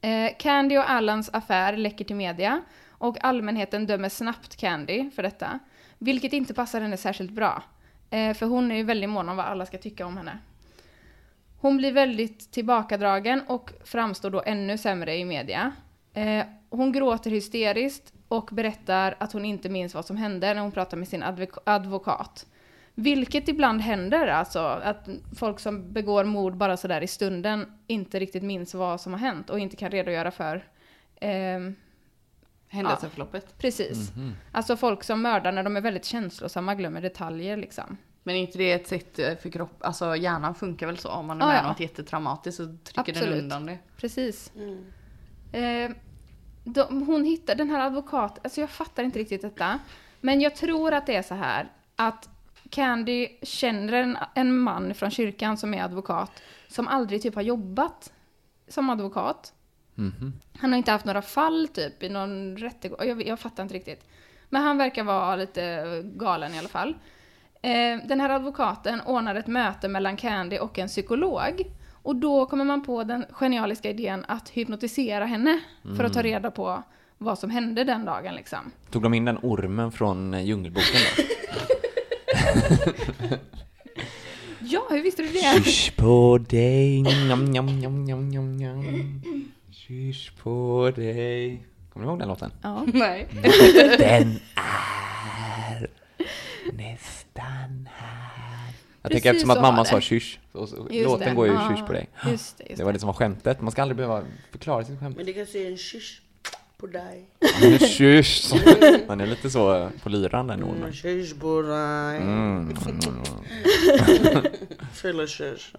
Eh, 0.00 0.30
Candy 0.38 0.78
och 0.78 0.90
Allans 0.90 1.30
affär 1.32 1.76
läcker 1.76 2.04
till 2.04 2.16
media 2.16 2.62
och 3.02 3.24
allmänheten 3.24 3.86
dömer 3.86 4.08
snabbt 4.08 4.56
Candy 4.56 5.10
för 5.10 5.22
detta. 5.22 5.58
Vilket 5.98 6.32
inte 6.32 6.54
passar 6.54 6.80
henne 6.80 6.96
särskilt 6.96 7.30
bra. 7.30 7.62
Eh, 8.10 8.34
för 8.34 8.46
hon 8.46 8.72
är 8.72 8.76
ju 8.76 8.82
väldigt 8.82 9.10
mån 9.10 9.28
om 9.28 9.36
vad 9.36 9.46
alla 9.46 9.66
ska 9.66 9.78
tycka 9.78 10.06
om 10.06 10.16
henne. 10.16 10.38
Hon 11.60 11.76
blir 11.76 11.92
väldigt 11.92 12.52
tillbakadragen 12.52 13.42
och 13.48 13.72
framstår 13.84 14.30
då 14.30 14.42
ännu 14.46 14.78
sämre 14.78 15.16
i 15.16 15.24
media. 15.24 15.72
Eh, 16.12 16.44
hon 16.70 16.92
gråter 16.92 17.30
hysteriskt 17.30 18.12
och 18.28 18.48
berättar 18.52 19.16
att 19.20 19.32
hon 19.32 19.44
inte 19.44 19.68
minns 19.68 19.94
vad 19.94 20.04
som 20.04 20.16
hände 20.16 20.54
när 20.54 20.60
hon 20.60 20.72
pratar 20.72 20.96
med 20.96 21.08
sin 21.08 21.22
advok- 21.22 21.62
advokat. 21.66 22.46
Vilket 22.94 23.48
ibland 23.48 23.80
händer, 23.80 24.26
alltså 24.26 24.58
att 24.60 25.08
folk 25.38 25.60
som 25.60 25.92
begår 25.92 26.24
mord 26.24 26.56
bara 26.56 26.76
sådär 26.76 27.00
i 27.00 27.06
stunden 27.06 27.72
inte 27.86 28.18
riktigt 28.18 28.42
minns 28.42 28.74
vad 28.74 29.00
som 29.00 29.12
har 29.12 29.20
hänt 29.20 29.50
och 29.50 29.58
inte 29.58 29.76
kan 29.76 29.90
redogöra 29.90 30.30
för 30.30 30.64
eh, 31.20 31.60
Händelseförloppet. 32.72 33.58
Precis. 33.58 34.12
Alltså 34.52 34.76
folk 34.76 35.04
som 35.04 35.22
mördar 35.22 35.52
när 35.52 35.62
de 35.62 35.76
är 35.76 35.80
väldigt 35.80 36.04
känslosamma 36.04 36.74
glömmer 36.74 37.00
detaljer 37.00 37.56
liksom. 37.56 37.96
Men 38.22 38.36
är 38.36 38.40
inte 38.40 38.58
det 38.58 38.72
ett 38.72 38.86
sätt 38.88 39.18
eh, 39.18 39.36
för 39.36 39.50
kropp, 39.50 39.76
alltså 39.80 40.16
hjärnan 40.16 40.54
funkar 40.54 40.86
väl 40.86 40.98
så 40.98 41.08
om 41.08 41.26
man 41.26 41.42
är 41.42 41.46
Ja, 41.46 41.48
med 41.52 41.64
ja. 41.64 41.68
något 41.68 41.80
jättetraumatiskt 41.80 42.56
så 42.56 42.76
trycker 42.84 43.12
den 43.12 43.22
Absolut. 43.22 43.42
undan 43.42 43.66
det. 43.66 43.78
Precis. 43.96 44.52
Eh, 45.52 45.90
de, 46.64 47.02
hon 47.06 47.24
hittar 47.24 47.54
den 47.54 47.70
här 47.70 47.86
advokaten, 47.86 48.40
alltså 48.44 48.60
jag 48.60 48.70
fattar 48.70 49.04
inte 49.04 49.18
riktigt 49.18 49.42
detta. 49.42 49.78
Men 50.20 50.40
jag 50.40 50.56
tror 50.56 50.92
att 50.92 51.06
det 51.06 51.14
är 51.16 51.22
så 51.22 51.34
här 51.34 51.72
att 51.96 52.28
Candy 52.70 53.28
känner 53.42 53.92
en, 53.92 54.18
en 54.34 54.58
man 54.58 54.94
från 54.94 55.10
kyrkan 55.10 55.56
som 55.56 55.74
är 55.74 55.82
advokat 55.82 56.42
som 56.68 56.88
aldrig 56.88 57.22
typ 57.22 57.34
har 57.34 57.42
jobbat 57.42 58.12
som 58.68 58.90
advokat. 58.90 59.52
Han 60.58 60.72
har 60.72 60.78
inte 60.78 60.90
haft 60.90 61.04
några 61.04 61.22
fall 61.22 61.68
typ 61.68 62.02
i 62.02 62.08
någon 62.08 62.56
rättegång. 62.56 63.08
Jag, 63.08 63.26
jag 63.26 63.38
fattar 63.40 63.62
inte 63.62 63.74
riktigt. 63.74 64.04
Men 64.48 64.62
han 64.62 64.78
verkar 64.78 65.04
vara 65.04 65.36
lite 65.36 65.84
galen 66.04 66.54
i 66.54 66.58
alla 66.58 66.68
fall. 66.68 66.94
Eh, 67.62 68.06
den 68.08 68.20
här 68.20 68.30
advokaten 68.30 69.00
ordnar 69.00 69.34
ett 69.34 69.46
möte 69.46 69.88
mellan 69.88 70.16
Candy 70.16 70.58
och 70.58 70.78
en 70.78 70.88
psykolog. 70.88 71.62
Och 72.02 72.16
då 72.16 72.46
kommer 72.46 72.64
man 72.64 72.82
på 72.84 73.04
den 73.04 73.24
genialiska 73.30 73.90
idén 73.90 74.24
att 74.28 74.48
hypnotisera 74.48 75.24
henne 75.24 75.60
för 75.96 76.04
att 76.04 76.12
ta 76.12 76.22
reda 76.22 76.50
på 76.50 76.82
vad 77.18 77.38
som 77.38 77.50
hände 77.50 77.84
den 77.84 78.04
dagen 78.04 78.34
liksom. 78.34 78.58
Tog 78.90 79.02
de 79.02 79.14
in 79.14 79.24
den 79.24 79.38
ormen 79.42 79.92
från 79.92 80.34
eh, 80.34 80.44
Djungelboken 80.44 81.00
då? 81.16 81.22
Ja, 84.64 84.86
hur 84.90 85.02
visste 85.02 85.22
du 85.22 85.28
det? 85.28 85.64
Kyss 85.64 85.90
på 85.96 86.38
dig, 86.48 87.02
njam, 87.02 87.44
njam, 87.44 87.66
njam, 87.80 88.28
njam, 88.28 88.56
njam. 88.56 89.20
Kyss 89.92 90.30
på 90.42 90.90
dig. 90.96 91.62
Kommer 91.92 92.06
du 92.06 92.10
ihåg 92.10 92.18
den 92.18 92.28
låten? 92.28 92.52
Ja. 92.62 92.84
Nej. 92.92 93.28
Den 93.98 94.38
är 95.58 95.88
nästan 96.72 97.88
här. 97.94 98.72
Jag 99.02 99.10
Precis 99.10 99.22
tänker 99.22 99.30
eftersom 99.30 99.50
att 99.50 99.60
mamma 99.62 99.84
sa 99.84 100.00
kyss, 100.00 100.38
så, 100.52 100.66
så 100.66 100.76
låten 100.90 101.28
det. 101.28 101.34
går 101.34 101.46
ju 101.46 101.52
Ja, 101.52 101.74
kyss 101.76 101.86
på 101.86 101.92
dig. 101.92 102.08
Just 102.30 102.58
det, 102.58 102.64
just 102.68 102.78
Det 102.78 102.84
var 102.84 102.92
det 102.92 102.98
som 102.98 103.06
var 103.06 103.14
skämtet, 103.14 103.60
man 103.60 103.72
ska 103.72 103.82
aldrig 103.82 103.96
behöva 103.96 104.22
förklara 104.50 104.84
sitt 104.84 105.00
skämt. 105.00 105.16
Men 105.16 105.26
det 105.26 105.32
kan 105.32 105.46
se 105.46 105.66
en 105.66 105.76
kyss 105.78 106.20
på 106.78 106.86
dig. 106.86 107.24
Är 107.62 107.86
kyss. 107.86 108.52
Han 109.08 109.20
är 109.20 109.26
lite 109.26 109.50
så 109.50 109.90
på 110.02 110.08
lyran 110.08 110.46
den 110.46 110.58
En 110.62 110.64
ormen. 110.68 110.92
kyss 110.92 111.34
på 111.38 111.62
dig. 111.62 112.16
Mm. 112.16 112.76
Fylla 114.92 115.26
kyss. 115.26 115.72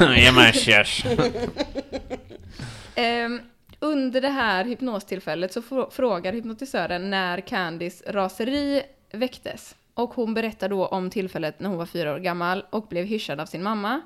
Ge 0.16 0.32
mig 0.32 0.46
en 0.46 0.52
kyss. 0.52 1.04
Um, 2.96 3.40
under 3.80 4.20
det 4.20 4.28
här 4.28 4.64
hypnostillfället 4.64 5.52
så 5.52 5.62
frågar 5.90 6.32
hypnotisören 6.32 7.10
när 7.10 7.40
Candys 7.40 8.02
raseri 8.06 8.82
väcktes. 9.12 9.76
Och 9.94 10.14
hon 10.14 10.34
berättar 10.34 10.68
då 10.68 10.86
om 10.86 11.10
tillfället 11.10 11.60
när 11.60 11.68
hon 11.68 11.78
var 11.78 11.86
fyra 11.86 12.14
år 12.14 12.18
gammal 12.18 12.64
och 12.70 12.86
blev 12.88 13.04
hyschad 13.04 13.40
av 13.40 13.46
sin 13.46 13.62
mamma. 13.62 14.00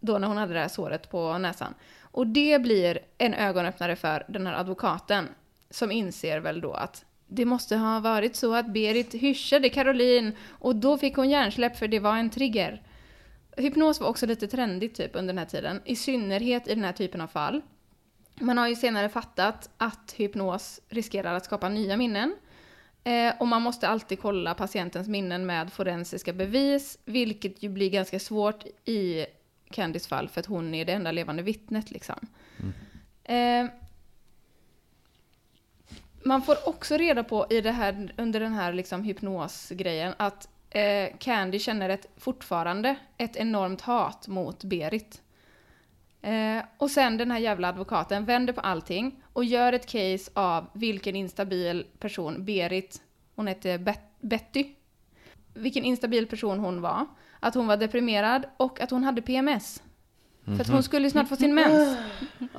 Då 0.00 0.18
när 0.18 0.28
hon 0.28 0.36
hade 0.36 0.52
det 0.52 0.60
här 0.60 0.68
såret 0.68 1.10
på 1.10 1.38
näsan. 1.38 1.74
Och 2.00 2.26
det 2.26 2.62
blir 2.62 2.98
en 3.18 3.34
ögonöppnare 3.34 3.96
för 3.96 4.24
den 4.28 4.46
här 4.46 4.54
advokaten. 4.54 5.28
Som 5.70 5.92
inser 5.92 6.40
väl 6.40 6.60
då 6.60 6.72
att 6.72 7.04
det 7.26 7.44
måste 7.44 7.76
ha 7.76 8.00
varit 8.00 8.36
så 8.36 8.54
att 8.54 8.72
Berit 8.72 9.14
hyschade 9.14 9.68
Caroline 9.68 10.32
och 10.48 10.76
då 10.76 10.98
fick 10.98 11.16
hon 11.16 11.30
hjärnsläpp 11.30 11.76
för 11.76 11.88
det 11.88 12.00
var 12.00 12.16
en 12.16 12.30
trigger. 12.30 12.82
Hypnos 13.56 14.00
var 14.00 14.08
också 14.08 14.26
lite 14.26 14.46
trendigt 14.46 14.96
typ 14.96 15.16
under 15.16 15.34
den 15.34 15.38
här 15.38 15.46
tiden, 15.46 15.80
i 15.84 15.96
synnerhet 15.96 16.68
i 16.68 16.74
den 16.74 16.84
här 16.84 16.92
typen 16.92 17.20
av 17.20 17.26
fall. 17.26 17.62
Man 18.40 18.58
har 18.58 18.68
ju 18.68 18.76
senare 18.76 19.08
fattat 19.08 19.70
att 19.76 20.14
hypnos 20.16 20.80
riskerar 20.88 21.34
att 21.34 21.44
skapa 21.44 21.68
nya 21.68 21.96
minnen. 21.96 22.36
Eh, 23.04 23.34
och 23.40 23.48
man 23.48 23.62
måste 23.62 23.88
alltid 23.88 24.20
kolla 24.20 24.54
patientens 24.54 25.08
minnen 25.08 25.46
med 25.46 25.72
forensiska 25.72 26.32
bevis, 26.32 26.98
vilket 27.04 27.62
ju 27.62 27.68
blir 27.68 27.90
ganska 27.90 28.18
svårt 28.18 28.64
i 28.84 29.26
Candys 29.70 30.06
fall, 30.06 30.28
för 30.28 30.40
att 30.40 30.46
hon 30.46 30.74
är 30.74 30.84
det 30.84 30.92
enda 30.92 31.12
levande 31.12 31.42
vittnet 31.42 31.90
liksom. 31.90 32.26
Eh, 33.24 33.66
man 36.22 36.42
får 36.42 36.68
också 36.68 36.96
reda 36.96 37.24
på 37.24 37.46
i 37.50 37.60
det 37.60 37.70
här, 37.70 38.14
under 38.16 38.40
den 38.40 38.52
här 38.52 38.72
liksom 38.72 39.02
hypnosgrejen 39.04 40.14
att 40.16 40.48
eh, 40.70 41.16
Candy 41.18 41.58
känner 41.58 41.88
ett, 41.88 42.06
fortfarande 42.16 42.96
ett 43.18 43.36
enormt 43.36 43.80
hat 43.80 44.28
mot 44.28 44.64
Berit. 44.64 45.21
Eh, 46.22 46.64
och 46.78 46.90
sen 46.90 47.16
den 47.16 47.30
här 47.30 47.38
jävla 47.38 47.68
advokaten 47.68 48.24
vänder 48.24 48.52
på 48.52 48.60
allting 48.60 49.22
och 49.32 49.44
gör 49.44 49.72
ett 49.72 49.86
case 49.86 50.30
av 50.34 50.66
vilken 50.72 51.16
instabil 51.16 51.86
person 51.98 52.44
Berit, 52.44 53.02
hon 53.36 53.46
hette 53.46 53.78
Bet- 53.78 54.16
Betty, 54.20 54.64
vilken 55.54 55.84
instabil 55.84 56.26
person 56.26 56.58
hon 56.58 56.80
var. 56.80 57.06
Att 57.40 57.54
hon 57.54 57.66
var 57.66 57.76
deprimerad 57.76 58.46
och 58.56 58.80
att 58.80 58.90
hon 58.90 59.04
hade 59.04 59.22
PMS. 59.22 59.82
För 60.44 60.60
att 60.60 60.68
hon 60.68 60.82
skulle 60.82 61.06
ju 61.06 61.10
snart 61.10 61.28
få 61.28 61.36
sin 61.36 61.54
mens. 61.54 61.96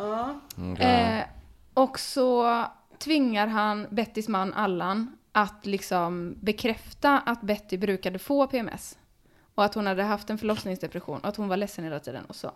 Eh, 0.79 1.23
och 1.73 1.99
så 1.99 2.63
tvingar 2.97 3.47
han 3.47 3.87
Bettys 3.89 4.27
man 4.27 4.53
Allan 4.53 5.17
att 5.31 5.65
liksom 5.65 6.35
bekräfta 6.41 7.19
att 7.19 7.41
Betty 7.41 7.77
brukade 7.77 8.19
få 8.19 8.47
PMS. 8.47 8.97
Och 9.55 9.63
att 9.65 9.73
hon 9.75 9.87
hade 9.87 10.03
haft 10.03 10.29
en 10.29 10.37
förlossningsdepression 10.37 11.19
och 11.19 11.27
att 11.27 11.35
hon 11.35 11.47
var 11.47 11.57
ledsen 11.57 11.83
hela 11.83 11.99
tiden 11.99 12.25
och 12.25 12.35
så. 12.35 12.51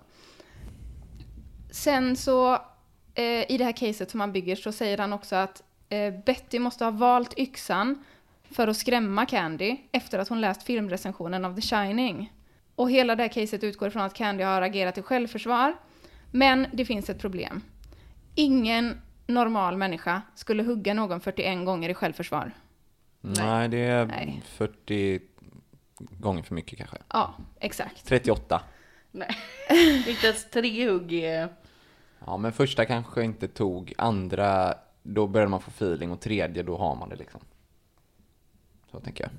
Sen 1.77 2.15
så, 2.15 2.53
eh, 3.15 3.51
i 3.51 3.55
det 3.57 3.63
här 3.63 3.71
caset 3.71 4.11
som 4.11 4.19
han 4.19 4.31
bygger, 4.31 4.55
så 4.55 4.71
säger 4.71 4.97
han 4.97 5.13
också 5.13 5.35
att 5.35 5.63
eh, 5.89 6.13
Betty 6.25 6.59
måste 6.59 6.83
ha 6.83 6.91
valt 6.91 7.39
yxan 7.39 8.03
för 8.51 8.67
att 8.67 8.77
skrämma 8.77 9.25
Candy 9.25 9.77
efter 9.91 10.19
att 10.19 10.27
hon 10.27 10.41
läst 10.41 10.63
filmrecensionen 10.63 11.45
av 11.45 11.55
The 11.55 11.61
Shining. 11.61 12.33
Och 12.75 12.91
hela 12.91 13.15
det 13.15 13.23
här 13.23 13.29
caset 13.29 13.63
utgår 13.63 13.89
från 13.89 14.01
att 14.01 14.13
Candy 14.13 14.43
har 14.43 14.61
agerat 14.61 14.97
i 14.97 15.01
självförsvar. 15.01 15.75
Men 16.31 16.67
det 16.73 16.85
finns 16.85 17.09
ett 17.09 17.19
problem. 17.19 17.61
Ingen 18.35 19.01
normal 19.27 19.77
människa 19.77 20.21
skulle 20.35 20.63
hugga 20.63 20.93
någon 20.93 21.21
41 21.21 21.65
gånger 21.65 21.89
i 21.89 21.93
självförsvar. 21.93 22.51
Nej, 23.21 23.69
det 23.69 23.77
är 23.77 24.05
Nej. 24.05 24.43
40 24.45 25.21
gånger 25.97 26.43
för 26.43 26.55
mycket 26.55 26.77
kanske. 26.77 26.97
Ja, 27.09 27.33
exakt. 27.59 28.05
38. 28.05 28.61
Nej. 29.11 29.37
Inte 30.07 30.27
ens 30.27 30.49
tre 30.49 30.89
hugg 30.89 31.13
är... 31.13 31.49
Ja, 32.25 32.37
men 32.37 32.51
första 32.53 32.85
kanske 32.85 33.23
inte 33.23 33.47
tog, 33.47 33.93
andra, 33.97 34.73
då 35.03 35.27
började 35.27 35.49
man 35.49 35.61
få 35.61 35.69
feeling 35.71 36.11
och 36.11 36.19
tredje, 36.21 36.63
då 36.63 36.77
har 36.77 36.95
man 36.95 37.09
det 37.09 37.15
liksom. 37.15 37.41
Så 38.91 38.99
tänker 38.99 39.23
jag. 39.23 39.31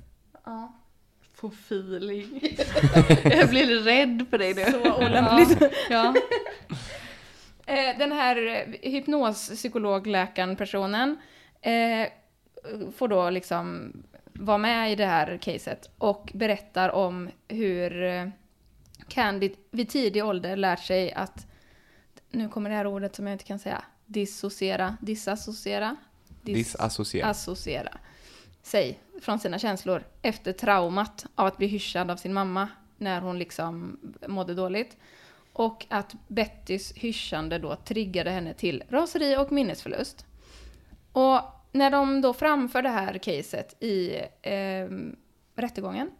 Få 1.33 1.47
feeling. 1.47 2.39
jag 3.23 3.49
blir 3.49 3.83
rädd 3.83 4.25
på 4.29 4.37
dig 4.37 4.53
nu. 4.53 4.65
Så 4.65 5.05
olämpligt. 5.05 5.73
Ja. 5.89 6.15
Eh, 7.69 7.97
den 7.97 8.11
här 8.11 8.47
eh, 8.47 8.91
hypnospsykologläkaren 8.91 10.55
personen 10.55 11.17
eh, 11.61 12.07
får 12.95 13.07
då 13.07 13.29
liksom 13.29 13.93
vara 14.33 14.57
med 14.57 14.91
i 14.91 14.95
det 14.95 15.05
här 15.05 15.37
caset 15.41 15.89
och 15.97 16.31
berättar 16.33 16.89
om 16.89 17.29
hur 17.47 17.91
Candy 19.07 19.49
vid 19.71 19.89
tidig 19.89 20.25
ålder 20.25 20.55
lärt 20.55 20.83
sig 20.83 21.11
att, 21.13 21.47
nu 22.31 22.49
kommer 22.49 22.69
det 22.69 22.75
här 22.75 22.87
ordet 22.87 23.15
som 23.15 23.27
jag 23.27 23.33
inte 23.33 23.43
kan 23.43 23.59
säga, 23.59 23.83
dissociera, 24.05 24.97
disassociera, 25.01 25.95
dis- 26.43 26.53
Disassociera. 26.53 27.27
associera 27.27 27.97
sig 28.61 28.99
från 29.21 29.39
sina 29.39 29.59
känslor 29.59 30.03
efter 30.21 30.53
traumat 30.53 31.25
av 31.35 31.45
att 31.47 31.57
bli 31.57 31.67
hyschad 31.67 32.11
av 32.11 32.15
sin 32.17 32.33
mamma 32.33 32.67
när 32.97 33.21
hon 33.21 33.39
liksom 33.39 33.99
mådde 34.27 34.53
dåligt. 34.53 34.97
Och 35.53 35.85
att 35.89 36.15
Bettys 36.27 36.93
hyschande 36.95 37.59
då 37.59 37.75
triggade 37.75 38.29
henne 38.31 38.53
till 38.53 38.83
raseri 38.89 39.37
och 39.37 39.51
minnesförlust. 39.51 40.25
Och 41.11 41.41
när 41.71 41.91
de 41.91 42.21
då 42.21 42.33
framför 42.33 42.81
det 42.81 42.89
här 42.89 43.17
caset 43.17 43.83
i 43.83 44.15
eh, 44.41 44.87
rättegången 45.55 46.11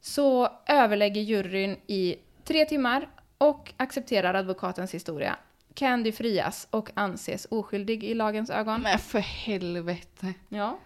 så 0.00 0.48
överlägger 0.66 1.20
juryn 1.20 1.76
i 1.86 2.16
tre 2.44 2.64
timmar 2.64 3.08
och 3.38 3.72
accepterar 3.76 4.34
advokatens 4.34 4.94
historia. 4.94 5.36
Candy 5.74 6.12
frias 6.12 6.68
och 6.70 6.90
anses 6.94 7.46
oskyldig 7.50 8.04
i 8.04 8.14
lagens 8.14 8.50
ögon. 8.50 8.82
Men 8.82 8.98
för 8.98 9.18
helvete. 9.18 10.34
Ja, 10.48 10.78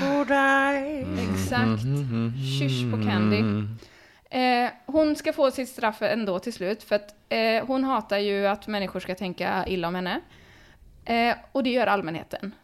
På 0.00 0.24
dig. 0.28 1.06
exakt. 1.30 1.82
Kysch 2.58 2.90
på 2.92 3.02
Candy. 3.02 3.66
Eh, 4.30 4.70
hon 4.86 5.16
ska 5.16 5.32
få 5.32 5.50
sitt 5.50 5.68
straff 5.68 6.02
ändå 6.02 6.38
till 6.38 6.52
slut, 6.52 6.82
för 6.82 6.96
att 6.96 7.14
eh, 7.28 7.66
hon 7.66 7.84
hatar 7.84 8.18
ju 8.18 8.46
att 8.46 8.66
människor 8.66 9.00
ska 9.00 9.14
tänka 9.14 9.66
illa 9.66 9.88
om 9.88 9.94
henne. 9.94 10.20
Eh, 11.04 11.36
och 11.52 11.62
det 11.62 11.70
gör 11.70 11.86
allmänheten. 11.86 12.54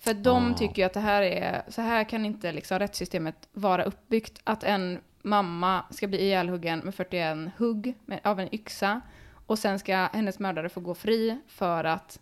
För 0.00 0.14
de 0.14 0.54
tycker 0.54 0.82
ju 0.82 0.86
att 0.86 0.92
det 0.94 1.00
här 1.00 1.22
är, 1.22 1.62
så 1.68 1.82
här 1.82 2.04
kan 2.04 2.24
inte 2.26 2.52
liksom 2.52 2.78
rättssystemet 2.78 3.48
vara 3.52 3.84
uppbyggt. 3.84 4.40
Att 4.44 4.64
en 4.64 4.98
mamma 5.28 5.84
ska 5.90 6.06
bli 6.06 6.18
ihjälhuggen 6.18 6.78
med 6.78 6.94
41 6.94 7.50
hugg 7.58 7.94
med, 8.06 8.20
av 8.24 8.40
en 8.40 8.54
yxa. 8.54 9.00
Och 9.46 9.58
sen 9.58 9.78
ska 9.78 9.96
hennes 9.96 10.38
mördare 10.38 10.68
få 10.68 10.80
gå 10.80 10.94
fri 10.94 11.38
för 11.48 11.84
att 11.84 12.18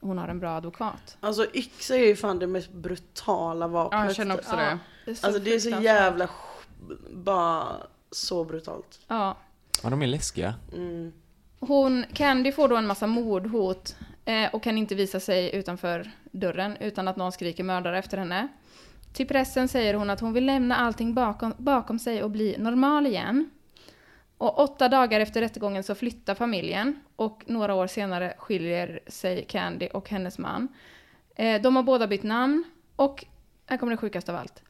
hon 0.00 0.18
har 0.18 0.28
en 0.28 0.40
bra 0.40 0.50
advokat. 0.56 1.16
Alltså 1.20 1.46
yxa 1.54 1.94
är 1.96 2.06
ju 2.06 2.16
fan 2.16 2.38
det 2.38 2.46
mest 2.46 2.72
brutala 2.72 3.68
vapnet. 3.68 4.00
Ja, 4.00 4.06
jag 4.06 4.16
känner 4.16 4.34
också 4.34 4.56
det. 4.56 5.16
så 5.16 5.26
Alltså 5.26 5.40
det 5.42 5.54
är 5.54 5.58
så 5.58 5.70
jävla, 5.70 6.30
bara 7.12 7.76
så 8.10 8.44
brutalt. 8.44 9.00
Ja. 9.08 9.36
Ja, 9.82 9.90
de 9.90 10.02
är 10.02 10.06
läskiga. 10.06 10.54
hon, 11.60 12.04
Candy 12.12 12.52
får 12.52 12.68
då 12.68 12.76
en 12.76 12.86
massa 12.86 13.06
mordhot 13.06 13.96
eh, 14.24 14.54
och 14.54 14.62
kan 14.62 14.78
inte 14.78 14.94
visa 14.94 15.20
sig 15.20 15.54
utanför 15.54 16.10
dörren 16.30 16.76
utan 16.76 17.08
att 17.08 17.16
någon 17.16 17.32
skriker 17.32 17.64
mördare 17.64 17.98
efter 17.98 18.18
henne. 18.18 18.48
Till 19.14 19.28
pressen 19.28 19.68
säger 19.68 19.94
hon 19.94 20.10
att 20.10 20.20
hon 20.20 20.32
vill 20.32 20.46
lämna 20.46 20.76
allting 20.76 21.14
bakom, 21.14 21.54
bakom 21.58 21.98
sig 21.98 22.22
och 22.22 22.30
bli 22.30 22.56
normal 22.58 23.06
igen. 23.06 23.50
Och 24.38 24.58
åtta 24.58 24.88
dagar 24.88 25.20
efter 25.20 25.40
rättegången 25.40 25.82
så 25.84 25.94
flyttar 25.94 26.34
familjen 26.34 27.00
och 27.16 27.42
några 27.46 27.74
år 27.74 27.86
senare 27.86 28.34
skiljer 28.38 29.00
sig 29.06 29.44
Candy 29.44 29.86
och 29.86 30.10
hennes 30.10 30.38
man. 30.38 30.68
Eh, 31.36 31.62
de 31.62 31.76
har 31.76 31.82
båda 31.82 32.06
bytt 32.06 32.22
namn 32.22 32.64
och, 32.96 33.24
här 33.66 33.76
kommer 33.76 33.92
det 33.92 33.96
sjukaste 33.96 34.32
av 34.32 34.38
allt. 34.38 34.62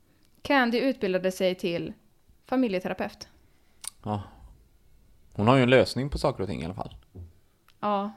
Candy 0.43 0.79
utbildade 0.79 1.33
sig 1.33 1.55
till 1.55 1.93
familjeterapeut. 2.47 3.29
Ja. 4.05 4.23
Hon 5.33 5.49
har 5.49 5.57
ju 5.57 5.63
en 5.63 5.71
lösning 5.71 6.11
på 6.11 6.19
saker 6.19 6.43
och 6.43 6.49
ting 6.49 6.63
i 6.63 6.65
alla 6.65 6.75
fall. 6.75 6.95
Ja. 7.81 8.13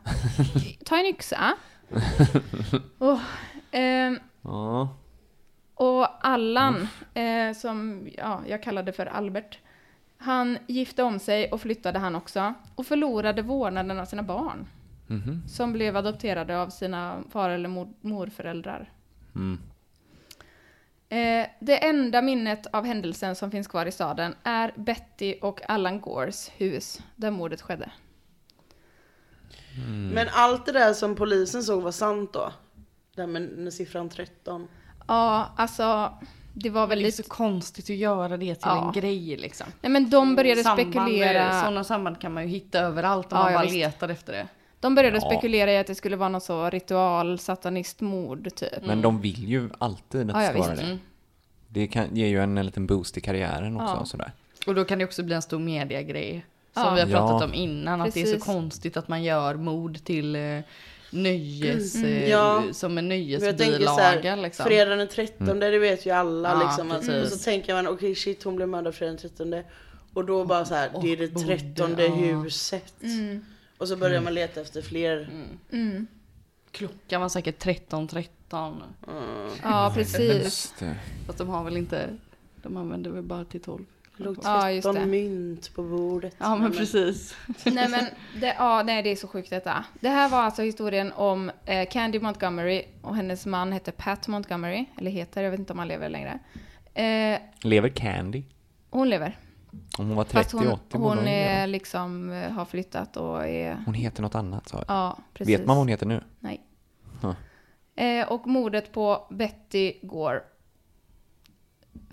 Ta 0.86 0.98
en 0.98 1.06
yxa. 1.06 1.54
Oh, 3.00 3.22
ehm, 3.72 4.20
Ja. 4.42 4.90
Och 5.78 6.28
Allan, 6.28 6.88
eh, 7.14 7.54
som 7.54 8.08
ja, 8.18 8.42
jag 8.48 8.64
kallade 8.64 8.92
för 8.92 9.06
Albert, 9.06 9.60
han 10.18 10.58
gifte 10.68 11.04
om 11.04 11.20
sig 11.20 11.52
och 11.52 11.62
flyttade 11.62 12.00
han 12.00 12.16
också 12.16 12.54
och 12.76 12.88
förlorade 12.88 13.42
vårdnaden 13.42 14.00
av 14.00 14.06
sina 14.06 14.24
barn. 14.24 14.68
Mhm. 15.08 15.48
Som 15.48 15.74
blev 15.74 15.98
adopterade 15.98 16.62
av 16.62 16.70
sina 16.70 17.24
far 17.30 17.50
eller 17.50 17.70
mor, 17.70 17.94
morföräldrar. 18.02 18.92
Mm. 19.36 19.60
Eh, 21.10 21.48
det 21.60 21.86
enda 21.86 22.22
minnet 22.22 22.68
av 22.72 22.86
händelsen 22.86 23.36
som 23.36 23.52
finns 23.52 23.68
kvar 23.68 23.86
i 23.86 23.92
staden 23.92 24.36
är 24.44 24.74
Betty 24.76 25.36
och 25.42 25.70
Allan 25.70 26.02
Gores 26.02 26.52
hus 26.58 27.02
där 27.16 27.32
mordet 27.32 27.62
skedde. 27.62 27.92
Men 30.14 30.28
allt 30.32 30.66
det 30.66 30.72
där 30.72 30.94
som 30.94 31.16
polisen 31.16 31.64
såg 31.64 31.84
var 31.84 31.92
sant 31.92 32.34
då? 32.34 32.54
Det 33.16 33.22
här 33.22 33.28
med, 33.28 33.42
med 33.42 33.74
siffran 33.74 34.10
13. 34.10 34.68
Ja, 35.08 35.51
alltså 35.55 36.12
det 36.53 36.70
var 36.70 36.82
Det 36.82 36.86
är 36.86 36.88
väldigt... 36.88 37.16
så 37.16 37.24
konstigt 37.24 37.86
att 37.86 37.95
göra 37.95 38.38
det 38.38 38.55
till 38.55 38.62
Ja. 38.66 38.86
en 38.88 38.91
grej 39.01 39.38
liksom. 39.38 39.68
Nej 39.82 39.91
men 39.91 40.10
de 40.10 40.36
började 40.36 40.64
Samband, 40.64 40.91
spekulera... 40.93 41.60
Sådana 41.60 41.84
samband 41.84 42.20
kan 42.22 42.34
man 42.34 42.43
ju 42.43 42.49
hitta 42.49 42.80
överallt 42.80 43.34
om 43.34 43.38
Ja, 43.38 43.43
man 43.43 43.53
bara 43.53 43.64
visst. 43.64 43.76
letar 43.76 44.10
efter 44.10 44.34
det. 44.34 44.47
De 44.80 44.95
började 44.95 45.18
Ja. 45.18 45.30
spekulera 45.32 45.72
i 45.72 45.78
att 45.78 45.88
det 45.88 45.95
skulle 45.95 46.16
vara 46.16 46.30
någon 46.30 46.41
så 46.41 46.70
ritual 46.70 47.39
satanistmord 47.39 48.55
typ. 48.55 48.86
Men 48.86 49.01
de 49.01 49.22
vill 49.22 49.49
ju 49.49 49.70
alltid 49.78 50.32
att 50.32 50.43
Ja, 50.45 50.53
det 50.53 50.60
ska 50.64 50.68
vara 50.74 50.76
det. 50.76 50.97
Det 51.68 51.88
kan, 51.88 52.16
ger 52.16 52.28
ju 52.28 52.43
en, 52.43 52.58
en 52.58 52.66
liten 52.66 52.88
boost 52.88 53.18
i 53.18 53.22
karriären 53.22 53.76
också. 53.76 53.93
Ja. 53.95 53.99
och 53.99 54.08
Sådär. 54.08 54.32
Och 54.68 54.76
då 54.76 54.86
kan 54.86 54.99
det 54.99 55.05
också 55.05 55.24
bli 55.24 55.36
en 55.36 55.41
stor 55.41 55.60
mediagrej. 55.60 56.45
Som 56.74 56.84
Ja. 56.84 56.93
vi 56.93 57.01
har 57.01 57.08
pratat 57.08 57.41
Ja. 57.41 57.45
om 57.45 57.53
innan, 57.53 58.01
att 58.01 58.14
det 58.14 58.20
är 58.20 58.24
Precis. 58.24 58.43
så 58.45 58.51
konstigt 58.51 58.97
att 58.97 59.08
man 59.08 59.24
gör 59.24 59.55
mord 59.55 60.03
till 60.03 60.36
eh, 60.36 60.60
nöjes, 61.10 61.95
eh, 61.95 62.30
Ja. 62.30 62.64
som 62.72 62.97
en 62.97 63.10
nöjesbilaga 63.10 64.30
här, 64.30 64.38
liksom. 64.38 64.66
fredag 64.66 64.95
den 64.95 65.08
13, 65.08 65.60
det 65.60 65.80
vet 65.80 66.05
ju 66.05 66.12
alla 66.12 66.49
Ja, 66.49 66.64
liksom. 66.68 66.91
Att, 66.91 67.24
och 67.24 67.28
så 67.32 67.38
tänker 67.38 67.74
man, 67.74 67.88
okej 67.88 68.16
shit 68.16 68.43
hon 68.43 68.55
blev 68.55 68.70
mördad 68.70 68.95
fredag 68.95 69.12
den 69.12 69.18
13. 69.18 69.64
Och 70.14 70.26
då 70.26 70.45
bara 70.45 70.66
så 70.66 70.76
här, 70.76 70.89
det 71.01 71.14
är 71.14 71.18
det 71.18 71.28
13 71.28 71.95
ja. 71.97 72.08
huset. 72.08 72.93
Och 73.78 73.88
så 73.88 73.95
börjar 73.95 74.22
man 74.22 74.34
leta 74.34 74.62
efter 74.62 74.82
fler. 74.82 75.30
Klockan 76.72 77.22
var 77.22 77.30
säkert 77.30 77.66
13.13. 77.66 78.82
Ja, 79.64 79.91
precis. 79.95 80.74
Fast 81.26 81.38
de 81.38 81.49
har 81.49 81.64
väl 81.64 81.78
inte, 81.78 82.10
de 82.64 82.78
använder 82.78 83.12
väl 83.12 83.24
bara 83.24 83.45
till 83.45 83.62
12. 83.62 83.86
Låg 84.18 84.38
Ja, 84.43 84.72
just 84.72 84.86
13 84.88 85.01
det. 85.01 85.05
mynt 85.07 85.74
på 85.76 85.84
bordet. 85.84 86.36
Ja 86.38 86.55
men 86.55 86.72
precis. 86.72 87.36
nej 87.65 87.89
men, 87.89 88.05
det, 88.41 88.55
ja, 88.57 88.84
nej 88.84 89.03
det 89.03 89.09
är 89.09 89.15
så 89.15 89.28
sjukt 89.28 89.49
detta. 89.49 89.86
Det 89.99 90.09
här 90.09 90.30
var 90.30 90.38
alltså 90.41 90.61
historien 90.61 91.11
om 91.15 91.51
eh, 91.65 91.89
Candy 91.89 92.20
Montgomery 92.20 92.84
och 93.01 93.15
hennes 93.15 93.45
man 93.45 93.72
hette 93.72 93.91
Pat 93.91 94.28
Montgomery, 94.28 94.86
eller 94.97 95.11
heter, 95.11 95.43
jag 95.43 95.51
vet 95.51 95.59
inte 95.59 95.74
om 95.74 95.80
han 95.80 95.88
lever 95.88 96.09
längre. 96.09 96.39
Eh, 96.93 97.39
Lever 97.61 97.89
Candy? 97.89 98.43
hon 98.89 99.09
lever. 99.09 99.38
Om 99.97 100.07
hon 100.07 100.15
var 100.15 100.24
Fast 100.24 100.49
30, 100.49 100.57
hon, 100.65 100.74
80 100.74 100.97
borde 100.97 101.09
hon 101.09 101.18
hon 101.18 101.28
är 101.28 101.68
liksom, 101.68 102.32
eh, 102.32 102.51
har 102.51 102.65
flyttat 102.65 103.18
och 103.18 103.47
är, 103.47 103.78
Hon 103.86 103.93
heter 103.93 104.22
något 104.22 104.36
annat 104.36 104.70
sa 104.70 104.78
jag. 104.78 104.86
ja 104.88 105.18
precis. 105.34 105.53
Vet 105.59 105.65
man 105.65 105.76
vad 105.76 105.78
hon 105.78 105.88
heter 105.88 106.05
nu? 106.05 106.24
Nej. 106.39 106.61
Ja. 107.22 107.36
Eh, 108.03 108.28
och 108.32 108.47
mordet 108.47 108.91
på 108.91 109.28
Betty 109.30 109.93
Gore. 110.01 110.41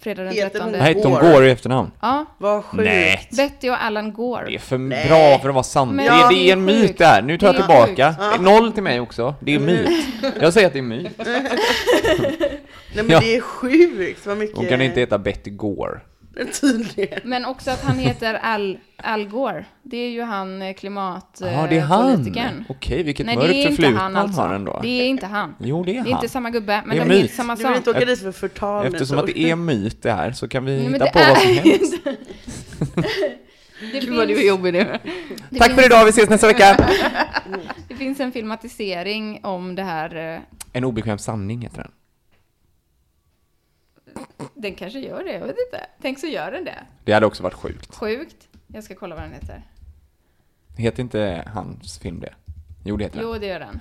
Fredag 0.00 0.22
den 0.24 0.32
Heter 0.32 0.48
13. 0.50 0.62
hon- 0.70 0.78
Nej, 0.78 0.94
de 0.94 1.12
Gore. 1.12 1.32
går 1.32 1.44
i 1.46 1.50
efternamn. 1.50 1.90
Ja, 2.00 2.24
Vad 2.38 2.64
sjukt. 2.64 2.84
Nej. 2.84 3.28
Betty 3.36 3.70
och 3.70 3.84
Alan 3.84 4.12
Gore. 4.12 4.44
Det 4.46 4.54
är 4.54 4.58
för 4.58 4.78
Nej. 4.78 5.06
bra 5.08 5.38
för 5.38 5.48
att 5.48 5.54
vara 5.54 5.62
sant. 5.64 5.92
Men 5.94 6.04
det, 6.04 6.10
är, 6.10 6.28
det 6.30 6.48
är 6.48 6.52
en 6.52 6.64
myt 6.64 6.80
sjukt. 6.88 6.98
det 6.98 7.04
här. 7.06 7.22
Nu 7.22 7.38
tar 7.38 7.46
jag 7.46 7.54
Det 7.54 7.58
är 7.58 7.86
tillbaka. 7.86 8.14
sjukt. 8.32 8.40
Noll 8.42 8.72
till 8.72 8.82
mig 8.82 9.00
också. 9.00 9.34
Det 9.40 9.54
är 9.54 9.58
myt. 9.58 9.88
Jag 10.40 10.52
säger 10.52 10.66
att 10.66 10.72
det 10.72 10.78
är 10.78 10.82
myt. 10.82 11.08
Nej 12.94 13.04
men 13.04 13.08
Ja. 13.10 13.20
det 13.20 13.36
är 13.36 13.40
sjukt 13.40 14.26
vad 14.26 14.36
mycket. 14.36 14.56
Hon 14.56 14.66
kan 14.66 14.80
inte 14.82 15.00
heta 15.00 15.18
Betty 15.18 15.50
Gore. 15.50 16.00
Tydligen. 16.60 17.20
Men 17.24 17.44
också 17.44 17.70
att 17.70 17.82
han 17.84 17.98
heter 17.98 18.34
Al, 18.42 18.78
Al 18.96 19.24
Gore. 19.28 19.64
Det 19.82 19.96
är 19.96 20.10
ju 20.10 20.22
han 20.22 20.62
eh, 20.62 20.74
klimat... 20.74 21.38
Ja, 21.40 21.66
det 21.70 21.76
är 21.76 21.80
han. 21.80 22.16
politikern. 22.16 22.64
Okej, 22.68 23.02
vilket 23.02 23.26
Nej, 23.26 23.36
mörkt 23.36 23.48
det 23.48 23.54
är 23.54 23.58
inte 23.62 23.68
förflutet 23.76 24.00
han 24.00 24.14
han 24.14 24.24
alltså. 24.26 24.40
har 24.40 24.54
ändå. 24.54 24.78
Det 24.82 24.88
är 24.88 25.06
inte 25.06 25.26
han. 25.26 25.54
Jo, 25.58 25.84
det 25.84 25.90
är 25.90 25.92
Det 25.94 25.98
är 25.98 26.02
han. 26.02 26.12
inte 26.12 26.28
samma 26.28 26.50
gubbe, 26.50 26.82
men 26.86 26.96
Det 26.96 27.02
är 27.02 27.08
det 27.08 27.20
är 27.20 27.28
samma 27.28 27.54
Du 27.54 27.58
vill 27.58 27.66
sak. 27.66 27.76
inte 27.76 27.90
åka 27.90 28.04
dit 28.04 28.20
för 28.22 28.32
förtal 28.32 28.86
Eftersom 28.86 29.18
att 29.18 29.26
det 29.26 29.38
är 29.38 29.56
myt 29.56 30.02
det 30.02 30.12
här 30.12 30.32
så 30.32 30.48
kan 30.48 30.64
vi 30.64 30.72
Nej, 30.76 30.84
men 30.88 30.92
hitta 30.92 31.04
det 31.04 31.10
på 31.12 31.18
är 31.18 31.28
vad 31.28 31.38
som 31.38 31.52
helst. 31.52 31.94
Det 33.92 34.00
Gud 34.00 34.16
vad 34.16 34.28
du 34.28 34.34
är 34.42 34.48
jobbig 34.48 34.72
nu. 34.72 34.84
Tack 34.84 35.66
finns, 35.66 35.74
för 35.80 35.86
idag, 35.86 36.04
vi 36.04 36.10
ses 36.10 36.28
nästa 36.30 36.46
vecka! 36.46 36.76
Det 37.88 37.94
finns 37.94 38.20
en 38.20 38.32
filmatisering 38.32 39.40
om 39.42 39.74
det 39.74 39.82
här. 39.82 40.34
eh, 40.34 40.40
En 40.72 40.84
obekväm 40.84 41.18
sanning 41.18 41.62
heter 41.62 41.76
den. 41.82 41.90
Den 44.54 44.74
kanske 44.74 44.98
gör 44.98 45.24
det, 45.24 45.32
jag 45.32 45.40
vet 45.40 45.56
inte. 45.66 45.86
Tänk 46.02 46.18
så 46.18 46.26
gör 46.26 46.50
den 46.52 46.64
det. 46.64 46.78
Det 47.04 47.12
hade 47.12 47.26
också 47.26 47.42
varit 47.42 47.54
sjukt. 47.54 47.94
Sjukt. 47.96 48.48
Jag 48.66 48.84
ska 48.84 48.94
kolla 48.94 49.14
vad 49.14 49.24
den 49.24 49.32
heter. 49.32 49.62
Heter 50.76 51.00
inte 51.02 51.50
hans 51.54 51.98
film 51.98 52.20
det? 52.20 52.34
Jo, 52.84 52.96
det 52.96 53.04
heter 53.04 53.18
den. 53.18 53.26
Jo, 53.28 53.34
det 53.38 53.46
gör 53.46 53.60
den. 53.60 53.80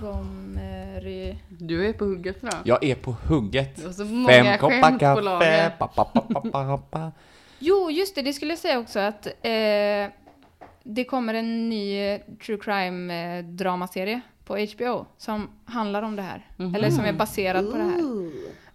Montgomery. 0.00 1.36
Du 1.48 1.88
är 1.88 1.92
på 1.92 2.04
hugget 2.04 2.40
tror 2.40 2.52
jag. 2.64 2.84
Är 2.84 2.94
på 2.94 3.16
hugget. 3.26 3.76
Det 3.76 3.86
var 3.86 3.92
så 3.92 4.04
många 4.04 4.28
Fem 4.28 4.58
koppar 4.58 4.80
skämt 4.82 4.92
på 4.92 4.98
kaffe. 4.98 5.20
lager. 5.20 5.70
Pa, 5.70 5.86
pa, 5.86 6.04
pa, 6.04 6.20
pa, 6.20 6.40
pa, 6.40 6.78
pa. 6.78 7.12
Jo, 7.58 7.90
just 7.90 8.14
det, 8.14 8.22
det 8.22 8.32
skulle 8.32 8.52
jag 8.52 8.58
säga 8.58 8.78
också 8.78 8.98
att 8.98 9.26
eh, 9.26 9.32
det 10.84 11.04
kommer 11.04 11.34
en 11.34 11.68
ny 11.68 11.98
eh, 11.98 12.20
true 12.46 12.58
crime 12.58 13.38
eh, 13.38 13.44
på 14.44 14.56
HBO 14.56 15.06
som 15.18 15.50
handlar 15.64 16.02
om 16.02 16.16
det 16.16 16.22
här. 16.22 16.46
Eller 16.58 16.90
som 16.90 17.04
är 17.04 17.12
baserad 17.12 17.70
på 17.70 17.76
det 17.76 17.82
här. 17.82 18.02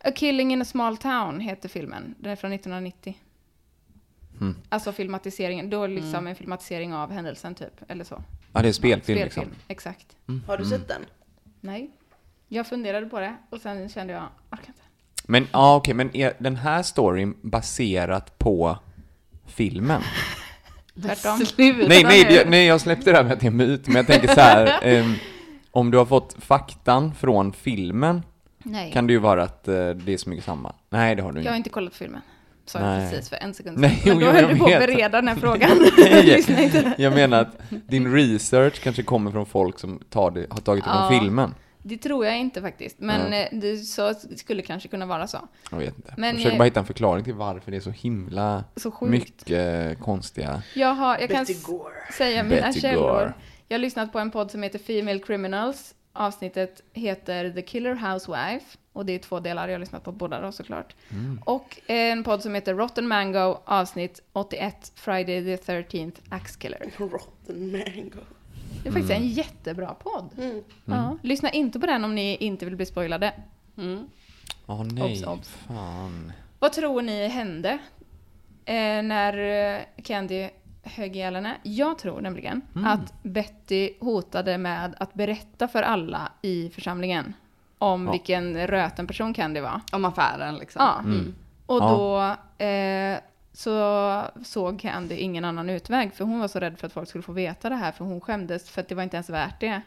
A 0.04 0.12
Killing 0.16 0.54
in 0.54 0.62
a 0.62 0.66
Small 0.66 0.98
Town 0.98 1.40
heter 1.40 1.70
filmen. 1.70 2.16
Den 2.20 2.32
är 2.32 2.36
från 2.36 2.54
1990. 2.54 3.18
Mm. 4.42 4.56
Alltså 4.70 4.92
filmatiseringen, 4.92 5.70
då 5.70 5.88
liksom 5.88 6.28
en 6.28 6.36
filmatisering 6.36 6.94
av 6.94 7.12
händelsen 7.12 7.56
typ, 7.56 7.82
eller 7.88 8.04
så. 8.04 8.24
Ja, 8.54 8.60
det 8.62 8.66
är 8.66 8.68
en 8.68 8.74
spelfilm, 8.74 9.20
Spelfilm, 9.20 9.46
liksom. 9.46 9.64
exakt. 9.68 10.16
Har 10.48 10.58
du 10.58 10.66
sett 10.66 10.88
den? 10.88 11.02
Nej. 11.62 11.92
Jag 12.48 12.68
funderade 12.68 13.06
på 13.06 13.20
det 13.20 13.36
och 13.50 13.62
sen 13.62 13.90
kände 13.90 14.14
jag, 14.14 14.24
orkar 14.52 14.68
inte. 14.68 14.82
Men 15.24 15.48
ja, 15.52 15.76
okej, 15.76 15.94
men 15.94 16.16
är 16.16 16.34
den 16.40 16.56
här 16.56 16.84
storyn 16.84 17.36
baserat 17.42 18.40
på 18.40 18.78
filmen? 19.46 20.02
Tvärtom. 21.02 21.40
Nej, 21.58 22.04
nej, 22.04 22.28
jag, 22.30 22.50
nej, 22.50 22.66
jag 22.66 22.82
släppte 22.82 23.12
det 23.12 23.18
här 23.18 23.24
med 23.24 23.34
att 23.34 23.40
det 23.40 23.48
är 23.48 23.52
myt, 23.52 23.88
men 23.88 23.96
jag 23.96 24.08
tänker 24.08 24.28
så 24.28 24.42
här. 24.42 24.80
ehm, 24.84 25.14
om 25.78 25.92
du 25.92 25.98
har 25.98 26.06
fått 26.06 26.36
faktan 26.40 27.14
från 27.16 27.54
filmen 27.54 28.22
Nej. 28.64 28.92
kan 28.92 29.08
det 29.08 29.14
ju 29.14 29.20
vara 29.20 29.44
att 29.44 29.68
eh, 29.68 29.90
det 29.90 30.14
är 30.14 30.18
så 30.18 30.30
mycket 30.30 30.46
samma. 30.46 30.76
Nej, 30.90 31.16
det 31.16 31.22
har 31.22 31.32
du 31.32 31.40
Jag 31.42 31.46
har 31.52 31.56
inte. 31.56 31.58
inte 31.58 31.70
kollat 31.70 31.92
på 31.92 31.98
filmen. 31.98 32.22
Sa 32.66 32.80
jag 32.80 32.88
Nej. 32.88 33.12
precis 33.12 33.30
för 33.30 33.36
en 33.38 33.54
sekund 33.54 33.78
Nej, 33.80 33.96
sedan. 33.96 34.02
jo, 34.06 34.14
Men 34.16 34.20
då 34.20 34.26
jo, 34.26 34.32
höll 34.32 34.42
jag 34.44 34.52
du 34.54 34.58
på 34.60 34.66
att 34.66 34.72
vet. 34.72 34.80
bereda 34.88 35.10
den 35.22 35.28
här 35.28 35.36
frågan. 35.46 35.70
Lyssna 36.26 36.56
Nej, 36.56 36.64
inte. 36.76 36.94
jag 36.98 37.14
menar 37.14 37.42
att 37.42 37.58
din 37.70 38.14
research 38.14 38.80
kanske 38.84 39.04
kommer 39.04 39.32
från 39.32 39.46
folk 39.46 39.80
som 39.80 40.00
tar 40.10 40.32
det, 40.32 40.46
har 40.50 40.58
tagit 40.58 40.84
det 40.84 40.90
från 40.90 41.14
Ja. 41.14 41.20
filmen. 41.22 41.56
Det 41.84 41.98
tror 41.98 42.26
jag 42.26 42.38
inte 42.38 42.62
faktiskt. 42.62 43.00
Men 43.00 43.30
Nej. 43.30 43.50
eh, 43.52 43.60
det 43.60 43.78
så 43.78 44.14
skulle 44.36 44.62
kanske 44.62 44.90
kunna 44.90 45.06
vara 45.06 45.28
så. 45.28 45.38
Jag 45.72 45.78
vet 45.78 45.96
inte. 45.98 46.14
Men, 46.18 46.28
jag 46.30 46.36
försöker 46.36 46.56
eh, 46.56 46.58
bara 46.60 46.66
hitta 46.66 46.80
en 46.80 46.86
förklaring 46.86 47.24
till 47.24 47.34
varför 47.34 47.72
det 47.72 47.78
är 47.78 47.82
så 47.82 47.90
himla 47.92 48.64
Så 48.76 48.92
sjukt. 48.92 49.12
mycket 49.12 50.00
konstiga... 50.00 50.62
Jag, 50.76 50.94
har, 50.94 51.18
jag 51.18 51.30
kan 51.30 51.40
Betty 51.46 51.54
Gore. 51.66 51.94
säga 52.18 52.44
mina 52.44 52.62
Betty 52.68 52.80
källor. 52.82 53.02
Gore. 53.14 53.34
Jag 53.68 53.78
har 53.78 53.82
lyssnat 53.82 54.12
på 54.12 54.20
en 54.20 54.32
podd 54.32 54.52
som 54.52 54.64
heter 54.64 54.80
Female 54.80 55.20
Criminals. 55.20 55.96
Avsnittet 56.14 56.82
heter 56.94 57.52
The 57.52 57.62
Killer 57.62 57.96
Housewife. 57.96 58.78
Och 58.94 59.06
det 59.06 59.14
är 59.14 59.20
två 59.20 59.40
delar, 59.40 59.68
jag 59.68 59.74
har 59.76 59.80
lyssnat 59.80 60.04
på 60.04 60.12
båda 60.12 60.42
då 60.42 60.52
såklart. 60.52 60.96
Mm. 61.12 61.42
Och 61.46 61.78
en 61.88 62.24
podd 62.24 62.42
som 62.44 62.56
heter 62.56 62.74
Rotten 62.74 63.08
Mango, 63.08 63.58
avsnitt 63.66 64.22
81, 64.34 64.92
Friday 64.96 65.58
the 65.58 65.72
13th, 65.74 66.16
Axe 66.30 66.60
Killer. 66.60 66.92
Rotten 66.98 67.72
mango. 67.72 68.20
Det 68.84 68.90
är 68.90 68.94
faktiskt 68.94 69.12
Mm. 69.12 69.24
en 69.24 69.30
jättebra 69.30 69.94
podd. 69.94 70.30
Ja, 70.86 71.18
lyssna 71.24 71.50
inte 71.52 71.80
på 71.80 71.86
den 71.86 72.06
om 72.06 72.16
ni 72.16 72.36
inte 72.36 72.66
vill 72.66 72.76
bli 72.76 72.86
spoilade. 72.86 73.34
Åh 74.68 74.84
nej, 74.84 75.04
Obs, 75.04 75.24
obs. 75.24 75.48
fan. 75.50 76.32
Vad 76.60 76.74
tror 76.74 77.02
ni 77.02 77.28
hände 77.28 77.70
eh, 78.66 79.02
när 79.04 79.38
eh, 79.38 79.82
Candy 80.04 80.50
högg 80.88 81.16
ihjäl 81.16 81.36
henne. 81.36 81.58
Jag 81.64 81.98
tror 81.98 82.22
nämligen 82.22 82.62
Mm. 82.76 82.88
att 82.88 83.14
Betty 83.24 83.90
hotade 84.00 84.58
med 84.58 84.96
att 85.00 85.14
berätta 85.14 85.68
för 85.68 85.84
alla 85.84 86.32
i 86.42 86.70
församlingen 86.70 87.34
om 87.78 88.06
Ja. 88.06 88.12
vilken 88.12 88.68
röten 88.68 89.08
person 89.08 89.34
Candy 89.34 89.60
var. 89.60 89.82
Om 89.92 90.06
affären 90.06 90.56
liksom. 90.56 90.82
Ja. 90.86 91.00
Mm. 91.00 91.36
Och 91.66 91.78
Ja. 91.78 92.38
då 92.60 92.66
eh, 92.66 93.18
så 93.54 94.24
såg 94.44 94.80
Candy 94.80 95.16
ingen 95.16 95.46
annan 95.46 95.70
utväg 95.70 96.14
för 96.14 96.26
hon 96.26 96.40
var 96.40 96.48
så 96.48 96.60
rädd 96.60 96.78
för 96.80 96.88
att 96.88 96.94
folk 96.94 97.10
skulle 97.10 97.22
få 97.22 97.32
veta 97.32 97.70
det 97.70 97.76
här 97.76 97.92
för 97.92 98.06
hon 98.06 98.22
skämdes 98.22 98.70
för 98.70 98.82
att 98.82 98.90
det 98.90 98.96
var 98.96 99.04
inte 99.04 99.16
ens 99.18 99.30
värt 99.30 99.60
det. 99.60 99.82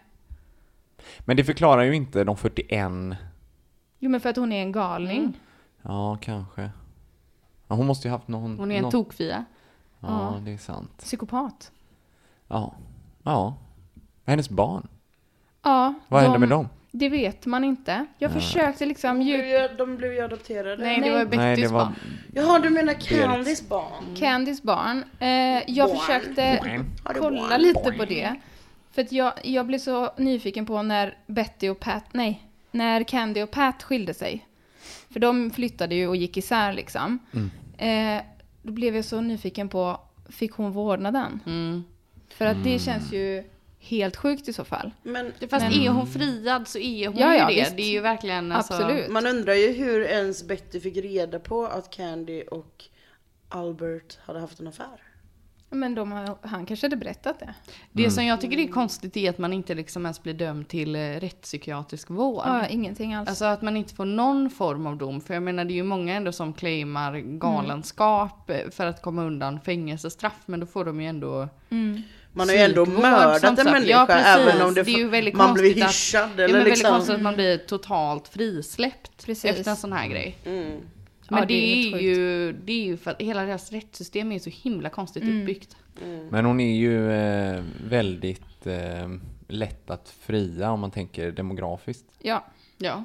Men 1.18 1.36
det 1.36 1.44
förklarar 1.44 1.82
ju 1.82 1.94
inte 1.94 2.24
de 2.24 2.36
41. 2.36 3.16
Jo 3.98 4.10
men 4.10 4.20
för 4.20 4.28
att 4.28 4.36
hon 4.36 4.52
är 4.52 4.62
en 4.62 4.72
galning. 4.72 5.18
Mm. 5.18 5.32
Ja, 5.82 6.18
kanske. 6.20 6.70
Ja, 7.68 7.74
hon 7.76 7.86
måste 7.86 8.08
ju 8.08 8.12
haft 8.12 8.28
någon... 8.28 8.58
Hon 8.58 8.70
är 8.72 8.76
en 8.76 8.82
någon... 8.82 8.90
tokfia. 8.92 9.44
Ja, 10.00 10.40
det 10.44 10.52
är 10.52 10.58
sant. 10.58 10.98
Psykopat. 10.98 11.70
Ja. 12.48 12.74
Ja. 13.22 13.56
Hennes 14.26 14.50
barn. 14.50 14.88
Ja. 15.62 15.94
Vad 16.08 16.20
de- 16.20 16.24
hände 16.24 16.38
med 16.38 16.48
dem? 16.48 16.68
Det 16.92 17.08
vet 17.08 17.46
man 17.46 17.64
inte. 17.64 18.06
Jag 18.18 18.32
försökte 18.32 18.86
liksom 18.86 19.18
De 19.18 19.24
blev 19.24 19.46
ju, 19.46 19.68
de 19.78 19.96
blev 19.96 20.12
ju 20.12 20.20
adopterade. 20.20 20.76
Nej, 20.84 21.00
det 21.00 21.10
var 21.10 21.18
Nej, 21.18 21.26
Bettys 21.26 21.68
det 21.68 21.74
var... 21.74 21.80
barn. 21.84 21.94
Jaha, 22.34 22.58
du 22.58 22.70
menar 22.70 22.92
Candys 22.92 23.68
barn? 23.68 24.16
Candys 24.16 24.62
barn. 24.62 25.04
Eh, 25.18 25.28
jag 25.70 25.88
Barn. 25.88 25.98
försökte 25.98 26.60
du 27.14 27.20
kolla 27.20 27.48
barn? 27.48 27.60
lite 27.60 27.92
på 27.92 28.04
det. 28.04 28.34
För 28.92 29.02
att 29.02 29.12
jag, 29.12 29.32
jag 29.42 29.66
blev 29.66 29.78
så 29.78 30.10
nyfiken 30.16 30.66
på 30.66 30.82
när 30.82 31.18
Betty 31.26 31.68
och 31.68 31.80
Pat, 31.80 32.04
nej, 32.12 32.46
när 32.70 33.02
Candy 33.02 33.42
och 33.42 33.50
Pat 33.50 33.82
skilde 33.82 34.14
sig. 34.14 34.46
För 35.10 35.20
de 35.20 35.50
flyttade 35.50 35.94
ju 35.94 36.08
och 36.08 36.16
gick 36.16 36.36
isär 36.36 36.72
liksom. 36.72 37.18
Eh, 37.78 38.22
då 38.62 38.72
blev 38.72 38.96
jag 38.96 39.04
så 39.04 39.20
nyfiken 39.20 39.68
på, 39.68 40.00
fick 40.28 40.52
hon 40.52 40.72
vårdnaden? 40.72 41.40
Mm. 41.46 41.84
För 42.28 42.46
att 42.46 42.64
det 42.64 42.78
känns 42.78 43.12
ju 43.12 43.44
helt 43.78 44.16
sjukt 44.16 44.48
i 44.48 44.52
så 44.52 44.64
fall. 44.64 44.90
Men 45.02 45.32
Fast 45.50 45.64
Men- 45.64 45.72
är 45.72 45.88
hon 45.88 46.06
friad 46.06 46.68
så 46.68 46.78
är 46.78 47.06
hon 47.08 47.16
Ja, 47.18 47.34
ja, 47.34 47.50
ju 47.50 47.56
det. 47.56 47.60
visst. 47.62 47.76
Det 47.76 47.82
är 47.82 47.90
ju 47.90 48.00
verkligen 48.00 48.52
alltså, 48.52 48.74
Absolut. 48.74 49.08
man 49.10 49.26
undrar 49.26 49.54
ju 49.54 49.72
hur 49.72 50.00
ens 50.02 50.44
Betty 50.48 50.80
fick 50.80 50.96
reda 50.96 51.38
på 51.38 51.66
att 51.66 51.90
Candy 51.90 52.42
och 52.42 52.84
Albert 53.48 54.18
hade 54.24 54.40
haft 54.40 54.60
en 54.60 54.66
affär. 54.66 55.02
Men 55.72 55.94
de, 55.94 56.12
har- 56.12 56.38
han 56.48 56.66
kanske 56.66 56.84
hade 56.86 56.96
berättat 56.96 57.38
det. 57.40 57.54
Det 57.92 58.10
som 58.10 58.24
jag 58.24 58.40
tycker 58.40 58.58
är 58.58 58.66
konstigt 58.68 59.16
är 59.16 59.30
att 59.30 59.38
man 59.38 59.52
inte 59.52 59.74
liksom 59.74 60.04
ens 60.06 60.22
blir 60.22 60.34
dömd 60.34 60.68
till 60.68 60.96
eh, 60.96 61.00
rättspsykiatrisk 61.00 62.10
vård. 62.10 62.42
Ja, 62.46 62.66
ingenting 62.66 63.14
alls. 63.14 63.28
Alltså 63.28 63.44
att 63.44 63.62
man 63.62 63.76
inte 63.76 63.94
får 63.94 64.04
någon 64.04 64.50
form 64.50 64.86
av 64.86 64.96
dom. 64.96 65.20
För 65.20 65.34
jag 65.34 65.42
menar 65.42 65.64
det 65.64 65.72
är 65.72 65.74
ju 65.74 65.82
många 65.82 66.14
ändå 66.14 66.32
som 66.32 66.52
claimar 66.52 67.18
galenskap 67.74 68.50
eh, 68.50 68.70
för 68.70 68.86
att 68.86 69.02
komma 69.02 69.24
undan 69.24 69.60
fängelsestraff. 69.60 70.38
Men 70.46 70.60
då 70.60 70.66
får 70.66 70.84
de 70.84 71.00
ju 71.00 71.06
ändå 71.08 71.48
Man 72.32 72.48
har 72.48 72.54
ju 72.56 72.60
ändå 72.62 72.86
mördat 72.86 73.58
en 73.58 73.64
människa 73.64 73.90
Ja, 73.90 74.06
precis. 74.06 74.26
även 74.26 74.62
om 74.66 74.74
det, 74.74 74.82
Det 74.82 74.90
är 74.90 74.98
ju 74.98 75.08
väldigt 75.08 75.34
man 75.34 75.54
blir 75.54 75.62
konstigt 75.64 75.84
att- 75.84 75.90
hyschad 75.90 76.30
Ja, 76.36 76.44
eller 76.44 76.46
men 76.46 76.52
väldigt 76.52 76.78
liksom. 76.78 76.90
konstigt 76.94 77.14
att 77.16 77.22
man 77.22 77.34
blir 77.34 77.58
totalt 77.58 78.28
frisläppt 78.28 79.26
Precis. 79.26 79.44
efter 79.44 79.70
en 79.70 79.76
sån 79.76 79.92
här 79.92 80.08
grej. 80.08 80.36
Mm. 80.44 80.80
Men 81.30 81.38
Ja, 81.38 81.46
det, 81.46 81.54
det 81.54 81.92
är 81.92 81.98
ju, 82.00 82.52
det 82.52 82.72
är 82.72 82.84
ju 82.84 82.96
för 82.96 83.10
att 83.10 83.22
hela 83.22 83.44
deras 83.44 83.72
rättssystem 83.72 84.32
är 84.32 84.38
så 84.38 84.50
himla 84.50 84.90
konstigt 84.90 85.22
uppbyggt. 85.22 85.76
Men 86.30 86.44
hon 86.44 86.60
är 86.60 86.76
ju 86.76 87.12
eh, 87.12 87.64
väldigt 87.84 88.66
eh, 88.66 89.08
lätt 89.48 89.90
att 89.90 90.08
fria 90.08 90.70
om 90.70 90.80
man 90.80 90.90
tänker 90.90 91.32
demografiskt. 91.32 92.06
Ja, 92.18 92.44
Ja. 92.78 93.04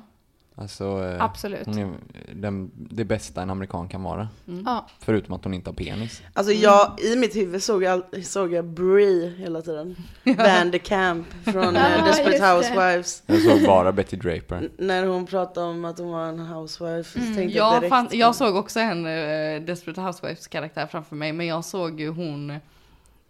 Alltså, 0.58 1.04
eh, 1.04 1.24
absolut. 1.24 1.66
hon 1.66 1.78
är 1.80 1.90
den, 2.34 2.72
det 2.76 3.06
bästa 3.06 3.42
en 3.42 3.50
amerikan 3.50 3.88
kan 3.90 4.04
vara. 4.04 4.28
Ja, 4.66 4.86
Förutom 5.00 5.34
att 5.36 5.44
hon 5.44 5.54
inte 5.54 5.70
har 5.70 5.76
penis. 5.76 6.22
Alltså 6.34 6.54
jag, 6.54 7.00
i 7.04 7.16
mitt 7.16 7.36
huvud 7.36 7.64
såg 7.64 7.84
jag, 7.84 8.26
såg 8.26 8.54
jag 8.54 8.66
Brie 8.66 9.30
hela 9.38 9.62
tiden. 9.62 9.96
Van 10.38 10.72
de 10.72 10.80
Camp 10.80 11.28
från 11.44 11.76
Ja, 11.76 11.90
eh, 11.90 12.06
Desperate 12.06 12.32
just 12.32 12.42
det. 12.42 12.54
Housewives. 12.54 13.24
Jag 13.26 13.42
såg 13.42 13.66
bara 13.68 13.92
Betty 13.92 14.18
Draper. 14.18 14.56
N- 14.58 14.72
När 14.78 15.06
hon 15.06 15.26
pratade 15.26 15.68
om 15.68 15.86
att 15.86 15.98
hon 16.00 16.12
var 16.12 16.26
en 16.26 16.40
housewife 16.40 17.20
så 17.20 17.26
tänkte 17.36 17.58
jag 17.58 17.74
direkt 17.82 17.90
fann, 17.90 18.08
på- 18.08 18.16
jag 18.16 18.36
såg 18.36 18.56
också 18.56 18.80
en 18.80 19.06
uh, 19.06 19.62
Desperate 19.66 20.02
Housewives 20.02 20.48
karaktär 20.48 20.88
framför 20.88 21.16
mig. 21.16 21.34
Men 21.34 21.46
jag 21.48 21.66
såg 21.66 22.00
ju 22.00 22.10
hon 22.10 22.58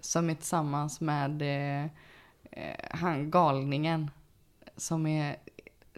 som 0.01 0.30
är 0.30 0.34
tillsammans 0.36 1.01
med 1.01 1.41
eh, 1.41 1.89
han 2.91 3.32
galningen. 3.32 4.11
Som 4.78 5.07
är... 5.07 5.36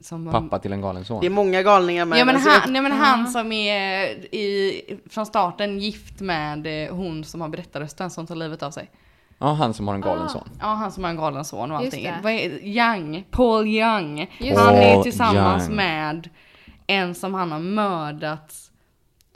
Som 0.01 0.31
Pappa 0.31 0.59
till 0.59 0.73
en 0.73 0.81
galen 0.81 1.05
son. 1.05 1.21
Det 1.21 1.25
är 1.25 1.31
många 1.31 1.63
galningar 1.63 2.05
med 2.05 2.19
Ja 2.19 2.25
men 2.25 2.35
han, 2.35 2.73
nej, 2.73 2.81
men 2.81 2.91
han 2.91 3.27
som 3.27 3.51
är 3.51 4.35
i, 4.35 4.99
från 5.09 5.25
starten 5.25 5.79
gift 5.79 6.19
med 6.19 6.87
eh, 6.87 6.95
hon 6.95 7.23
som 7.23 7.41
har 7.41 7.49
berättarrösten 7.49 8.09
som 8.09 8.27
tar 8.27 8.35
livet 8.35 8.63
av 8.63 8.71
sig. 8.71 8.91
Ja, 9.37 9.53
han 9.53 9.73
som 9.73 9.87
har 9.87 9.95
en 9.95 10.01
galen 10.01 10.29
son. 10.29 10.49
Ja, 10.59 10.65
han 10.65 10.91
som 10.91 11.03
har 11.03 11.11
en 11.11 11.17
galen 11.17 11.45
son 11.45 11.71
och 11.71 11.83
Just 11.83 11.97
allting. 11.97 12.59
Young, 12.63 13.25
Paul 13.31 13.67
Young. 13.67 14.31
Just 14.39 14.59
han 14.59 14.75
är 14.75 15.03
tillsammans 15.03 15.63
Young. 15.63 15.75
med 15.75 16.29
en 16.87 17.15
som 17.15 17.33
han 17.33 17.51
har 17.51 17.59
mördat 17.59 18.53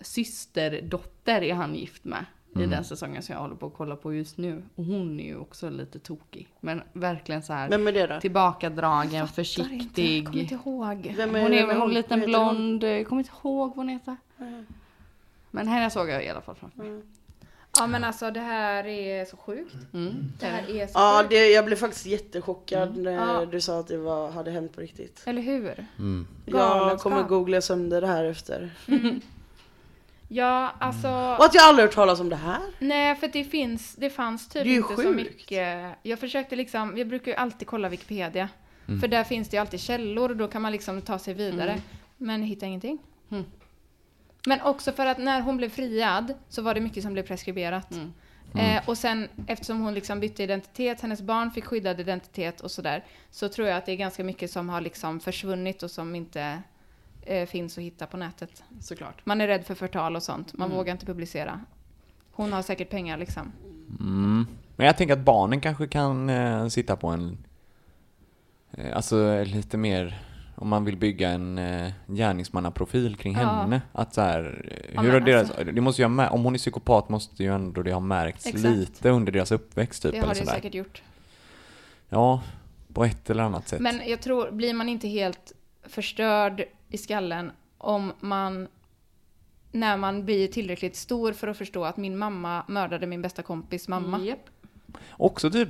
systerdotter 0.01 1.41
är 1.43 1.53
han 1.53 1.76
gift 1.76 2.03
med. 2.03 2.26
I 2.56 2.66
den 2.66 2.84
säsongen 2.84 3.22
som 3.22 3.34
jag 3.34 3.41
håller 3.41 3.56
på 3.56 3.66
att 3.66 3.74
kolla 3.74 3.95
på 3.95 4.14
just 4.14 4.38
nu. 4.38 4.64
Och 4.76 4.86
hon 4.86 5.20
är 5.20 5.24
ju 5.24 5.38
också 5.38 5.70
lite 5.70 5.99
tokig. 5.99 6.47
Men 6.60 6.82
verkligen 6.93 7.43
så 7.43 7.54
här 7.54 7.70
Vem 7.70 7.88
är 7.88 7.91
det 7.91 8.08
då? 8.08 8.20
tillbakadragen, 8.20 9.28
Fattar 9.28 9.43
försiktig. 9.43 10.18
Inte, 10.18 10.30
kommer 10.32 10.41
inte 10.43 10.54
ihåg. 10.56 11.14
Vem 11.18 11.30
Hon 11.36 11.54
är 11.54 11.68
väl 11.68 11.82
en 11.82 11.89
liten 11.93 12.20
blond, 12.20 12.84
jag 12.84 13.08
kommer 13.08 13.20
inte 13.22 13.32
ihåg 13.43 13.68
vad 13.70 13.76
hon 13.78 13.89
heter. 13.89 14.18
Men 15.52 15.68
henne 15.68 15.89
såg 15.89 16.10
jag 16.10 16.26
i 16.26 16.30
alla 16.30 16.41
fall 16.41 16.56
framför 16.56 16.84
mig. 16.84 17.02
Ja 17.78 17.88
men 17.88 18.04
alltså 18.04 18.32
det 18.32 18.39
här 18.39 18.86
är 18.88 19.26
så 19.26 19.38
sjukt. 19.38 19.76
Mm. 19.93 20.32
Det 20.39 20.45
här 20.45 20.70
är 20.76 20.88
så 20.88 20.93
Ja, 20.95 21.18
sjukt. 21.22 21.30
det, 21.30 21.47
jag 21.52 21.66
blev 21.66 21.76
faktiskt 21.76 22.06
jättechockad 22.06 22.97
när 22.97 23.12
Ja. 23.12 23.45
du 23.45 23.62
sa 23.62 23.80
att 23.80 23.88
det 23.88 23.97
var, 23.97 24.32
hade 24.32 24.52
hänt 24.52 24.76
på 24.76 24.82
riktigt. 24.82 25.22
Eller 25.26 25.41
hur? 25.41 25.86
Mm. 25.99 26.28
Jag 26.45 26.99
kommer 26.99 27.24
googla 27.24 27.62
sönder 27.62 28.02
det 28.02 28.08
här 28.08 28.24
efter. 28.24 28.70
Ja 30.34 30.73
alltså. 30.79 31.07
Och 31.07 31.45
att 31.45 31.53
jag 31.53 31.63
aldrig 31.63 31.88
hört 31.88 31.95
talas 31.95 32.19
om 32.19 32.29
det 32.29 32.36
här. 32.36 32.59
Nej 32.79 33.15
för 33.15 33.27
det 33.27 33.43
finns, 33.43 33.95
det 33.95 34.09
fanns 34.09 34.49
typ 34.49 34.63
Det 34.63 34.69
inte 34.69 34.95
så 34.95 35.01
sjukt. 35.01 35.15
mycket. 35.15 35.95
Jag 36.03 36.19
försökte 36.19 36.55
liksom, 36.55 36.97
jag 36.97 37.07
brukar 37.07 37.32
ju 37.32 37.38
alltid 37.38 37.67
kolla 37.67 37.89
Wikipedia. 37.89 38.49
Mm. 38.88 38.99
För 38.99 39.07
där 39.07 39.23
finns 39.23 39.49
det 39.49 39.55
ju 39.57 39.61
alltid 39.61 39.79
källor 39.79 40.29
och 40.29 40.38
då 40.38 40.47
kan 40.47 40.61
man 40.61 40.71
liksom 40.71 41.01
ta 41.01 41.19
sig 41.19 41.34
vidare. 41.34 41.71
Mm. 41.71 41.82
Men 42.17 42.43
hittar 42.43 42.67
ingenting. 42.67 42.97
Mm. 43.32 43.45
Men 44.47 44.61
också 44.61 44.91
för 44.91 45.05
att 45.05 45.17
när 45.17 45.41
hon 45.41 45.57
blev 45.57 45.69
friad 45.69 46.34
så 46.49 46.61
var 46.61 46.73
det 46.73 46.82
mycket 46.82 47.03
som 47.03 47.13
blev 47.13 47.23
preskriberat. 47.23 47.91
Mm. 47.91 48.11
Eh, 48.55 48.89
och 48.89 48.97
sen 48.97 49.27
eftersom 49.47 49.82
hon 49.82 49.93
liksom 49.93 50.19
bytte 50.19 50.43
identitet, 50.43 51.01
hennes 51.01 51.21
barn 51.21 51.51
fick 51.51 51.65
skyddad 51.65 51.99
identitet 51.99 52.61
och 52.61 52.71
sådär. 52.71 53.03
Så 53.32 53.49
tror 53.49 53.67
jag 53.67 53.77
att 53.77 53.86
det 53.86 53.91
är 53.91 53.95
ganska 53.95 54.23
mycket 54.23 54.51
som 54.51 54.69
har 54.69 54.82
liksom 54.82 55.19
försvunnit 55.19 55.84
och 55.84 55.91
som 55.91 56.15
inte 56.15 56.61
eh, 57.22 57.45
finns 57.47 57.78
att 57.78 57.84
hitta 57.84 58.05
på 58.07 58.17
nätet. 58.17 58.63
Såklart. 58.80 59.26
Man 59.26 59.41
är 59.41 59.47
rädd 59.47 59.65
för 59.65 59.76
förtal 59.76 60.15
och 60.15 60.24
sånt. 60.24 60.53
Man 60.57 60.65
Mm. 60.65 60.78
vågar 60.78 60.91
inte 60.93 61.05
publicera. 61.05 61.59
Hon 62.32 62.53
har 62.53 62.61
säkert 62.61 62.89
pengar 62.89 63.17
liksom. 63.17 63.51
Mm. 63.99 64.47
Men 64.76 64.86
jag 64.88 64.97
tänker 64.97 65.13
att 65.13 65.26
barnen 65.26 65.61
kanske 65.61 65.88
kan 65.88 66.30
eh, 66.30 66.67
sitta 66.67 66.95
på 66.95 67.07
en... 67.07 67.38
Eh, 68.72 68.95
alltså 68.95 69.43
lite 69.43 69.78
mer... 69.78 70.22
Om 70.55 70.67
man 70.67 70.86
vill 70.86 70.97
bygga 70.97 71.30
en 71.30 71.57
eh, 71.57 71.91
gärningsmannaprofil 72.07 73.15
kring 73.15 73.34
Ja. 73.34 73.39
henne. 73.39 73.82
Att 73.91 74.13
så 74.13 74.22
här, 74.22 74.65
Ja, 74.95 75.01
hur 75.01 75.11
har 75.13 75.19
deras, 75.19 75.49
alltså- 75.51 75.63
det 75.63 75.82
måste 75.82 76.01
ju 76.01 76.07
ha, 76.07 76.30
om 76.30 76.43
hon 76.43 76.53
är 76.53 76.57
psykopat 76.57 77.09
måste 77.09 77.43
ju 77.43 77.53
ändå 77.55 77.82
det 77.84 77.93
ha 77.93 77.99
märkts 77.99 78.45
Exakt. 78.45 78.63
lite 78.65 79.09
under 79.09 79.32
deras 79.32 79.51
uppväxt 79.51 80.03
typ. 80.03 80.11
Det 80.11 80.17
eller 80.17 80.28
har 80.28 80.34
det 80.34 80.39
sådär. 80.39 80.51
säkert 80.53 80.74
gjort. 80.74 81.01
Ja, 82.09 82.41
på 82.93 83.05
ett 83.05 83.30
eller 83.30 83.43
annat 83.43 83.67
sätt. 83.67 83.80
Men 83.82 84.01
jag 84.07 84.22
tror, 84.22 84.51
blir 84.51 84.74
man 84.74 84.89
inte 84.89 85.07
helt 85.07 85.53
förstörd 85.84 86.63
i 86.89 86.97
skallen 86.97 87.51
om 87.77 88.11
man 88.19 88.67
när 89.71 89.97
man 89.97 90.25
blir 90.25 90.47
tillräckligt 90.47 90.95
stor 90.95 91.34
för 91.34 91.47
att 91.47 91.57
förstå 91.57 91.84
att 91.84 91.97
min 91.97 92.17
mamma 92.17 92.63
mördade 92.67 93.07
min 93.07 93.21
bästa 93.21 93.41
kompis 93.41 93.88
mamma. 93.88 94.19
Japp. 94.19 94.39
Också 95.11 95.51
typ 95.51 95.69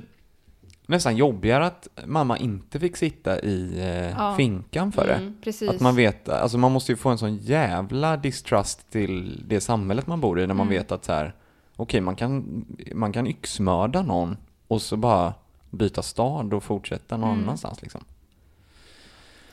nästan 0.86 1.16
jobbigare 1.16 1.66
att 1.66 1.88
mamma 2.06 2.38
inte 2.38 2.80
fick 2.80 2.96
sitta 2.96 3.40
i 3.40 3.78
eh, 3.80 4.10
Ja. 4.10 4.34
finkan 4.36 4.92
för 4.92 5.06
det. 5.06 5.14
Mm. 5.14 5.36
Precis. 5.42 5.70
Att 5.70 5.80
man 5.80 5.96
vet, 5.96 6.28
alltså 6.28 6.58
man 6.58 6.72
måste 6.72 6.92
ju 6.92 6.96
få 6.96 7.08
en 7.08 7.18
sån 7.18 7.36
jävla 7.36 8.16
distrust 8.16 8.90
till 8.90 9.44
det 9.48 9.60
samhället 9.60 10.06
man 10.06 10.20
bor 10.20 10.40
i 10.40 10.46
när 10.46 10.54
man 10.54 10.66
Mm. 10.66 10.78
vet 10.78 10.92
att 10.92 11.04
så 11.04 11.12
här, 11.12 11.34
okej 11.76 12.00
man 12.00 12.16
kan, 12.16 12.64
man 12.94 13.12
kan 13.12 13.26
yxmörda 13.26 14.02
någon 14.02 14.36
och 14.68 14.82
så 14.82 14.96
bara 14.96 15.34
byta 15.70 16.02
stad 16.02 16.54
och 16.54 16.62
fortsätta 16.64 17.16
någon 17.16 17.30
Mm. 17.30 17.42
annanstans 17.42 17.82
liksom. 17.82 18.04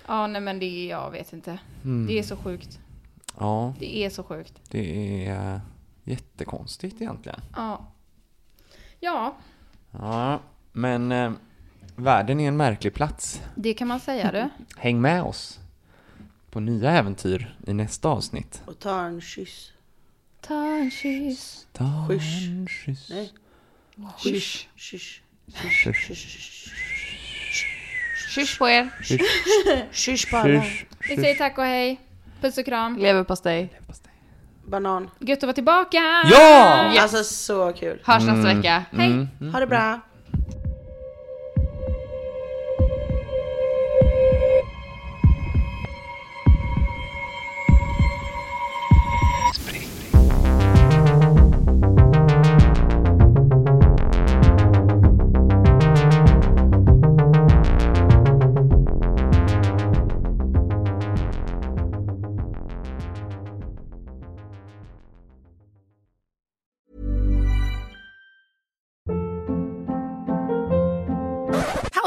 Ja, 0.09 0.27
nej 0.27 0.41
men 0.41 0.59
det 0.59 0.65
är, 0.65 0.89
jag 0.89 1.11
vet 1.11 1.33
inte. 1.33 1.57
Det 2.07 2.19
är 2.19 2.23
så 2.23 2.35
sjukt. 2.37 2.79
Ja, 3.39 3.73
Det 3.79 3.97
är 3.97 4.09
så 4.09 4.23
sjukt. 4.23 4.53
det 4.69 5.25
är 5.27 5.53
eh, 5.55 5.59
jättekonstigt 6.03 7.01
egentligen. 7.01 7.41
Ja. 7.55 7.91
Ja, 8.99 9.35
Ja, 9.91 10.39
men 10.71 11.11
eh, 11.11 11.31
världen 11.95 12.39
är 12.39 12.47
en 12.47 12.57
märklig 12.57 12.93
plats. 12.93 13.41
det 13.55 13.73
kan 13.73 13.87
man 13.87 13.99
säga 13.99 14.31
du. 14.31 14.49
Häng 14.81 15.01
med 15.01 15.23
oss 15.23 15.59
på 16.51 16.59
nya 16.59 16.91
äventyr 16.91 17.55
i 17.67 17.73
nästa 17.73 18.09
avsnitt. 18.09 18.61
Och 18.65 18.79
ta 18.79 19.01
en 19.05 19.21
kyss. 19.21 19.71
Ta 20.41 20.65
en 20.65 20.91
kyss. 20.91 21.67
Ta 21.73 22.07
en 22.11 22.67
kyss. 22.67 23.09
Nej. 23.09 23.33
Shush. 24.17 24.67
Shush. 24.75 25.21
Kyss 25.67 26.29
på 28.59 28.69
er. 28.69 28.89
Shush 29.93 30.31
på 30.31 30.37
alla. 30.37 30.63
Vi 31.09 31.15
säger 31.15 31.35
tack 31.35 31.57
och 31.57 31.63
hej. 31.63 31.99
Puss 32.41 32.57
och 32.57 32.65
kram. 32.65 32.97
Leverpastej. 32.97 33.69
Banan. 34.65 35.09
Gött 35.19 35.37
att 35.37 35.43
vara 35.43 35.53
tillbaka! 35.53 35.97
Ja! 36.31 36.93
Alltså 37.01 37.23
så 37.23 37.73
kul. 37.73 38.01
Hörs 38.05 38.23
nästa 38.23 38.53
vecka. 38.53 38.83
Hej! 38.91 39.27
Ha 39.51 39.59
det 39.59 39.67
bra. 39.67 39.99